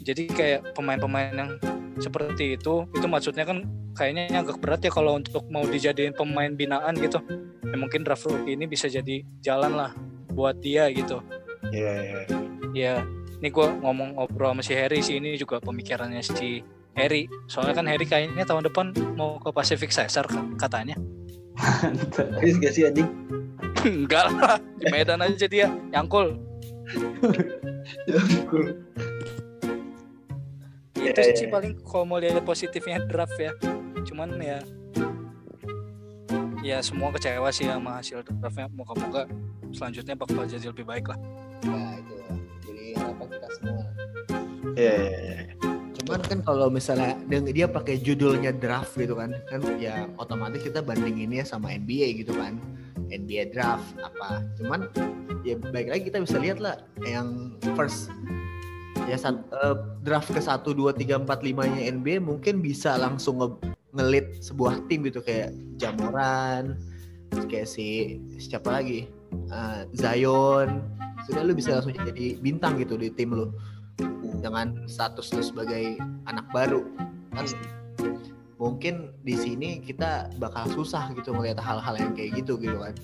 Jadi 0.05 0.29
kayak 0.29 0.61
pemain-pemain 0.77 1.33
yang 1.33 1.51
seperti 1.97 2.59
itu 2.59 2.85
itu 2.93 3.07
maksudnya 3.09 3.41
kan 3.41 3.65
kayaknya 3.97 4.29
agak 4.37 4.61
berat 4.61 4.85
ya 4.85 4.93
kalau 4.93 5.17
untuk 5.17 5.41
mau 5.49 5.65
dijadiin 5.65 6.13
pemain 6.13 6.53
binaan 6.53 6.93
gitu. 7.01 7.17
Ya 7.65 7.75
mungkin 7.81 8.05
draft 8.05 8.29
rookie 8.29 8.53
ini 8.53 8.69
bisa 8.69 8.85
jadi 8.85 9.25
jalan 9.41 9.73
lah 9.73 9.91
buat 10.29 10.61
dia 10.61 10.85
gitu. 10.93 11.25
Iya, 11.73 11.93
iya. 11.97 12.21
ya 12.75 12.93
ini 13.41 13.49
gua 13.49 13.73
ngomong 13.81 14.21
ngobrol 14.21 14.53
sama 14.53 14.61
si 14.61 14.77
Harry 14.77 15.01
sih 15.01 15.17
ini 15.17 15.33
juga 15.41 15.57
pemikirannya 15.57 16.21
si 16.21 16.61
Harry. 16.93 17.25
Soalnya 17.49 17.81
kan 17.81 17.85
Harry 17.89 18.05
kayaknya 18.05 18.45
tahun 18.45 18.69
depan 18.69 18.93
mau 19.17 19.41
ke 19.41 19.49
Pacific 19.49 19.89
Caesar 19.89 20.29
ka- 20.29 20.45
katanya. 20.61 20.93
Serius 22.13 22.61
gak 22.61 22.73
sih 22.75 22.85
anjing? 22.85 23.09
enggak 23.85 24.27
lah 24.35 24.57
di 24.81 24.85
Medan 24.91 25.21
aja 25.21 25.47
dia 25.47 25.69
nyangkul 25.93 26.35
Ya, 31.05 31.13
itu 31.13 31.21
ya, 31.21 31.35
sih 31.37 31.47
ya. 31.47 31.53
paling 31.53 31.73
kalau 31.85 32.05
mau 32.09 32.17
lihat 32.17 32.41
positifnya 32.41 32.97
draft 33.05 33.37
ya 33.37 33.53
cuman 34.05 34.41
ya 34.41 34.59
ya 36.65 36.77
semua 36.81 37.13
kecewa 37.13 37.53
sih 37.53 37.69
sama 37.69 38.01
hasil 38.01 38.25
draftnya 38.25 38.65
moga-moga 38.73 39.29
selanjutnya 39.69 40.17
bakal 40.17 40.49
jadi 40.49 40.73
lebih 40.73 40.85
baik 40.85 41.13
lah 41.13 41.19
Ya 41.65 41.81
itu 41.97 42.13
lah. 42.19 42.37
Jadi 42.65 42.85
harapan 42.97 43.27
kita 43.31 43.47
semua. 43.57 43.83
Iya, 44.75 44.93
iya, 44.93 45.17
iya. 45.23 45.37
Cuman 45.95 46.21
kan 46.21 46.39
kalau 46.45 46.67
misalnya 46.69 47.17
dengan 47.25 47.49
dia 47.49 47.65
pakai 47.65 47.97
judulnya 47.97 48.53
draft 48.53 48.93
gitu 48.93 49.17
kan, 49.17 49.33
kan 49.49 49.61
ya 49.81 50.05
otomatis 50.21 50.61
kita 50.61 50.85
bandinginnya 50.85 51.41
sama 51.47 51.73
NBA 51.73 52.21
gitu 52.25 52.35
kan. 52.37 52.61
NBA 53.09 53.55
draft 53.55 53.95
apa. 54.01 54.45
Cuman 54.61 54.89
ya 55.41 55.57
baik 55.57 55.89
lagi 55.89 56.03
kita 56.09 56.21
bisa 56.21 56.37
lihat 56.37 56.61
lah 56.61 56.77
yang 57.05 57.57
first 57.73 58.13
ya 59.05 59.17
sat, 59.17 59.37
eh, 59.37 59.75
draft 60.01 60.29
ke 60.33 60.41
1 60.41 60.73
2 60.73 60.93
3 60.93 61.21
4 61.23 61.39
5-nya 61.41 61.81
NBA 61.93 62.21
mungkin 62.21 62.61
bisa 62.61 62.97
langsung 62.97 63.41
nge 63.41 63.49
ngelit 63.95 64.27
sebuah 64.43 64.91
tim 64.91 65.07
gitu 65.07 65.23
kayak 65.23 65.55
Jamoran, 65.79 66.75
kayak 67.47 67.67
si 67.69 68.19
siapa 68.41 68.81
lagi? 68.81 69.07
Eh, 69.31 69.81
Zion. 69.95 70.83
Sudah 71.25 71.41
lu 71.41 71.57
bisa 71.57 71.79
langsung 71.79 71.95
jadi 71.95 72.37
bintang 72.37 72.77
gitu 72.77 72.99
di 72.99 73.09
tim 73.09 73.33
lu 73.33 73.49
dengan 74.43 74.85
status 74.85 75.33
lu 75.33 75.41
sebagai 75.41 75.97
anak 76.29 76.45
baru 76.53 76.85
kan 77.33 77.47
mungkin 78.55 79.11
di 79.27 79.35
sini 79.35 79.83
kita 79.83 80.31
bakal 80.39 80.69
susah 80.71 81.11
gitu 81.17 81.35
ngelihat 81.35 81.59
hal-hal 81.59 81.95
yang 81.99 82.11
kayak 82.15 82.39
gitu 82.39 82.55
gitu 82.55 82.79
kan 82.79 82.95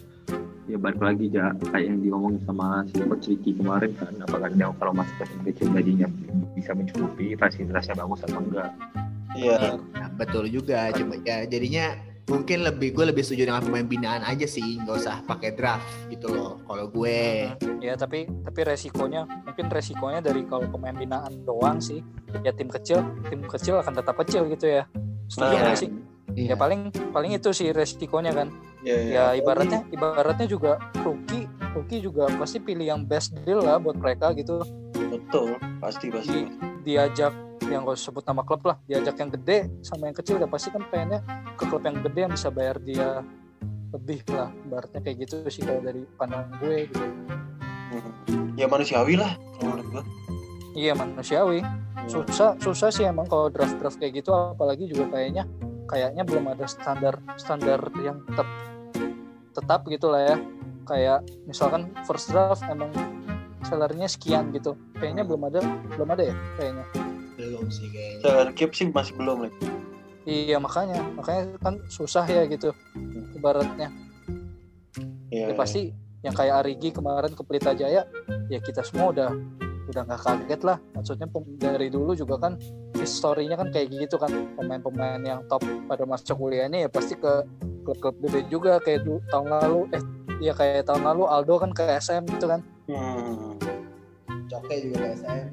ya 0.72 0.78
balik 0.80 1.02
lagi 1.04 1.26
ja. 1.28 1.52
Kayak 1.72 1.86
yang 1.92 1.98
diomongin 2.00 2.42
sama 2.48 2.88
si 2.88 2.96
coach 3.04 3.28
Ricky 3.28 3.52
kemarin 3.60 3.92
kan 4.00 4.14
apakah 4.24 4.50
dia 4.52 4.72
kalau 4.80 4.94
masuk 4.96 5.16
ke 5.20 5.26
tim 5.28 5.42
kecil 5.52 5.68
gajinya 5.76 6.08
bisa 6.56 6.72
mencukupi 6.72 7.36
fasilitasnya 7.36 7.96
bagus 8.00 8.24
atau 8.24 8.40
enggak. 8.40 8.70
Iya. 9.36 9.80
Nah, 9.96 10.10
betul 10.16 10.48
juga. 10.52 10.92
Cuma 10.96 11.16
ya 11.24 11.48
jadinya 11.48 11.96
mungkin 12.30 12.64
lebih 12.64 12.96
gue 12.96 13.12
lebih 13.12 13.24
setuju 13.28 13.52
dengan 13.52 13.64
pemain 13.64 13.88
binaan 13.88 14.24
aja 14.24 14.48
sih. 14.48 14.80
Nggak 14.84 14.96
usah 15.04 15.16
pakai 15.28 15.52
draft 15.56 15.88
gitu 16.08 16.32
loh 16.32 16.60
kalau 16.68 16.88
gue. 16.88 17.52
Ya 17.84 17.94
tapi 18.00 18.28
tapi 18.28 18.60
resikonya 18.64 19.28
mungkin 19.28 19.68
resikonya 19.68 20.20
dari 20.24 20.48
kalau 20.48 20.68
pemain 20.72 20.96
binaan 20.96 21.44
doang 21.44 21.84
sih. 21.84 22.04
Ya 22.44 22.56
tim 22.56 22.72
kecil 22.72 23.04
tim 23.28 23.44
kecil 23.44 23.80
akan 23.84 23.94
tetap 24.00 24.16
kecil 24.24 24.48
gitu 24.52 24.68
ya. 24.68 24.84
Setuju 25.32 25.56
Nah, 25.56 25.64
nggak 25.64 25.80
sih 26.36 26.46
ya 26.48 26.56
paling 26.56 26.94
paling 27.12 27.32
itu 27.36 27.50
sih 27.52 27.70
resikonya 27.74 28.32
kan 28.34 28.50
Iya, 28.82 28.98
iya. 28.98 29.14
ya 29.14 29.26
ibaratnya 29.38 29.86
ibaratnya 29.94 30.48
juga 30.50 30.82
rookie 31.06 31.46
rookie 31.78 32.02
juga 32.02 32.26
pasti 32.34 32.58
pilih 32.58 32.82
yang 32.82 33.02
best 33.06 33.38
deal 33.46 33.62
lah 33.62 33.78
buat 33.78 33.94
mereka 33.94 34.34
gitu 34.34 34.58
betul, 35.12 35.54
pasti 35.78 36.10
pasti. 36.10 36.50
diajak 36.82 37.30
yang 37.70 37.86
gak 37.86 37.94
usah 37.94 38.10
sebut 38.10 38.26
nama 38.26 38.42
klub 38.42 38.66
lah 38.66 38.82
diajak 38.90 39.22
yang 39.22 39.30
gede 39.30 39.70
sama 39.86 40.10
yang 40.10 40.18
kecil 40.18 40.42
udah 40.42 40.50
pasti 40.50 40.74
kan 40.74 40.82
pengennya 40.90 41.22
ke 41.54 41.64
klub 41.70 41.86
yang 41.86 42.02
gede 42.02 42.20
yang 42.26 42.34
bisa 42.34 42.50
bayar 42.50 42.82
dia 42.82 43.22
lebih 43.94 44.26
lah 44.34 44.50
ibaratnya 44.66 45.00
kayak 45.06 45.18
gitu 45.30 45.36
sih 45.52 45.62
kalau 45.62 45.82
dari 45.84 46.02
pandangan 46.18 46.48
gue 46.58 46.76
gitu. 46.90 47.06
Hmm. 47.92 48.56
Ya 48.56 48.66
manusiawi 48.66 49.14
lah 49.20 49.36
kalau 49.60 49.78
menurut 49.78 49.88
gua. 49.94 50.04
iya 50.74 50.96
manusiawi 50.98 51.62
susah 52.10 52.58
susah 52.58 52.90
sih 52.90 53.06
emang 53.06 53.30
kalau 53.30 53.52
draft 53.54 53.78
draft 53.78 54.02
kayak 54.02 54.24
gitu 54.26 54.34
apalagi 54.34 54.90
juga 54.90 55.12
kayaknya 55.14 55.46
kayaknya 55.92 56.24
belum 56.24 56.48
ada 56.56 56.66
standar 56.72 57.20
standar 57.36 57.84
yang 58.00 58.24
tetap 58.24 58.48
tetap 59.52 59.82
gitu 59.92 60.08
lah 60.08 60.24
ya. 60.24 60.36
Kayak 60.88 61.20
misalkan 61.46 61.92
first 62.08 62.32
draft 62.32 62.64
emang 62.66 62.90
salary-nya 63.68 64.08
sekian 64.08 64.56
gitu. 64.56 64.80
Kayaknya 64.98 65.28
belum 65.28 65.44
ada 65.52 65.60
belum 66.00 66.10
ada 66.16 66.24
ya 66.32 66.36
kayaknya. 66.56 66.86
Belum 67.36 67.68
sih 67.68 67.88
kayaknya. 67.92 68.24
Salary 68.24 68.54
cap 68.56 68.72
sih 68.72 68.88
masih 68.88 69.14
belum 69.20 69.40
lagi. 69.48 69.60
iya 70.22 70.62
makanya 70.62 71.02
makanya 71.18 71.58
kan 71.58 71.82
susah 71.90 72.24
ya 72.30 72.46
gitu 72.48 72.72
ibaratnya. 73.34 73.90
Iya. 75.32 75.50
ya 75.50 75.56
pasti 75.58 75.96
yang 76.22 76.36
kayak 76.38 76.62
Arigi 76.62 76.94
kemarin 76.94 77.34
ke 77.34 77.42
Pelita 77.42 77.74
Jaya 77.74 78.06
ya 78.52 78.60
kita 78.62 78.86
semua 78.86 79.10
udah 79.10 79.34
udah 79.84 80.02
nggak 80.04 80.22
kaget 80.22 80.62
lah 80.62 80.78
maksudnya 80.92 81.28
dari 81.58 81.88
dulu 81.88 82.14
juga 82.14 82.38
kan 82.38 82.54
historinya 82.94 83.56
kan 83.56 83.70
kayak 83.70 83.90
gitu 83.92 84.16
kan 84.16 84.30
pemain-pemain 84.54 85.20
yang 85.20 85.42
top 85.48 85.60
pada 85.86 86.06
masa 86.06 86.32
kuliahnya 86.32 86.86
ya 86.86 86.90
pasti 86.90 87.16
ke 87.16 87.44
klub-klub 87.82 88.16
gede 88.22 88.46
juga 88.48 88.78
kayak 88.78 89.02
du- 89.02 89.24
tahun 89.28 89.50
lalu 89.52 89.80
eh 89.92 90.04
ya 90.40 90.54
kayak 90.54 90.86
tahun 90.86 91.02
lalu 91.04 91.24
Aldo 91.26 91.56
kan 91.58 91.72
ke 91.72 91.84
SM 91.98 92.24
gitu 92.30 92.46
kan 92.48 92.62
Hmm. 92.86 93.56
Coke 94.48 94.76
juga 94.78 94.98
ke 95.00 95.08
SM 95.18 95.46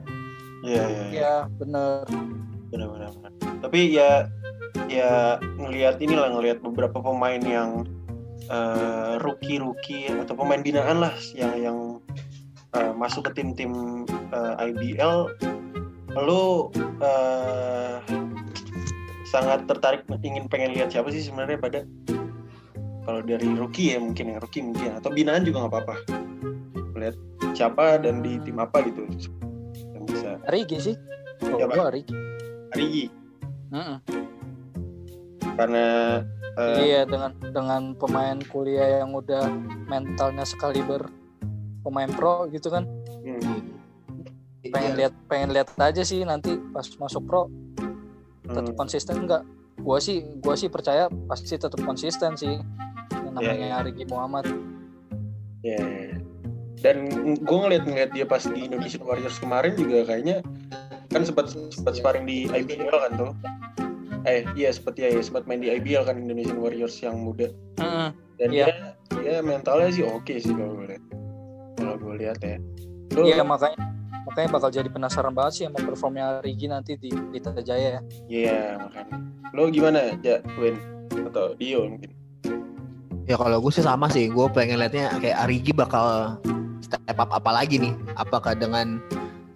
Iya, 0.61 0.83
iya. 0.83 1.03
iya. 1.05 1.05
ya 1.15 1.35
bener 1.55 2.03
benar-benar 2.69 3.11
benar. 3.15 3.33
tapi 3.61 3.81
ya 3.91 4.27
ya 4.87 5.11
ngelihat 5.57 5.97
inilah 5.99 6.29
ngelihat 6.31 6.59
beberapa 6.61 6.99
pemain 6.99 7.41
yang 7.41 7.87
rookie 9.19 9.59
rookie 9.59 10.09
atau 10.11 10.35
pemain 10.35 10.59
binaan 10.59 10.99
lah 10.99 11.15
yang 11.33 11.53
yang 11.59 11.79
eh, 12.77 12.93
masuk 12.97 13.31
ke 13.31 13.41
tim-tim 13.41 14.05
eh, 14.11 14.65
IBL 14.69 15.31
lo 16.19 16.73
eh, 17.01 17.97
sangat 19.29 19.69
tertarik 19.69 20.03
ingin 20.25 20.49
pengen 20.49 20.75
lihat 20.75 20.91
siapa 20.91 21.13
sih 21.13 21.21
sebenarnya 21.21 21.61
pada 21.61 21.81
kalau 23.09 23.25
dari 23.25 23.49
rookie 23.57 23.97
ya 23.97 23.99
mungkin 24.01 24.37
ya 24.37 24.37
rookie 24.37 24.61
mungkin. 24.61 25.01
Atau 25.01 25.09
binaan 25.17 25.41
juga 25.41 25.65
nggak 25.65 25.73
apa-apa. 25.73 25.97
Lihat 26.93 27.17
siapa 27.57 27.97
dan 28.05 28.21
di 28.21 28.37
tim 28.45 28.61
apa 28.61 28.85
gitu. 28.85 29.09
Yang 29.97 30.05
bisa. 30.13 30.31
Arigi 30.45 30.93
sih. 30.93 30.97
Kalau 31.39 31.59
Siapa? 31.59 31.75
gua 31.75 31.87
Arigi 31.95 32.15
Arigi 32.75 33.07
Mm-mm. 33.71 33.99
karena 35.57 35.87
eh, 36.59 36.79
Iya 36.89 37.01
dengan 37.07 37.33
dengan 37.55 37.83
pemain 37.95 38.39
kuliah 38.51 39.03
yang 39.03 39.15
udah 39.15 39.47
mentalnya 39.87 40.45
sekali 40.45 40.83
ber 40.83 41.07
pemain 41.89 42.11
pro 42.11 42.45
gitu 42.47 42.69
kan. 42.69 42.85
hmm, 43.25 43.81
Pengen 44.69 44.93
Iya. 44.93 44.99
lihat 44.99 45.15
pengen 45.25 45.51
lihat 45.51 45.69
aja 45.75 46.03
sih 46.03 46.21
nanti 46.23 46.61
pas 46.69 46.85
masuk 46.95 47.25
pro 47.25 47.49
tetap 48.45 48.65
hmm, 48.67 48.77
konsisten 48.77 49.25
enggak? 49.25 49.43
Gua 49.79 49.97
sih 49.97 50.21
gua 50.39 50.53
sih 50.53 50.69
percaya 50.69 51.09
pasti 51.25 51.57
tetap 51.57 51.81
konsisten 51.81 52.35
sih. 52.35 52.61
Yang 53.11 53.25
Iya, 53.25 53.31
namanya 53.33 53.67
iya. 53.67 53.79
Arigi 53.79 54.05
Muhammad. 54.05 54.45
ya, 55.59 55.75
ya. 55.75 56.15
dan 56.79 57.11
gue 57.35 57.59
ngeliat 57.59 57.83
ngeliat 57.83 58.11
dia 58.13 58.23
pas 58.23 58.39
di 58.41 58.63
Indonesian 58.63 59.03
Warriors 59.03 59.43
kemarin 59.43 59.75
juga 59.75 60.07
kayaknya 60.07 60.39
kan 61.09 61.27
sempat 61.27 61.51
sempat 61.51 61.99
sparring 61.99 62.23
di 62.23 62.47
IBL 62.47 62.95
kan 62.95 63.13
tuh 63.19 63.33
eh 64.23 64.47
iya 64.55 64.71
sempat 64.71 64.95
ya, 64.95 65.11
ya 65.11 65.19
sempat 65.19 65.51
main 65.51 65.59
di 65.59 65.67
IBL 65.69 66.07
kan 66.07 66.15
Indonesian 66.15 66.63
Warriors 66.63 66.95
yang 67.03 67.19
muda 67.19 67.51
Heeh. 67.75 68.09
dan 68.39 68.49
Iya. 68.49 68.67
dia 68.71 68.75
dia 69.19 69.37
mentalnya 69.43 69.91
sih 69.91 70.07
oke 70.07 70.31
sih 70.31 70.55
kalau 70.55 70.79
gue 70.79 70.95
lihat 70.95 71.03
kalau 71.03 71.11
gue 71.11 71.18
lihat 72.19 72.39
ya 72.43 72.59
Lo- 73.15 73.25
Iya 73.25 73.41
makanya 73.47 73.79
makanya 74.29 74.49
bakal 74.53 74.69
jadi 74.69 74.89
penasaran 74.93 75.33
banget 75.33 75.53
sih 75.57 75.65
sama 75.65 75.81
performnya 75.81 76.45
Arigi 76.45 76.69
nanti 76.69 77.01
di 77.01 77.09
di 77.09 77.39
Jaya 77.65 77.97
ya. 77.97 78.01
Iya 78.29 78.61
makanya. 78.77 79.17
Lo 79.57 79.73
gimana, 79.73 80.13
Ja, 80.21 80.45
Win? 80.61 80.77
Atau 81.25 81.57
Dio 81.57 81.89
mungkin? 81.89 82.13
Ya 83.25 83.41
kalau 83.41 83.61
gue 83.61 83.73
sih 83.73 83.81
sama 83.85 84.13
sih, 84.13 84.29
gue 84.29 84.47
pengen 84.53 84.81
liatnya 84.81 85.17
kayak 85.21 85.37
Arigi 85.49 85.73
bakal 85.73 86.37
step 86.85 87.17
up 87.17 87.33
apa 87.33 87.51
lagi 87.53 87.81
nih? 87.81 87.97
Apakah 88.21 88.53
dengan 88.53 89.01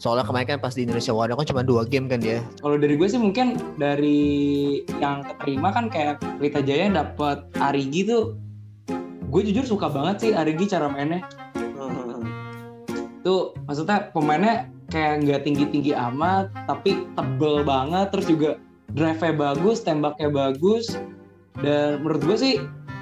soalnya 0.01 0.25
kemarin 0.27 0.57
kan 0.57 0.59
pas 0.59 0.75
di 0.75 0.83
Indonesia 0.89 1.13
Warrior 1.15 1.37
kan 1.39 1.47
cuma 1.53 1.63
dua 1.63 1.85
game 1.85 2.09
kan 2.09 2.19
dia. 2.19 2.41
Kalau 2.59 2.81
dari 2.81 2.97
gue 2.97 3.09
sih 3.09 3.21
mungkin 3.21 3.61
dari 3.77 4.21
yang 4.99 5.23
keterima 5.29 5.71
kan 5.71 5.93
kayak 5.93 6.19
Pelita 6.41 6.59
Jaya 6.65 6.89
yang 6.91 6.97
dapat 6.99 7.45
Arigi 7.61 8.09
tuh 8.09 8.35
gue 9.33 9.41
jujur 9.49 9.65
suka 9.65 9.89
banget 9.89 10.17
sih 10.29 10.31
Arigi 10.37 10.69
cara 10.69 10.91
mainnya 10.91 11.25
tuh 13.23 13.57
maksudnya 13.67 14.11
pemainnya 14.11 14.69
kayak 14.93 15.25
nggak 15.25 15.41
tinggi-tinggi 15.49 15.97
amat 15.97 16.53
tapi 16.69 17.09
tebel 17.17 17.65
banget 17.65 18.13
terus 18.13 18.27
juga 18.29 18.51
drive-nya 18.93 19.33
bagus 19.35 19.81
tembaknya 19.83 20.29
bagus. 20.29 20.95
Dan 21.61 22.05
menurut 22.05 22.23
gue 22.25 22.37
sih 22.37 22.55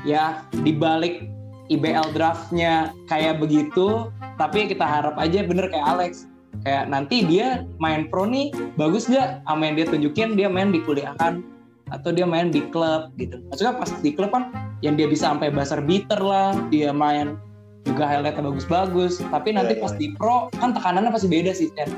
ya 0.06 0.46
dibalik 0.62 1.26
IBL 1.70 2.14
draftnya 2.14 2.90
kayak 3.06 3.38
begitu 3.38 4.10
tapi 4.38 4.66
kita 4.66 4.82
harap 4.82 5.14
aja 5.18 5.42
bener 5.46 5.70
kayak 5.70 5.86
Alex. 5.86 6.30
Kayak 6.66 6.92
nanti 6.92 7.24
dia 7.24 7.64
main 7.80 8.10
pro 8.10 8.26
nih 8.26 8.52
bagus 8.76 9.06
nggak? 9.06 9.44
Sama 9.46 9.62
yang 9.70 9.76
dia 9.78 9.86
tunjukin 9.88 10.28
dia 10.34 10.48
main 10.50 10.74
di 10.74 10.82
kuliahan 10.82 11.42
atau 11.90 12.10
dia 12.14 12.26
main 12.26 12.50
di 12.50 12.62
klub 12.70 13.10
gitu. 13.18 13.38
Maksudnya 13.50 13.74
pas 13.78 13.90
di 14.02 14.10
klub 14.14 14.30
kan 14.30 14.54
yang 14.80 14.94
dia 14.94 15.10
bisa 15.10 15.30
sampai 15.30 15.50
buzzer 15.50 15.82
beater 15.82 16.20
lah 16.20 16.54
dia 16.70 16.94
main 16.94 17.38
juga 17.84 18.04
highlightnya 18.08 18.44
bagus-bagus. 18.44 19.20
Tapi 19.20 19.56
nanti 19.56 19.76
Iya, 19.76 19.82
pas 19.82 19.92
iya. 19.96 20.00
di 20.00 20.06
pro. 20.16 20.52
Kan 20.58 20.76
tekanannya 20.76 21.10
pasti 21.12 21.28
beda 21.28 21.52
sih 21.56 21.68
Chen 21.74 21.90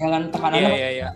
yang 0.00 0.10
kan? 0.10 0.22
Iya 0.26 0.32
tekanannya 0.34 0.72
iya 0.74 0.90
iya. 0.90 1.08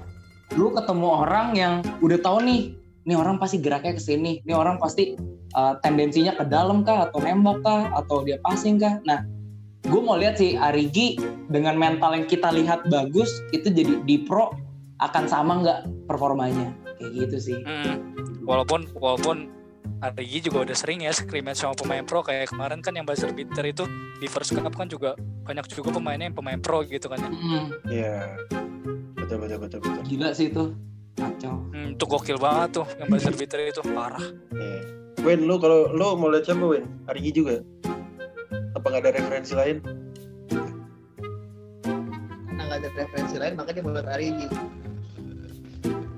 lu 0.57 0.72
ketemu 0.72 1.09
orang 1.29 1.47
yang 1.55 1.74
udah 2.01 2.18
tahu 2.24 2.41
nih 2.41 2.72
nih 3.05 3.16
orang 3.16 3.37
pasti 3.37 3.61
geraknya 3.61 3.97
ke 3.97 4.03
sini. 4.03 4.41
Nih 4.45 4.57
orang 4.57 4.81
pasti 4.81 5.16
uh, 5.57 5.76
tendensinya 5.85 6.33
ke 6.37 6.45
dalam 6.49 6.85
kah 6.85 7.09
atau 7.09 7.20
nembak 7.20 7.61
kah 7.64 7.93
atau 7.97 8.24
dia 8.24 8.41
passing 8.45 8.81
kah? 8.81 9.01
Nah 9.05 9.24
gue 9.87 10.01
mau 10.01 10.18
lihat 10.18 10.37
sih 10.41 10.57
Arigi 10.57 11.16
dengan 11.49 11.79
mental 11.79 12.16
yang 12.16 12.26
kita 12.29 12.53
lihat 12.53 12.85
bagus 12.93 13.31
itu 13.57 13.70
jadi 13.72 14.05
di 14.05 14.24
pro 14.24 14.53
akan 15.05 15.24
sama 15.29 15.61
nggak 15.62 15.81
performanya? 16.09 16.72
Kayak 16.99 17.29
gitu 17.29 17.37
sih. 17.53 17.59
Hmm. 17.62 18.12
Walaupun 18.49 18.89
walaupun 18.97 19.53
Arigi 19.99 20.38
juga 20.40 20.62
udah 20.62 20.76
sering 20.76 21.03
ya 21.03 21.11
scrimmage 21.11 21.59
sama 21.59 21.74
pemain 21.74 22.03
pro 22.03 22.22
kayak 22.22 22.49
kemarin 22.49 22.78
kan 22.78 22.92
yang 22.92 23.03
buzzer 23.03 23.30
beater 23.30 23.66
itu 23.66 23.82
di 24.14 24.26
first 24.26 24.53
cup 24.53 24.70
kan 24.70 24.86
juga 24.86 25.18
banyak 25.42 25.66
juga 25.68 25.90
pemainnya 25.90 26.30
yang 26.30 26.36
pemain 26.36 26.57
pro 26.57 26.82
gitu 26.82 27.07
kan 27.07 27.18
ya. 27.18 27.28
Hmm, 27.28 27.66
Iya. 27.84 28.16
Betul 29.16 29.36
betul 29.40 29.59
betul 29.59 29.78
betul. 29.80 30.03
gila 30.07 30.30
sih 30.30 30.49
itu 30.49 30.70
kacau 31.12 31.55
Hmm, 31.68 31.92
itu 31.92 32.05
gokil 32.05 32.38
banget 32.38 32.78
tuh 32.78 32.86
yang 32.94 33.09
buzzer 33.09 33.34
beater 33.34 33.59
itu 33.64 33.82
parah. 33.84 34.22
Iya. 34.51 34.80
Win, 35.18 35.44
lo 35.44 35.59
kalau 35.59 35.90
lo 35.90 36.14
mau 36.14 36.30
lihat 36.30 36.46
siapa 36.46 36.62
Win? 36.62 36.86
Arigi 37.05 37.34
juga? 37.34 37.59
Apa 38.72 38.84
nggak 38.86 39.03
ada 39.03 39.12
referensi 39.12 39.53
lain? 39.53 39.82
Karena 42.46 42.62
nggak 42.64 42.78
ada 42.78 42.88
referensi 42.94 43.34
lain 43.36 43.53
makanya 43.55 43.74
dia 43.74 43.84
buat 43.84 44.07
Arigi. 44.07 44.46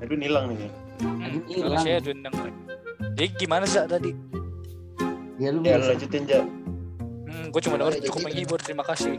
Aduh 0.00 0.16
nilang 0.16 0.52
nih. 0.52 0.58
ya. 0.58 0.70
Hmm, 1.00 1.24
Aduh, 1.24 1.40
kalau 1.40 1.56
hilang. 1.64 1.80
saya 1.80 1.96
Edwin 1.96 2.20
yang 2.20 2.36
Jadi 3.00 3.28
gimana 3.36 3.64
sih 3.64 3.80
tadi? 3.84 4.12
ya 5.40 5.48
lu 5.56 5.64
Ya 5.64 5.80
lanjutin 5.80 6.28
Ja. 6.28 6.44
Hmm, 7.30 7.48
gue 7.48 7.60
cuma 7.64 7.80
dengar 7.80 7.96
cukup 7.96 8.20
menghibur 8.28 8.58
terima 8.60 8.84
kasih. 8.84 9.16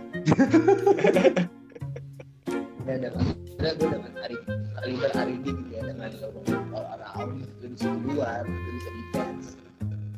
Ya 2.82 2.98
dengan 2.98 3.24
sebenarnya 3.48 3.74
gue 3.78 3.88
dengan 3.94 4.14
Arigi, 4.26 4.54
kaliber 4.74 5.12
Arigi 5.16 5.52
gitu 5.54 5.72
ya 5.72 5.82
dengan 5.86 6.10
lo 6.18 6.28
around 6.76 7.46
lo 7.62 7.68
bisa 7.72 7.88
keluar, 8.04 8.42
lo 8.44 8.70
bisa 8.74 8.90
defense. 8.92 9.48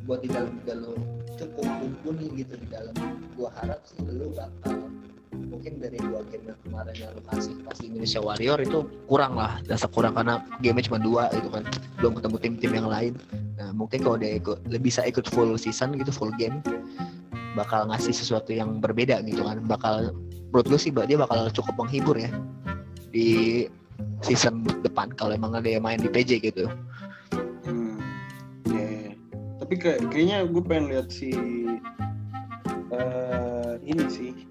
Buat 0.10 0.20
di 0.26 0.30
dalam 0.32 0.52
juga 0.64 0.74
lo 0.80 0.94
cukup 1.38 1.68
mumpuni 1.68 2.26
gitu 2.40 2.54
di 2.58 2.68
dalam. 2.72 2.96
Gue 3.36 3.50
harap 3.62 3.80
sih 3.86 4.00
lo 4.04 4.32
bakal 4.32 4.93
mungkin 5.34 5.82
dari 5.82 5.98
dua 5.98 6.22
game 6.30 6.54
yang 6.54 6.60
kemarin 6.66 6.96
yang 6.96 7.14
kasih 7.30 7.54
pas 7.66 7.78
Indonesia 7.82 8.20
Warrior 8.22 8.60
itu 8.62 8.80
kurang 9.10 9.34
lah 9.36 9.60
dasar 9.66 9.90
kurang 9.90 10.14
karena 10.14 10.42
game 10.62 10.80
cuma 10.86 11.00
dua 11.02 11.30
gitu 11.34 11.50
kan 11.50 11.64
belum 12.00 12.14
ketemu 12.20 12.38
tim-tim 12.42 12.72
yang 12.74 12.88
lain 12.90 13.14
nah 13.58 13.70
mungkin 13.74 14.00
kalau 14.02 14.18
dia 14.18 14.38
ikut 14.38 14.60
lebih 14.70 14.94
bisa 14.94 15.02
ikut 15.08 15.26
full 15.30 15.56
season 15.58 15.96
gitu 15.98 16.12
full 16.14 16.32
game 16.38 16.62
bakal 17.54 17.86
ngasih 17.90 18.14
sesuatu 18.14 18.50
yang 18.50 18.82
berbeda 18.82 19.22
gitu 19.26 19.46
kan 19.46 19.62
bakal 19.66 20.14
menurut 20.50 20.66
gue 20.70 20.80
sih 20.80 20.92
dia 20.94 21.18
bakal 21.18 21.50
cukup 21.54 21.74
menghibur 21.86 22.18
ya 22.18 22.30
di 23.14 23.66
season 24.26 24.66
depan 24.82 25.14
kalau 25.14 25.38
emang 25.38 25.54
ada 25.54 25.70
yang 25.70 25.86
main 25.86 26.02
di 26.02 26.10
PJ 26.10 26.42
gitu 26.42 26.66
Hmm. 27.64 27.98
Tapi 29.64 29.80
kayak 29.80 30.12
kayaknya 30.12 30.44
gue 30.44 30.64
pengen 30.68 30.86
lihat 30.92 31.08
si 31.08 31.32
eh, 32.92 33.74
ini 33.82 34.06
sih. 34.12 34.43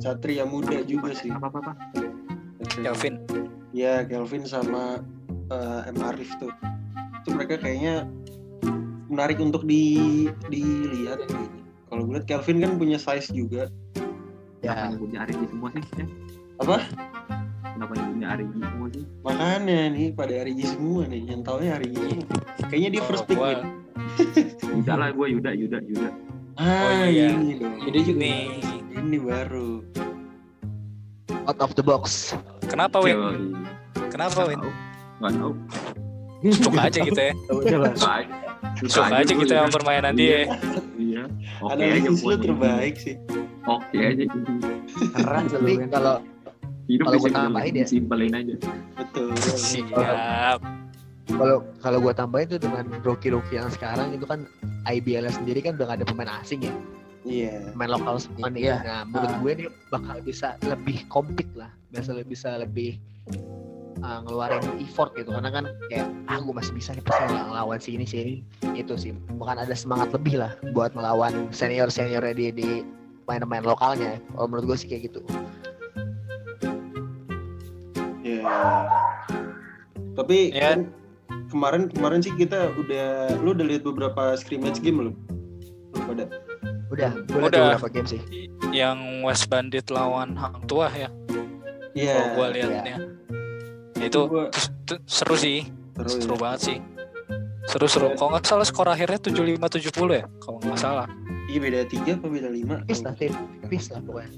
Satria 0.00 0.48
muda 0.48 0.80
juga 0.82 1.12
sih. 1.12 1.28
Apa 1.30 1.52
apa 1.52 1.72
Kelvin. 2.80 3.20
Ya, 3.76 4.02
Kelvin 4.02 4.48
sama 4.48 5.04
eh, 5.52 5.80
M 5.92 5.98
Arif 6.00 6.32
tuh. 6.40 6.50
Itu 7.22 7.36
mereka 7.36 7.60
kayaknya 7.60 8.08
menarik 9.12 9.36
untuk 9.38 9.68
di 9.68 10.26
dilihat 10.48 11.28
kayaknya. 11.28 11.60
Kalau 11.90 12.06
gue 12.06 12.14
lihat 12.16 12.26
Kelvin 12.30 12.58
kan 12.62 12.72
punya 12.78 12.96
size 12.96 13.28
juga. 13.34 13.68
Ya 14.60 14.88
yang 14.88 15.00
punya 15.00 15.24
Arigi 15.24 15.44
semua 15.50 15.68
sih? 15.72 15.82
Ya? 15.96 16.06
Apa? 16.60 16.76
Kenapa 17.64 17.92
yang 17.96 18.08
punya 18.12 18.26
Arigi 18.36 18.60
semua 18.60 18.86
sih? 18.92 19.04
Makanya 19.24 19.78
nih 19.96 20.06
pada 20.12 20.34
Arigi 20.44 20.64
semua 20.68 21.02
nih, 21.08 21.22
yang 21.32 21.40
taunya 21.40 21.80
Arigi 21.80 21.96
semua. 21.96 22.26
Kayaknya 22.68 22.90
dia 22.92 23.02
first 23.08 23.24
pick 23.24 23.40
Gua-. 23.40 23.64
Yuda 24.70 24.94
lah 25.00 25.08
gue 25.16 25.26
Yuda 25.32 25.50
Yuda 25.56 25.78
Yuda. 25.82 26.08
Ah, 26.60 27.02
Oh, 27.02 27.08
iya. 27.08 27.32
ini 27.32 27.56
dong. 27.56 27.74
Jadi 27.88 27.98
juga 28.04 28.20
Nih, 28.20 28.48
Ini 28.90 29.18
baru. 29.22 29.84
out 31.48 31.58
of 31.62 31.72
the 31.74 31.82
box 31.82 32.36
kenapa 32.68 33.00
Win? 33.02 33.54
Kenapa 34.12 34.46
Win? 34.46 34.60
Tahu. 34.60 34.72
Nggak 35.20 35.32
tahu. 35.36 35.52
Suka 36.56 36.80
aja 36.88 36.98
gitu 37.04 37.20
ya. 37.20 37.32
Suka 37.50 38.10
aja. 38.22 38.34
Suka 38.86 39.14
aja 39.18 39.32
gue 39.32 39.42
gitu 39.44 39.52
ya. 39.52 39.68
permainan 39.68 40.14
dia. 40.14 40.46
Iya. 40.96 41.22
Oke 41.60 41.72
aja 41.74 41.98
Analisis 42.00 42.22
lu 42.24 42.36
terbaik 42.38 42.94
sih. 42.96 43.16
Oke 43.68 43.98
aja 43.98 44.22
gitu. 44.24 44.38
keren 45.16 45.44
sih 45.48 45.76
kalau 45.90 46.16
Hidup 46.90 47.06
Kalau 47.06 47.18
gua 47.22 47.30
tambahin 47.30 47.74
ya. 47.78 47.86
simpelin 47.86 48.34
aja. 48.34 48.54
Betul. 48.98 49.30
Siap. 49.38 50.58
kalau 51.30 51.62
kalau 51.78 51.98
gue 52.02 52.10
tambahin 52.10 52.46
tuh 52.50 52.58
dengan 52.58 52.90
rookie-rookie 53.06 53.54
yang 53.54 53.70
sekarang 53.70 54.10
itu 54.10 54.26
kan 54.26 54.50
IBL 54.90 55.30
sendiri 55.30 55.62
kan 55.62 55.78
udah 55.78 55.94
gak 55.94 56.02
ada 56.02 56.06
pemain 56.10 56.30
asing 56.42 56.66
ya 56.66 56.74
Iya. 57.20 57.76
pemain 57.76 57.92
lokal 57.92 58.16
semua 58.16 58.48
nih 58.48 58.64
Iya. 58.64 58.76
nah 58.80 59.00
menurut 59.04 59.34
gue 59.38 59.52
nih 59.60 59.66
bakal 59.88 60.16
bisa 60.20 60.56
lebih 60.64 61.04
compete 61.06 61.52
lah 61.52 61.68
bisa 61.90 62.10
lebih 62.10 62.32
bisa 62.32 62.56
lebih 62.56 62.96
uh, 64.00 64.24
ngeluarin 64.24 64.64
effort 64.80 65.12
gitu 65.12 65.28
karena 65.28 65.50
kan 65.50 65.64
kayak 65.88 66.08
ah 66.26 66.40
gue 66.40 66.54
masih 66.54 66.72
bisa 66.72 66.96
nih 66.96 67.04
pasti 67.04 67.24
ngelawan 67.28 67.76
sini 67.76 68.04
sini 68.04 68.34
itu 68.72 68.96
sih 68.96 69.12
bukan 69.36 69.60
ada 69.60 69.74
semangat 69.74 70.08
lebih 70.10 70.40
lah 70.40 70.56
buat 70.72 70.96
melawan 70.96 71.52
senior 71.52 71.92
seniornya 71.92 72.32
di 72.32 72.46
di 72.50 72.68
main-main 73.28 73.62
lokalnya 73.62 74.16
kalau 74.32 74.46
menurut 74.48 74.72
gue 74.72 74.78
sih 74.80 74.88
kayak 74.88 75.12
gitu 75.12 75.20
Iya. 78.20 78.44
Tapi 80.14 80.52
Ya. 80.52 80.76
kan 80.76 80.78
kemarin 81.50 81.88
kemarin 81.90 82.20
sih 82.20 82.30
kita 82.32 82.70
udah 82.76 83.32
lu 83.40 83.56
udah 83.56 83.66
lihat 83.66 83.82
beberapa 83.82 84.36
scrimmage 84.36 84.78
game 84.78 85.00
lu. 85.00 85.12
Lu 85.90 86.00
pada. 86.06 86.28
Udah 86.90 87.10
gue 87.22 87.38
liat 87.38 87.48
Udah. 87.50 87.60
beberapa 87.78 87.88
game 87.88 88.08
sih 88.08 88.20
Yang 88.70 88.98
West 89.22 89.46
Bandit 89.46 89.86
lawan 89.90 90.34
Hang 90.34 90.62
Tuah 90.66 90.90
ya. 90.90 91.08
Iya. 91.90 92.14
Kalau 92.14 92.28
gue 92.34 92.46
liatnya. 92.54 92.96
Itu 93.98 94.20
Gua 94.26 94.46
seru 95.06 95.34
sih. 95.34 95.66
seru 95.94 96.08
Seru 96.22 96.34
ya. 96.34 96.38
banget 96.38 96.60
sih. 96.62 96.76
Seru-seru. 97.66 98.14
Kalau 98.14 98.30
nggak 98.32 98.46
salah 98.46 98.66
skor 98.66 98.88
akhirnya 98.88 99.18
75-70 99.18 99.90
ya, 100.10 100.24
kalau 100.38 100.58
nggak 100.58 100.80
salah. 100.80 101.06
Iya 101.46 101.58
beda 101.60 101.80
tiga 101.86 102.14
apa 102.14 102.26
beda 102.26 102.48
lima? 102.48 102.74
tipis 102.82 103.02
lah 103.02 103.14
tipis 103.14 103.84
lah 103.90 104.00
pokoknya 104.02 104.30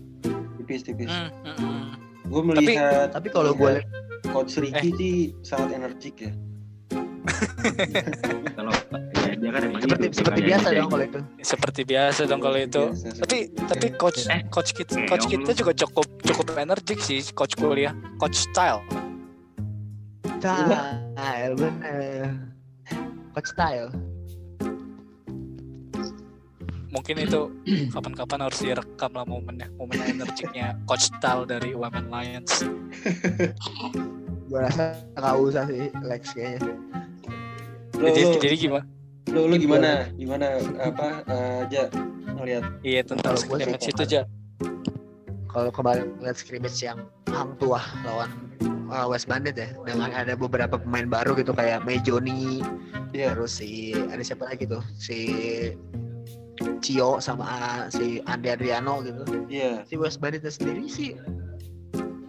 Tipis 0.57 0.80
tipis. 0.82 1.09
Hmm, 1.12 1.28
hmm, 1.44 1.57
hmm. 1.57 1.84
Gue 2.28 2.42
melihat 2.42 3.12
tapi 3.12 3.28
kalau 3.28 3.53
gue 3.53 3.80
liat 3.80 3.86
coach 4.32 4.57
Ricky 4.57 4.88
Eh. 4.88 4.94
sih 4.96 5.16
sangat 5.40 5.76
energik 5.76 6.16
ya. 6.20 6.32
Kalau 8.57 8.72
ya, 8.72 9.11
dia 9.43 9.51
kan 9.51 9.62
emang 9.66 9.82
seperti 9.82 10.07
hidup, 10.07 10.14
seperti 10.14 10.40
biasa 10.47 10.66
dong 10.70 10.86
kalau 10.86 11.03
itu. 11.03 11.20
Seperti 11.43 11.80
biasa 11.82 12.20
dong 12.30 12.40
kalau 12.47 12.59
itu. 12.62 12.84
Biasa, 12.95 13.20
Tapi 13.26 13.38
tapi 13.66 13.86
coach 13.99 14.20
Eh, 14.30 14.40
coach 14.47 14.70
kita 14.70 14.95
eh, 14.95 15.09
coach 15.11 15.26
kita 15.26 15.51
juga 15.51 15.72
cukup 15.74 16.07
cukup 16.22 16.47
energik 16.55 17.03
sih 17.03 17.18
coach 17.34 17.59
kuliah, 17.59 17.90
coach 18.22 18.38
style. 18.38 18.86
style 20.38 21.55
bener. 21.59 22.38
Coach 23.34 23.51
style. 23.51 23.90
Mungkin 26.95 27.26
itu 27.26 27.40
kapan-kapan 27.90 28.47
harus 28.47 28.62
direkam 28.62 29.11
lah 29.11 29.26
momennya, 29.26 29.66
momen 29.74 29.99
energiknya. 30.07 30.78
Coach 30.86 31.11
style 31.11 31.51
dari 31.51 31.74
Women 31.74 32.07
Lions. 32.14 32.62
gue 34.53 34.61
rasa 34.61 34.95
nggak 35.18 35.34
usah 35.34 35.64
sih 35.66 35.90
Lex 36.05 36.30
kayaknya. 36.30 36.78
Jadi, 37.97 38.22
jadi 38.38 38.55
gimana? 38.55 39.01
Lo, 39.31 39.47
lo 39.47 39.55
gimana? 39.55 40.11
Gimana 40.18 40.59
apa 40.83 41.23
aja 41.62 41.87
ngelihat 42.35 42.64
Iya 42.83 43.01
tentang 43.07 43.39
gua 43.47 43.59
scrimmage 43.61 43.87
itu 43.87 44.03
aja. 44.03 44.23
kalau 45.53 45.68
kemarin 45.68 46.16
lihat 46.25 46.37
scrimmage 46.41 46.81
yang 46.81 47.05
Hang 47.29 47.55
Tua 47.61 47.79
lawan 48.09 48.33
uh, 48.89 49.07
West 49.07 49.29
Bandit 49.29 49.53
ya 49.55 49.68
dengan 49.85 50.09
ada 50.11 50.33
beberapa 50.33 50.81
pemain 50.81 51.07
baru 51.07 51.37
gitu 51.37 51.53
kayak 51.53 51.85
Mejoni 51.85 52.64
Iya. 53.12 53.37
terus 53.37 53.61
si 53.61 53.93
ada 53.93 54.25
siapa 54.25 54.49
lagi 54.49 54.64
tuh 54.64 54.81
si 54.97 55.18
Cio 56.81 57.20
sama 57.20 57.45
uh, 57.45 57.83
si 57.93 58.25
Andi 58.25 58.49
Adriano 58.49 59.05
gitu 59.05 59.23
Iya. 59.53 59.85
si 59.85 60.01
West 60.01 60.18
Banditnya 60.25 60.49
sendiri 60.49 60.89
sih 60.89 61.14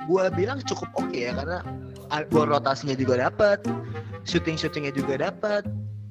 gua 0.05 0.27
bilang 0.27 0.59
cukup 0.67 0.91
oke 0.99 1.15
ya 1.15 1.31
karena 1.31 1.63
uh, 2.11 2.21
gol 2.27 2.51
rotasinya 2.51 2.93
juga 2.93 3.23
dapat 3.23 3.63
shooting 4.27 4.59
shootingnya 4.59 4.91
juga 4.91 5.31
dapat 5.31 5.63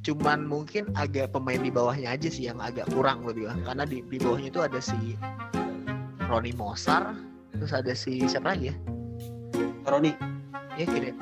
cuman 0.03 0.45
mungkin 0.45 0.91
agak 0.95 1.31
pemain 1.31 1.59
di 1.59 1.71
bawahnya 1.71 2.13
aja 2.13 2.27
sih 2.27 2.51
yang 2.51 2.59
agak 2.59 2.91
kurang 2.91 3.23
gue 3.23 3.35
bilang 3.35 3.63
karena 3.63 3.87
di, 3.87 4.03
di 4.03 4.19
bawahnya 4.19 4.51
itu 4.51 4.61
ada 4.61 4.79
si 4.79 5.15
Roni 6.27 6.51
Mosar 6.53 7.15
terus 7.55 7.71
ada 7.71 7.93
si 7.93 8.27
siapa 8.27 8.55
lagi 8.55 8.71
ya 8.71 8.77
Roni. 9.85 10.11
ya 10.75 10.85
kira 10.85 11.15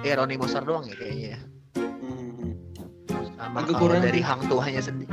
ya 0.00 0.12
Roni 0.16 0.36
Mosar 0.36 0.62
doang 0.62 0.84
ya 0.86 0.96
kayaknya 0.96 1.28
ya. 1.36 1.40
Hmm. 1.76 2.56
sama 3.34 3.58
Agak 3.60 3.76
kalau 3.76 3.80
kurang. 3.92 4.02
dari 4.02 4.20
Hang 4.20 4.42
Tuahnya 4.44 4.80
sendiri 4.80 5.12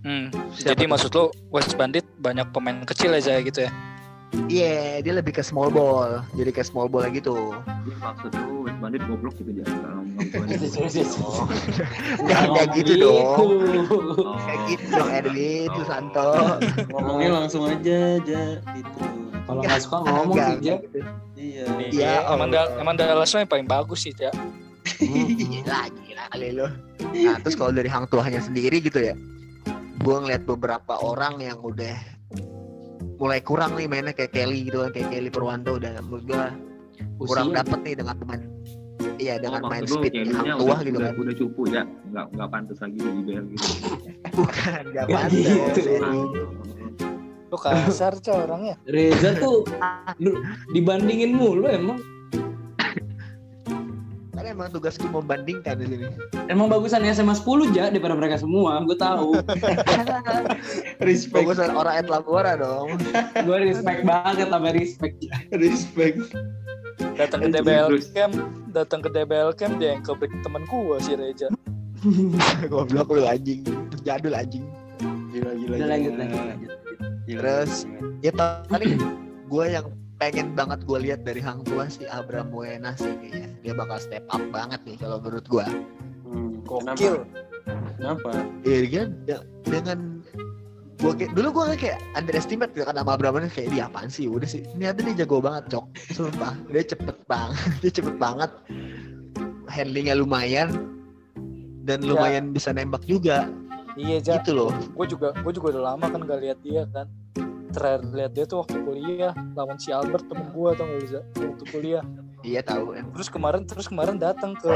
Hmm. 0.00 0.32
Siapa 0.56 0.72
Jadi 0.72 0.84
tuh? 0.84 0.88
maksud 0.88 1.10
lo 1.12 1.24
West 1.52 1.76
Bandit 1.76 2.06
banyak 2.16 2.48
pemain 2.48 2.80
kecil 2.82 3.12
aja 3.12 3.36
gitu 3.40 3.68
ya? 3.68 3.70
iya 4.48 5.00
dia 5.00 5.12
lebih 5.12 5.32
ke 5.32 5.40
small 5.40 5.68
ball 5.68 6.24
jadi 6.32 6.48
ke 6.48 6.60
small 6.60 6.88
ball 6.88 7.04
gitu 7.08 7.52
Dia 7.84 7.96
maksud 7.98 8.32
lu 8.32 8.57
Bandit 8.78 9.02
goblok 9.04 9.34
gitu 9.36 9.50
jangan 9.58 9.76
kalau 9.82 10.02
Nggak, 12.22 12.42
nggak 12.48 12.66
gitu 12.78 12.92
dong 12.98 13.18
Oh. 13.18 14.34
kayak 14.42 14.60
gitu 14.70 14.84
dong 14.90 15.10
Edwin 15.10 15.68
Oh. 15.68 15.76
Susanto 15.78 16.28
Ngomongnya 16.88 17.30
langsung 17.34 17.62
aja 17.66 17.98
aja 18.18 18.42
gitu. 18.62 18.98
Kalau 19.44 19.60
nggak 19.64 19.80
suka 19.80 19.96
ngomong 20.04 20.36
Jack. 20.60 20.82
gitu. 20.84 20.98
Iya. 21.38 21.64
Iya, 21.88 22.12
emang, 22.28 22.50
emang 22.52 22.94
yang 23.40 23.50
paling 23.50 23.66
bagus 23.66 24.04
sih 24.04 24.12
ya. 24.14 24.30
gila 24.98 25.80
gila 26.02 26.24
kali 26.32 26.48
lo 26.56 26.66
nah 27.14 27.36
terus 27.38 27.54
kalau 27.54 27.70
dari 27.70 27.86
hang 27.86 28.08
tuahnya 28.10 28.42
sendiri 28.42 28.82
gitu 28.82 28.98
ya 28.98 29.14
gue 29.98 30.16
ngeliat 30.16 30.42
beberapa 30.42 30.98
orang 30.98 31.38
yang 31.38 31.58
udah 31.60 31.94
mulai 33.18 33.42
kurang 33.42 33.74
nih 33.74 33.86
mainnya 33.86 34.14
kayak 34.14 34.30
Kelly 34.30 34.66
gitu 34.66 34.82
kan 34.86 34.90
kayak 34.90 35.08
Kelly 35.10 35.30
Purwanto 35.30 35.76
udah 35.78 35.98
menurut 36.02 36.24
gue 36.26 36.44
kurang 37.18 37.48
Usia. 37.48 37.56
dapet 37.58 37.78
nih 37.82 37.94
dengan 37.96 38.14
pemain 38.16 38.40
iya 39.16 39.34
dengan 39.36 39.60
Oh, 39.60 39.68
main 39.68 39.82
lu 39.82 39.94
speed 39.94 40.12
udah- 40.24 40.58
tuah 40.58 40.78
gitu 40.80 40.96
udah, 40.96 41.10
kan 41.10 41.20
udah 41.20 41.34
cupu 41.34 41.62
ya 41.68 41.82
nggak 42.08 42.26
nggak 42.32 42.48
pantas 42.48 42.78
lagi 42.78 42.96
di 42.96 43.08
IBL 43.16 43.44
gitu 43.50 43.68
bukan 44.38 44.82
gak 44.88 45.04
Ya, 45.04 45.16
pantas 45.16 45.76
gitu. 45.76 46.00
Lo 47.48 47.56
kasar 47.56 48.12
cah 48.20 48.44
orangnya. 48.44 48.76
Reza 48.84 49.32
tuh 49.34 49.64
lu- 50.18 50.36
dibandingin 50.68 51.32
mulu 51.32 51.64
emang. 51.64 51.96
Karena 54.48 54.64
emang 54.64 54.68
tugasku 54.72 55.04
membandingkan 55.12 55.76
di 55.76 55.86
sini 55.92 56.06
Emang 56.48 56.72
bagusan 56.72 57.04
SMA 57.12 57.36
10 57.36 57.76
ja 57.76 57.92
daripada 57.92 58.16
mereka 58.16 58.40
semua, 58.40 58.80
gue 58.80 58.96
tahu. 58.96 59.36
Respect. 61.04 61.36
bagusan 61.36 61.76
orang 61.76 62.00
Etlabora 62.00 62.56
dong 62.56 62.96
gue 63.44 63.58
respect 63.68 64.00
banget 64.08 64.48
sama 64.48 64.72
respect. 64.72 65.16
Respect. 65.52 66.16
Datang 67.20 67.44
ke 67.44 67.48
DBL 67.60 67.88
camp, 68.16 68.34
datang 68.72 69.00
ke 69.04 69.08
DBL 69.12 69.52
camp 69.54 69.74
dia 69.76 69.98
yang 69.98 70.02
kebrik 70.02 70.32
temen 70.40 70.64
gua 70.66 70.96
si 70.98 71.12
Reja. 71.14 71.50
goblok 72.72 73.10
lu 73.10 73.26
anjing 73.26 73.66
jadul 74.06 74.32
anjing 74.32 74.64
Gila 75.34 75.50
gila. 75.54 75.74
Udah 75.76 75.78
gila. 75.78 75.86
lanjut 75.92 76.14
lanjut 76.16 76.40
lanjut. 76.40 76.70
Gila, 77.26 77.38
Terus, 77.42 77.72
gila. 77.84 78.24
ya 78.24 78.32
paling 78.72 78.92
gue 79.50 79.64
yang 79.68 79.86
pengen 80.18 80.52
banget 80.52 80.82
gue 80.82 80.98
lihat 81.00 81.20
dari 81.22 81.38
Hang 81.38 81.62
Tua 81.62 81.86
si 81.86 82.02
Abraham 82.04 82.50
Buena 82.50 82.92
sih 82.92 83.10
kayaknya. 83.12 83.48
Dia 83.60 83.72
bakal 83.72 83.98
step 83.98 84.24
up 84.28 84.42
banget 84.48 84.80
nih 84.84 84.96
kalau 84.96 85.18
menurut 85.18 85.46
gue 85.46 85.66
Hmm, 86.22 86.60
Gokil. 86.60 87.24
Kenapa? 87.96 88.30
iya 88.62 88.78
dia 88.84 89.02
de- 89.24 89.46
dengan 89.64 90.20
gue 90.98 91.12
kayak 91.14 91.32
dulu 91.32 91.48
gue 91.54 91.78
kayak 91.78 91.98
underestimate 92.12 92.70
gitu 92.70 92.82
kan 92.82 92.94
sama 92.94 93.14
Abraham 93.14 93.38
Buena 93.38 93.48
kayak 93.48 93.70
dia 93.70 93.86
apaan 93.86 94.08
sih? 94.08 94.26
Udah 94.26 94.44
sih. 94.44 94.66
Ternyata 94.66 94.98
dia 95.02 95.14
jago 95.18 95.38
banget 95.38 95.70
cok. 95.70 95.84
Sumpah 96.12 96.52
dia 96.68 96.82
cepet 96.84 97.16
banget 97.24 97.56
dia 97.82 97.92
cepet 97.92 98.14
banget. 98.16 98.50
Handlingnya 99.66 100.14
lumayan 100.14 100.68
dan 101.82 102.00
Ya. 102.00 102.08
lumayan 102.10 102.50
bisa 102.50 102.68
nembak 102.70 103.04
juga. 103.04 103.48
Iya 103.94 104.20
Ja, 104.20 104.36
gitu 104.36 104.52
loh. 104.52 104.70
Gue 104.92 105.06
juga 105.06 105.32
gue 105.32 105.52
juga 105.52 105.66
udah 105.72 105.84
lama 105.88 106.06
kan 106.06 106.20
gak 106.20 106.40
lihat 106.40 106.58
dia 106.60 106.84
kan. 106.88 107.06
Terakhir 107.68 108.00
lihat 108.16 108.32
dia 108.32 108.44
tuh 108.48 108.64
waktu 108.64 108.80
kuliah 108.80 109.32
lawan 109.52 109.76
si 109.76 109.92
Albert 109.92 110.24
temen 110.26 110.48
gua 110.56 110.72
tau 110.72 110.88
gak 110.88 111.00
bisa 111.04 111.18
waktu 111.36 111.64
kuliah. 111.68 112.04
iya 112.46 112.62
tahu 112.62 112.94
Terus 112.94 113.28
kemarin 113.28 113.66
terus 113.66 113.86
kemarin 113.90 114.16
datang 114.16 114.54
ke 114.56 114.72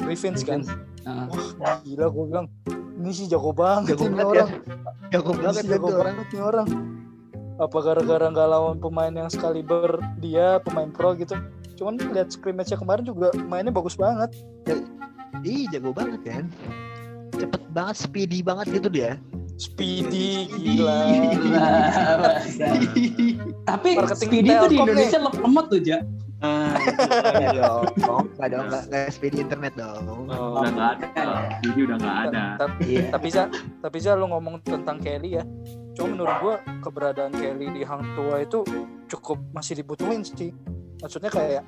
Griffins 0.00 0.46
kan. 0.46 0.62
Heeh. 1.02 1.26
Wah 1.58 1.76
gila 1.82 2.06
gue 2.08 2.24
bilang 2.30 2.46
ini 3.02 3.10
sih 3.10 3.26
jago 3.26 3.50
banget 3.50 3.98
jago 3.98 4.04
ini 4.06 4.18
ya 4.18 4.26
orang. 4.26 4.50
jago 5.12 5.30
Ini 5.34 5.42
banget 5.42 5.62
jago 5.66 5.88
banget 5.90 6.26
nih 6.30 6.42
orang. 6.42 6.68
Apa 7.58 7.78
gara-gara 7.84 8.26
nggak 8.30 8.48
lawan 8.48 8.76
pemain 8.78 9.12
yang 9.12 9.30
sekali 9.30 9.60
ber 9.60 9.98
dia 10.22 10.62
pemain 10.62 10.88
pro 10.88 11.12
gitu. 11.18 11.34
Cuman 11.76 11.98
lihat 12.14 12.30
scrimmage-nya 12.30 12.78
kemarin 12.78 13.02
juga 13.02 13.34
mainnya 13.44 13.74
bagus 13.74 13.98
banget. 13.98 14.30
Ih 15.42 15.66
jago 15.74 15.90
banget 15.90 16.22
kan 16.22 16.44
Cepet 17.34 17.62
banget, 17.74 17.96
speedy 17.98 18.44
banget 18.46 18.78
gitu 18.78 18.88
dia 18.92 19.18
Speedy 19.60 20.48
gila. 20.48 21.00
Tapi 23.68 23.88
Marketing 23.94 24.28
Speedy 24.28 24.50
tuh 24.50 24.68
di 24.68 24.76
Indonesia 24.80 25.18
lemot 25.20 25.66
tuh, 25.70 25.80
Ja. 25.82 26.00
Ah, 26.42 26.74
Enggak 26.74 27.54
dong, 27.54 27.86
enggak 28.34 28.48
dong, 28.50 28.64
enggak, 28.66 28.82
enggak 28.90 29.06
speedy 29.14 29.38
internet 29.46 29.78
dong 29.78 30.02
oh, 30.10 30.58
udah 30.58 30.70
nggak 30.74 30.90
ada 31.14 31.26
jadi 31.62 31.80
udah 31.86 31.96
nggak 32.02 32.16
ada 32.26 32.42
Tapi 32.58 32.82
Iya. 32.98 33.04
tapi 33.14 33.28
za 33.30 33.44
tapi 33.78 33.96
za 34.02 34.18
lu 34.18 34.26
ngomong 34.26 34.58
tentang 34.66 34.98
Kelly 34.98 35.38
ya. 35.38 35.46
Cuma 35.94 36.18
menurut 36.18 36.34
gua 36.42 36.54
keberadaan 36.82 37.30
Kelly 37.30 37.70
di 37.70 37.86
Hang 37.86 38.02
Tua 38.18 38.42
itu 38.42 38.66
cukup 39.06 39.38
masih 39.54 39.86
dibutuhin 39.86 40.26
sih. 40.26 40.50
Maksudnya 40.98 41.30
kayak 41.30 41.62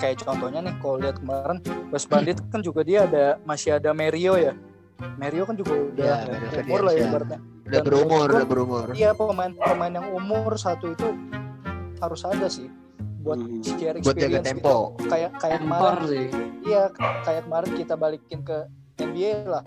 kayak 0.00 0.24
contohnya 0.24 0.64
nih 0.64 0.74
kalau 0.80 0.96
lihat 1.04 1.20
kemarin 1.20 1.60
West 1.92 2.08
Bandit 2.08 2.40
kan 2.48 2.64
juga 2.64 2.80
dia 2.88 3.04
ada 3.04 3.36
masih 3.44 3.76
ada 3.76 3.92
Mario 3.92 4.40
ya. 4.40 4.56
Mario 4.98 5.42
kan 5.46 5.54
juga 5.54 5.72
udah 5.88 6.04
Ya, 6.04 6.16
Mario 6.26 6.60
umur 6.60 6.80
lah 6.82 6.92
ya 6.92 7.04
ibaratnya. 7.06 7.38
Udah 7.68 7.82
berumur, 7.84 8.26
udah 8.28 8.46
berumur 8.46 8.86
Iya 8.90 9.10
pemain 9.12 9.52
pemain 9.52 9.92
yang 9.92 10.06
umur 10.10 10.56
satu 10.56 10.90
itu 10.90 11.08
harus 11.98 12.22
ada 12.22 12.46
sih 12.46 12.66
buat 13.20 13.38
Hmm. 13.38 13.62
share 13.62 13.98
Buat 13.98 14.16
jaga 14.16 14.38
experience 14.38 14.46
tempo 14.48 14.76
gitu. 14.96 15.06
Kayak 15.06 15.30
kayak 15.36 15.58
kemarin 15.60 16.02
sih. 16.06 16.26
Iya, 16.64 16.82
kayak 17.22 17.42
kemarin 17.44 17.70
kita 17.74 17.94
balikin 17.94 18.40
ke 18.40 18.58
NBA 18.98 19.32
lah. 19.44 19.64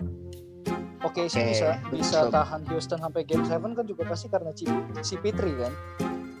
Oke 1.02 1.26
sih 1.26 1.40
Oke, 1.40 1.50
bisa 1.50 1.68
bisa 1.90 2.18
betul. 2.22 2.32
tahan 2.32 2.60
Houston 2.68 2.98
sampai 3.00 3.22
game 3.22 3.42
7 3.42 3.74
kan 3.74 3.84
juga 3.84 4.02
pasti 4.06 4.26
karena 4.28 4.50
si, 4.52 4.64
si 5.02 5.14
Pitri 5.16 5.52
kan. 5.54 5.72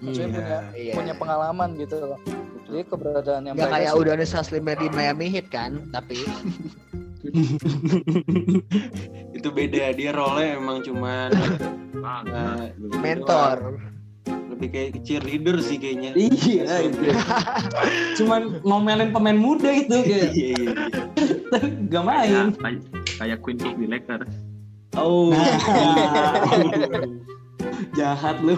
Maksudnya 0.00 0.28
Iya. 0.28 0.34
punya 0.34 0.58
Iya 0.74 0.92
punya 0.92 1.14
pengalaman 1.14 1.68
gitu 1.76 1.96
loh. 2.00 2.20
Jadi 2.62 2.80
keberadaan 2.84 3.42
yang 3.44 3.54
Gak 3.54 3.64
mereka 3.64 3.74
kayak 3.76 3.90
sih- 3.90 4.00
udah 4.00 4.12
ada 4.12 4.26
Saslimnya 4.26 4.76
di 4.76 4.86
Miami 4.88 5.26
Heat 5.28 5.48
kan 5.48 5.72
Tapi 5.90 6.16
itu 9.38 9.48
beda 9.48 9.94
dia 9.94 10.10
role 10.10 10.42
emang 10.42 10.82
cuman 10.82 11.30
Ah, 12.02 12.22
eh, 12.26 12.74
mentor 12.98 13.78
lebih 14.52 14.68
kayak 14.70 14.90
cheerleader 15.02 15.58
sih 15.58 15.74
kayaknya. 15.74 16.14
Iya 16.14 16.86
itu. 16.86 17.02
Cuman 18.22 18.62
ngomelin 18.62 19.10
pemain 19.10 19.34
muda 19.34 19.66
itu 19.74 19.90
Iya 19.90 20.06
kayak 20.12 20.30
iya 20.38 20.48
iya. 20.54 20.70
tapi 21.50 21.66
gak 21.90 22.04
main. 22.06 22.54
kayak, 22.54 22.78
kayak, 23.18 23.38
Queen 23.42 23.58
Cook 23.58 23.74
di 23.74 23.90
Lakers 23.90 24.30
Oh. 24.94 25.34
Nah. 25.34 26.62
Jahat 27.98 28.38
lu. 28.44 28.54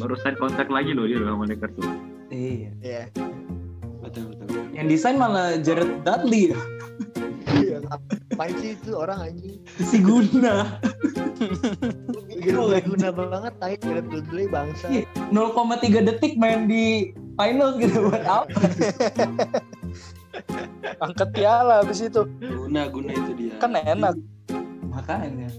baru 0.00 0.16
sign 0.24 0.34
kontrak 0.40 0.72
lagi 0.72 0.96
loh 0.96 1.04
dia 1.04 1.20
sama 1.20 1.44
Lakers 1.44 1.76
tuh 1.76 1.84
Iya. 2.32 2.70
Iya. 2.82 3.04
Yang 4.78 4.86
desain 4.94 5.18
malah 5.18 5.58
Jared 5.58 6.06
Dudley 6.06 6.54
ya. 6.54 6.60
Iya, 7.58 7.76
ngapain 7.82 8.54
sih 8.62 8.78
itu 8.78 8.94
orang 8.94 9.18
anjing? 9.26 9.58
Si 9.82 9.98
Guna. 9.98 10.78
Gila 12.38 12.62
gak 12.78 12.84
guna 12.86 13.08
banget 13.10 13.52
tai 13.58 13.74
Jared 13.82 14.06
Dudley 14.06 14.46
bangsa. 14.46 14.86
Iya. 14.86 15.02
0,3 15.34 16.06
detik 16.06 16.38
main 16.38 16.70
di 16.70 17.10
finals 17.34 17.74
gitu 17.82 18.06
buat 18.06 18.22
apa? 18.22 18.54
Angkat 21.02 21.28
piala 21.34 21.82
habis 21.82 21.98
itu. 21.98 22.22
Guna 22.38 22.86
guna 22.86 23.10
itu 23.10 23.30
dia. 23.34 23.58
Kan 23.58 23.74
enak. 23.74 24.14
Makanya 24.86 25.50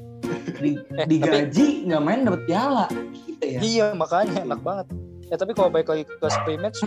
di, 0.63 0.80
Eh, 0.95 1.07
digaji 1.11 1.91
nggak 1.91 2.03
main 2.07 2.24
dapet 2.24 2.41
piala. 2.47 2.88
Gitu 3.28 3.43
ya. 3.43 3.59
Iya 3.59 3.86
makanya 3.99 4.47
enak 4.47 4.63
banget. 4.63 4.88
Ya 5.28 5.36
tapi 5.36 5.51
kalau 5.51 5.67
balik 5.67 5.91
lagi 5.91 6.07
ke 6.07 6.28
scrimmage 6.32 6.80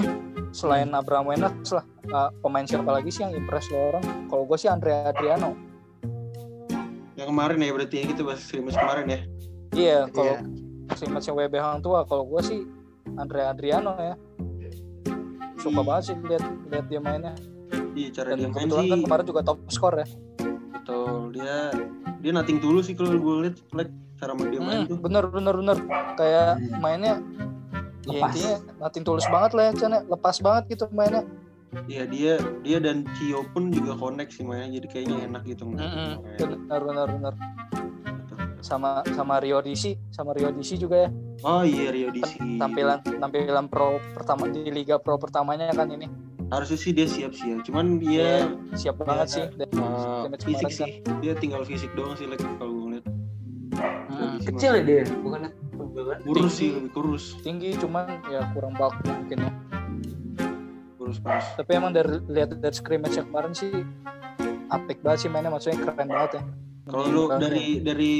selain 0.52 0.92
Abraham 0.92 1.26
Wenas 1.26 1.52
lah 1.70 1.84
uh, 2.08 2.30
pemain 2.38 2.62
siapa 2.62 2.86
lagi 2.86 3.08
sih 3.08 3.24
yang 3.24 3.32
impress 3.32 3.66
lo 3.68 3.90
orang? 3.90 4.04
Kalau 4.28 4.44
gue 4.44 4.56
sih 4.56 4.68
Andrea 4.68 5.08
Adriano. 5.08 5.56
Yang 7.12 7.28
kemarin 7.28 7.58
ya 7.58 7.72
berarti 7.72 7.94
ya 7.94 8.04
gitu 8.08 8.22
bahas 8.22 8.40
scrimmage 8.40 8.76
kemarin 8.76 9.06
ya. 9.06 9.20
Iya 9.72 9.98
kalau 10.08 10.34
Iya. 10.36 10.40
scrimmage 10.92 11.26
yang 11.26 11.36
WB 11.38 11.54
Hang 11.56 11.80
tua 11.80 12.04
kalau 12.04 12.24
gue 12.26 12.40
sih 12.42 12.60
Andrea 13.14 13.50
Adriano 13.50 13.96
ya. 13.96 14.14
Suka 15.56 15.80
banget 15.80 16.12
sih 16.12 16.16
lihat 16.22 16.44
lihat 16.68 16.86
dia 16.86 17.00
mainnya. 17.00 17.32
Iya 17.92 18.08
cara 18.12 18.28
dia 18.32 18.36
Dan 18.38 18.50
main 18.50 18.66
kebetulan 18.66 18.82
sih 18.82 18.90
kan 18.90 19.00
kemarin 19.02 19.24
juga 19.26 19.40
top 19.42 19.58
skor 19.68 19.94
ya. 19.94 20.08
betul 20.72 21.30
dia 21.30 21.70
dia 22.18 22.32
nating 22.32 22.58
dulu 22.58 22.82
sih 22.82 22.92
kalau 22.92 23.14
gue 23.14 23.34
lihat 23.46 23.56
cara 24.18 24.34
dia 24.36 24.58
main 24.58 24.82
Hmm, 24.82 24.90
tuh. 24.90 24.98
bener 24.98 25.24
bener 25.26 25.54
bener 25.54 25.78
kayak 26.14 26.58
mainnya 26.78 27.22
ya 27.22 27.46
Lepas. 28.04 28.32
intinya 28.32 28.54
natin 28.80 29.02
tulus 29.02 29.26
banget 29.26 29.50
lah 29.52 29.64
ya 29.64 29.72
Chan 29.74 29.90
ya. 29.90 30.00
lepas 30.04 30.36
banget 30.38 30.64
gitu 30.70 30.84
mainnya 30.90 31.22
Iya 31.86 32.04
dia 32.04 32.32
dia 32.60 32.78
dan 32.78 33.08
Cio 33.14 33.48
pun 33.48 33.72
juga 33.72 33.94
connect 33.94 34.32
sih 34.32 34.44
mainnya 34.44 34.76
jadi 34.76 34.86
kayaknya 34.88 35.16
enak 35.26 35.42
gitu 35.46 35.62
kemarin. 35.64 36.20
bener 36.36 36.80
bener 36.82 37.06
bener 37.08 37.34
Betul. 37.72 38.36
sama 38.60 38.90
sama 39.10 39.38
Rio 39.38 39.58
DC 39.58 39.96
sama 40.08 40.30
Rio 40.32 40.50
DC 40.50 40.76
juga 40.76 41.06
ya 41.06 41.10
Oh 41.42 41.62
iya 41.62 41.88
Rio 41.88 42.10
DC. 42.10 42.36
tampilan 42.56 43.00
tampilan 43.16 43.66
pro 43.66 43.96
pertama 44.12 44.46
di 44.46 44.68
liga 44.68 44.96
pro 44.96 45.16
pertamanya 45.16 45.70
kan 45.70 45.88
ini 45.88 46.06
Harusnya 46.48 46.76
sih 46.76 46.92
dia 46.92 47.08
siap 47.08 47.32
sih 47.32 47.48
ya. 47.48 47.64
Cuman 47.64 47.96
dia 47.96 48.44
siap 48.74 49.00
banget 49.00 49.24
Iya. 49.24 49.32
sih 49.32 49.44
dari 49.56 49.72
uh, 49.72 50.28
damage 50.28 50.44
fisik 50.44 50.68
sih. 50.70 50.90
Dia 51.24 51.32
tinggal 51.32 51.64
fisik 51.64 51.88
doang 51.96 52.12
sih 52.12 52.28
like 52.28 52.44
kalau 52.52 52.68
gue 52.70 52.84
ngeliat. 52.92 53.04
Hmm, 54.12 54.36
kecil 54.38 54.76
ya 54.76 54.82
dia, 54.84 55.02
bukan 55.16 55.48
Kurus 56.22 56.52
sih 56.54 56.70
lebih 56.70 56.90
kurus. 56.90 57.24
tinggi 57.40 57.76
cuman 57.76 58.04
ya 58.26 58.48
kurang 58.50 58.72
baku 58.72 58.96
mungkin 59.04 59.38
ya 59.40 59.50
Kurus 60.94 61.18
kurus. 61.18 61.46
tapi 61.54 61.70
emang 61.72 61.92
dari 61.92 62.16
lihat 62.26 62.54
dari 62.54 62.72
scrimmage 62.72 63.14
yang 63.14 63.28
kemarin 63.28 63.52
sih 63.52 63.70
apik 64.68 65.00
banget 65.00 65.18
sih 65.18 65.28
mainnya 65.28 65.50
maksudnya 65.50 65.78
keren 65.78 66.08
banget 66.08 66.32
ya 66.32 66.42
Kalau 66.82 67.04
lu 67.06 67.22
Keren. 67.26 67.38
dari 67.40 67.66
dari 67.78 68.12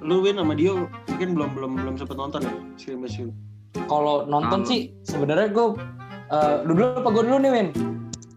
lu 0.00 0.20
Win 0.20 0.36
sama 0.36 0.50
Dio 0.52 0.88
mungkin 1.06 1.28
belum 1.32 1.50
belum 1.52 1.70
belum 1.76 1.94
sempet 1.96 2.16
nonton 2.16 2.42
ya 2.42 2.52
scrimmage 2.74 3.14
itu. 3.16 3.30
Kalau 3.84 4.24
nonton 4.24 4.58
Kalau- 4.58 4.66
sih 4.66 4.90
sebenarnya 5.02 5.48
gue 5.48 5.66
uh, 6.28 6.54
lu 6.62 6.72
dulu 6.72 6.84
apa 6.96 7.08
gue 7.08 7.22
dulu 7.24 7.38
nih 7.38 7.52
Win? 7.52 7.68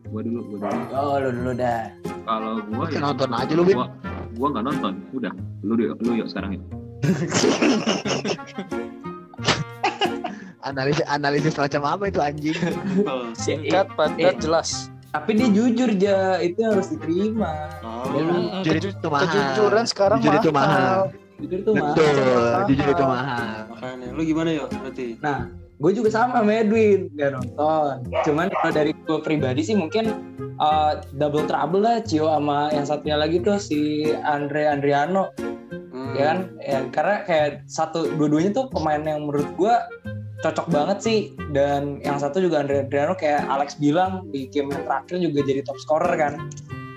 gua 0.05 0.21
dulu 0.21 0.39
gua 0.51 0.69
dulu 0.69 0.83
Oh 0.91 1.15
lu 1.17 1.29
dulu 1.33 1.51
dah. 1.55 1.81
kalau 2.21 2.51
gua 2.61 2.83
Oke, 2.83 2.93
ya 2.93 2.99
nonton 3.01 3.29
aja 3.31 3.53
lu, 3.55 3.63
Win. 3.63 3.75
gua, 3.75 3.87
gua 4.35 4.47
nggak 4.51 4.65
nonton 4.67 4.93
udah 5.11 5.33
lu 5.61 5.73
yuk 5.77 5.97
lu 5.97 6.11
yuk 6.13 6.27
sekarang 6.27 6.59
yuk 6.59 6.63
Analisis 10.61 11.01
analisis 11.09 11.57
macam 11.57 11.81
apa 11.89 12.13
itu 12.13 12.21
anjing? 12.21 12.53
Oh. 13.09 13.33
singkat 13.33 13.89
padat 13.97 14.37
eh. 14.37 14.39
jelas 14.39 14.93
Tapi 15.11 15.35
dia 15.35 15.51
jujur 15.51 15.91
ja, 15.99 16.39
itu 16.39 16.63
harus 16.63 16.87
diterima. 16.87 17.67
Oh. 17.83 18.07
Jujur 18.63 18.95
itu 18.95 19.07
mahal. 19.11 19.27
kejujuran 19.27 19.83
sekarang 19.83 20.23
Jujur 20.23 20.39
itu 20.39 20.51
mahal. 20.55 20.71
mahal. 20.71 21.01
Jujur 21.41 21.59
tuh 21.65 21.73
mah. 21.73 21.97
Betul, 21.97 22.53
jujur 22.69 22.87
itu 22.93 23.03
Mahal. 23.03 23.17
mahal. 23.17 23.57
Makanya 23.73 24.07
lu 24.13 24.21
gimana 24.21 24.49
yuk 24.53 24.69
berarti? 24.69 25.07
Nah, 25.25 25.49
gue 25.81 25.91
juga 25.97 26.09
sama 26.13 26.45
sama 26.45 26.51
Edwin 26.53 27.09
nggak 27.17 27.29
nonton. 27.33 27.93
Cuman 28.21 28.47
kalau 28.53 28.71
dari 28.71 28.91
gue 28.93 29.19
pribadi 29.25 29.61
sih 29.65 29.73
mungkin 29.73 30.13
uh, 30.61 31.01
double 31.17 31.49
trouble 31.49 31.81
lah 31.81 31.97
Cio 32.05 32.29
sama 32.29 32.69
yang 32.69 32.85
satunya 32.85 33.17
lagi 33.17 33.41
tuh 33.41 33.57
si 33.57 34.05
Andre 34.21 34.69
Andriano. 34.69 35.33
Ya 36.17 36.23
kan? 36.33 36.37
Ya, 36.61 36.79
karena 36.91 37.15
kayak 37.25 37.49
satu 37.67 38.11
dua-duanya 38.15 38.51
tuh 38.51 38.65
pemain 38.71 39.01
yang 39.01 39.27
menurut 39.27 39.47
gua 39.55 39.87
cocok 40.41 40.67
banget 40.73 40.97
sih. 41.01 41.19
Dan 41.53 42.01
yang 42.01 42.17
satu 42.17 42.41
juga 42.41 42.65
Andre 42.65 42.85
Adriano 42.85 43.13
kayak 43.13 43.45
Alex 43.47 43.77
bilang 43.77 44.27
di 44.33 44.49
game 44.49 44.73
yang 44.73 44.83
terakhir 44.85 45.15
juga 45.21 45.39
jadi 45.45 45.61
top 45.63 45.77
scorer 45.81 46.13
kan. 46.17 46.33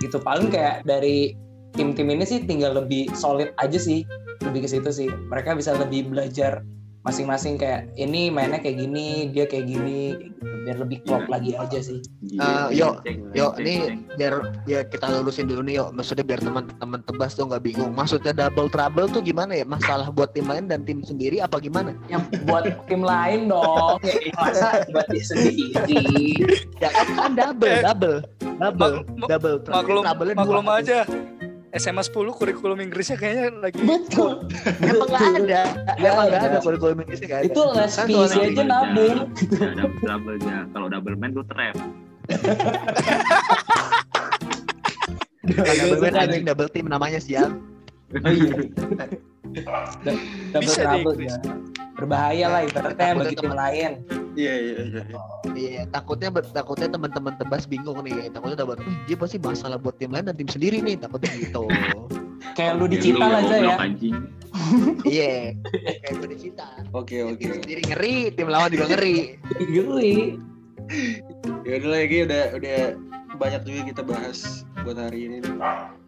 Gitu 0.01 0.17
paling 0.21 0.49
kayak 0.51 0.83
dari 0.89 1.37
tim-tim 1.77 2.09
ini 2.11 2.25
sih 2.25 2.43
tinggal 2.45 2.79
lebih 2.79 3.11
solid 3.15 3.51
aja 3.59 3.77
sih 3.77 4.07
lebih 4.43 4.67
ke 4.67 4.69
situ 4.69 4.91
sih. 4.91 5.09
Mereka 5.09 5.57
bisa 5.57 5.77
lebih 5.77 6.11
belajar 6.11 6.65
masing-masing 7.05 7.61
kayak 7.61 7.93
ini 8.01 8.33
mainnya 8.33 8.61
kayak 8.61 8.81
gini 8.81 9.29
dia 9.31 9.45
kayak 9.45 9.69
gini. 9.69 10.17
kayak 10.17 10.33
gitu. 10.33 10.54
Biar 10.65 10.77
lebih 10.79 10.99
klop 11.03 11.21
Iya. 11.21 11.31
lagi 11.31 11.51
aja 11.55 11.79
sih 11.81 11.99
Eh, 12.35 12.67
Yuk, 12.75 12.95
ceng, 13.03 13.19
nih 13.59 13.79
ceng. 13.85 13.99
biar 14.17 14.35
ya 14.65 14.81
kita 14.83 15.07
lurusin 15.13 15.45
dulu 15.45 15.63
nih 15.63 15.77
yuk. 15.77 15.89
Maksudnya 15.93 16.25
biar 16.25 16.41
teman-teman 16.41 17.01
tebas 17.03 17.33
tuh 17.33 17.45
nggak 17.45 17.63
bingung. 17.63 17.93
Maksudnya 17.93 18.33
double 18.33 18.67
trouble 18.67 19.07
tuh 19.07 19.21
gimana 19.21 19.53
ya? 19.55 19.65
Masalah 19.65 20.09
buat 20.09 20.33
tim 20.33 20.45
lain 20.45 20.65
dan 20.65 20.83
tim 20.83 21.01
sendiri 21.01 21.39
apa 21.39 21.59
gimana? 21.59 21.93
yang 22.07 22.25
buat 22.43 22.65
tim 22.85 23.01
lain 23.01 23.47
dong 23.47 24.01
ya 24.07 24.15
masa 24.35 24.69
buat 24.89 25.07
dia 25.07 25.23
sendiri 25.23 26.33
Ya 26.77 26.89
kan, 26.91 27.33
double, 27.35 27.69
Eh, 27.71 27.83
double, 27.83 28.17
double, 28.55 28.95
mak- 29.15 29.29
double. 29.29 29.57
maklum 29.67 30.03
maklum 30.35 30.67
aja 30.69 30.99
SMA 31.75 32.03
10 32.03 32.15
kurikulum 32.33 32.79
Inggrisnya 32.81 33.15
kayaknya 33.15 33.51
lagi 33.53 33.79
betul 33.79 34.47
Emang 34.81 35.09
nggak 35.09 35.27
ada, 35.37 35.63
Nggak 35.93 35.99
emang 36.07 36.25
nggak 36.25 36.41
ada. 36.41 36.49
ada 36.49 36.59
kurikulum 36.61 36.97
Inggrisnya 37.01 37.27
nggak 37.27 37.41
ada. 37.41 37.49
itu 37.49 37.61
les 37.69 37.93
Kan 37.93 38.07
PC 38.07 38.15
soalnya- 38.15 38.47
aja 38.47 38.63
nabung 38.65 39.19
Ya, 39.45 39.85
double 40.01 40.37
ya. 40.41 40.59
Kalau 40.71 40.87
double 40.89 41.17
man 41.17 41.31
tuh 41.33 41.45
trap. 41.45 41.75
Double 45.45 45.99
man, 46.01 46.15
anjing 46.17 46.45
double 46.45 46.69
team 46.69 46.87
namanya 46.87 47.19
sial. 47.19 47.53
Oh 48.23 48.31
iya. 48.31 48.55
Double 50.55 50.63
Bisa 50.63 50.81
Inggris. 50.95 51.35
ya. 51.35 51.39
Berbahaya 51.95 52.47
lah 52.51 52.61
ibaratnya 52.67 52.99
Takutnya 52.99 53.23
bagi 53.23 53.37
tim 53.39 53.55
lain. 53.55 53.91
Iya 54.35 54.55
iya 54.55 54.75
iya. 54.83 55.03
iya. 55.07 55.21
Iya, 55.55 55.83
takutnya 55.95 56.29
takutnya 56.51 56.89
teman-teman 56.91 57.35
tebas 57.39 57.71
bingung 57.71 58.03
nih. 58.03 58.35
Takutnya 58.35 58.67
dapat, 58.67 58.83
"Wih, 58.83 58.97
dia 59.07 59.15
pasti 59.15 59.39
masalah 59.39 59.79
buat 59.79 59.95
tim 60.03 60.11
lain 60.11 60.27
dan 60.27 60.35
tim 60.35 60.51
sendiri 60.51 60.83
nih. 60.83 60.99
Takutnya 60.99 61.31
gitu. 61.39 61.71
Kayak 62.59 62.73
lu 62.79 62.87
Ya, 62.87 62.91
dicita 62.99 63.25
lu 63.25 63.35
aja 63.35 63.57
ya. 63.57 63.77
Iya, 65.03 65.35
kayak 66.07 66.15
gue 66.23 66.29
dicita. 66.39 66.67
Oke 66.95 67.25
oke. 67.27 67.41
Tim 67.41 67.59
sendiri 67.63 67.83
ngeri, 67.91 68.17
tim 68.37 68.47
lawan 68.47 68.71
juga 68.71 68.87
ngeri. 68.95 69.39
Geli. 69.59 70.39
Ya 71.65 71.75
udah 71.81 71.91
lagi 71.91 72.19
udah 72.29 72.45
udah 72.61 72.79
banyak 73.35 73.63
juga 73.65 73.81
kita 73.87 74.03
bahas 74.03 74.63
buat 74.83 74.97
hari 74.97 75.27
ini. 75.27 75.37
nih. 75.43 75.55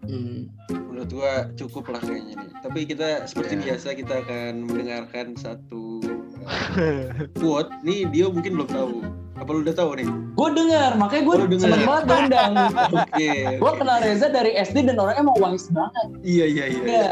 Hmm. 0.06 0.40
Menurut 0.70 1.10
gua 1.12 1.50
cukup 1.54 1.90
lah 1.90 2.00
kayaknya 2.00 2.34
nih. 2.38 2.50
Tapi 2.62 2.80
kita 2.84 3.08
seperti 3.26 3.54
Ya. 3.56 3.62
biasa 3.72 3.88
kita 3.92 4.14
akan 4.22 4.52
mendengarkan 4.64 5.26
satu 5.34 6.00
uh, 6.44 7.10
quote. 7.40 7.70
Nih 7.82 8.06
dia 8.08 8.26
mungkin 8.28 8.56
belum 8.56 8.70
tahu. 8.70 8.92
Apa 9.36 9.52
lu 9.52 9.60
udah 9.60 9.74
tahu 9.74 9.90
nih? 9.94 10.08
Gue 10.32 10.48
dengar, 10.50 10.90
makanya 10.94 11.22
gue 11.22 11.34
Oh, 11.36 11.58
seneng 11.58 11.80
ya? 11.80 11.86
banget 11.86 12.04
diundang. 12.06 12.52
Oke. 13.04 13.30
gue 13.54 13.70
kenal 13.76 13.96
Reza 14.00 14.26
dari 14.28 14.52
SD 14.54 14.76
dan 14.82 14.96
orangnya 14.96 15.22
emang 15.22 15.36
wise 15.38 15.68
banget. 15.68 16.06
Iya 16.20 16.44
iya 16.46 16.64
iya. 16.66 16.80
Iya. 16.82 17.06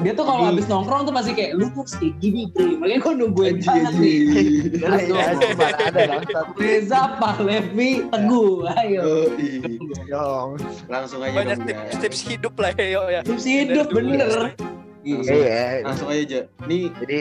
Dia 0.00 0.12
tuh 0.14 0.22
kalau 0.22 0.42
habis 0.44 0.66
nongkrong 0.66 1.02
tuh 1.02 1.12
pasti 1.12 1.32
kayak 1.32 1.54
lu 1.54 1.66
tuh 1.68 1.82
kayak 1.84 2.14
gini, 2.18 2.46
Bre. 2.48 2.78
Makanya 2.78 3.00
gue 3.00 3.12
nungguin 3.16 3.54
Anjing, 3.56 3.66
banget 3.66 3.92
nih. 3.92 4.16
anjing. 4.16 4.46
Udah 4.70 4.88
lah, 4.88 5.00
ya, 5.02 5.24
mana 5.52 5.76
ada 5.82 6.02
bangsat. 6.06 6.46
Reza, 6.56 7.00
Pak 7.18 7.36
Levi, 7.40 7.90
Teguh. 8.06 8.54
Ayo. 8.76 9.00
Oh, 9.02 9.26
iya. 9.36 9.60
Dong. 10.06 10.50
Langsung 10.86 11.18
aja 11.20 11.34
banyak 11.34 11.58
dong, 11.58 11.66
tips 11.66 11.96
tips 11.98 12.20
hidup 12.22 12.54
lah 12.56 12.70
ya 12.72 12.86
yo 12.88 13.02
ya 13.08 13.20
Tips 13.20 13.42
hidup 13.44 13.86
bener. 13.90 14.54
Langsung, 15.06 15.38
Iya. 15.38 15.86
langsung 15.86 16.08
aja 16.10 16.20
aja. 16.26 16.40
Nih 16.66 16.90
Jadi 16.98 17.18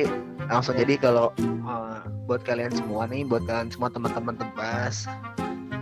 langsung 0.49 0.73
jadi 0.73 0.93
kalau 0.97 1.29
uh, 1.65 2.01
buat 2.25 2.41
kalian 2.41 2.73
semua 2.73 3.05
nih, 3.05 3.21
buat 3.25 3.45
kalian 3.45 3.69
semua 3.69 3.93
teman-teman 3.93 4.33
tebas, 4.41 5.05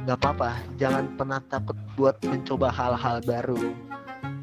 nggak 0.04 0.20
apa-apa, 0.20 0.60
jangan 0.76 1.08
pernah 1.16 1.40
takut 1.48 1.80
buat 1.96 2.20
mencoba 2.28 2.68
hal-hal 2.68 3.24
baru. 3.24 3.72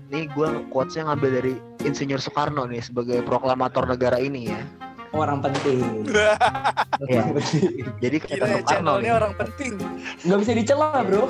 Nih 0.08 0.26
gue 0.32 0.48
quotesnya 0.72 1.06
ngambil 1.12 1.30
dari 1.30 1.54
Insinyur 1.84 2.18
Soekarno 2.18 2.64
nih 2.66 2.82
sebagai 2.82 3.20
proklamator 3.22 3.84
negara 3.84 4.16
ini 4.16 4.50
ya. 4.50 4.60
Orang 5.10 5.42
penting. 5.42 6.06
Iya. 6.06 6.34
Penting. 7.34 7.82
Jadi 8.02 8.16
kata 8.22 8.34
Gila 8.34 8.46
ya, 8.46 8.54
Soekarno 8.62 8.70
channelnya 8.70 9.10
nih. 9.10 9.18
orang 9.18 9.32
penting. 9.34 9.72
Nggak 10.22 10.38
bisa 10.38 10.52
dicela 10.54 10.88
bro. 11.02 11.24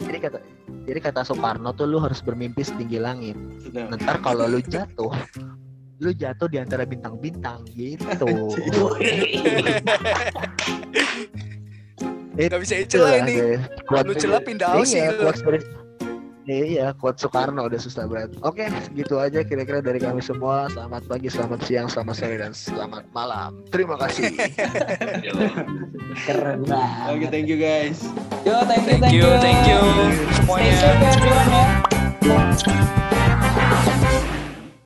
Jadi 0.00 0.18
kata 0.20 0.38
jadi 0.84 1.00
kata 1.00 1.20
Soekarno 1.24 1.72
tuh 1.72 1.88
lu 1.88 1.96
harus 2.00 2.20
bermimpi 2.20 2.60
setinggi 2.60 3.00
langit. 3.00 3.36
Nah, 3.72 3.88
Ntar 3.96 4.20
kalau 4.20 4.44
lu 4.44 4.60
jatuh, 4.60 5.12
lu 6.00 6.12
jatuh 6.12 6.44
di 6.48 6.60
antara 6.60 6.84
bintang-bintang 6.84 7.64
gitu. 7.72 8.28
Gak 12.34 12.60
bisa 12.60 12.74
dicela 12.82 13.22
ini. 13.22 13.56
Lu 13.88 14.12
celah 14.18 14.42
pindah 14.42 14.76
Aussie 14.76 15.06
Iya, 15.06 15.30
Iya, 16.44 16.92
quote 16.92 17.16
Soekarno 17.16 17.64
udah 17.64 17.80
susah 17.80 18.04
banget. 18.04 18.36
Oke, 18.44 18.68
segitu 18.84 19.16
aja 19.16 19.40
kira-kira 19.40 19.80
dari 19.80 19.96
kami 19.96 20.20
semua. 20.20 20.68
Selamat 20.68 21.08
pagi, 21.08 21.32
selamat 21.32 21.60
siang, 21.64 21.88
selamat 21.88 22.14
sore, 22.20 22.36
dan 22.36 22.52
selamat 22.52 23.04
malam. 23.16 23.64
Terima 23.72 23.96
kasih. 23.96 24.28
Keren 26.28 26.68
banget. 26.68 27.08
Oke, 27.16 27.26
thank 27.32 27.48
you 27.48 27.56
guys. 27.56 28.04
Yo, 28.44 28.60
thank 28.68 28.84
you, 28.84 29.00
Thank 29.00 29.16
you, 29.16 29.28
thank 29.40 29.64
you 29.64 29.80
Stay 29.80 30.36
semuanya. 30.36 30.72
safe 30.76 31.00
ya 31.00 31.10
everyone 31.16 31.48
ya. 31.48 33.32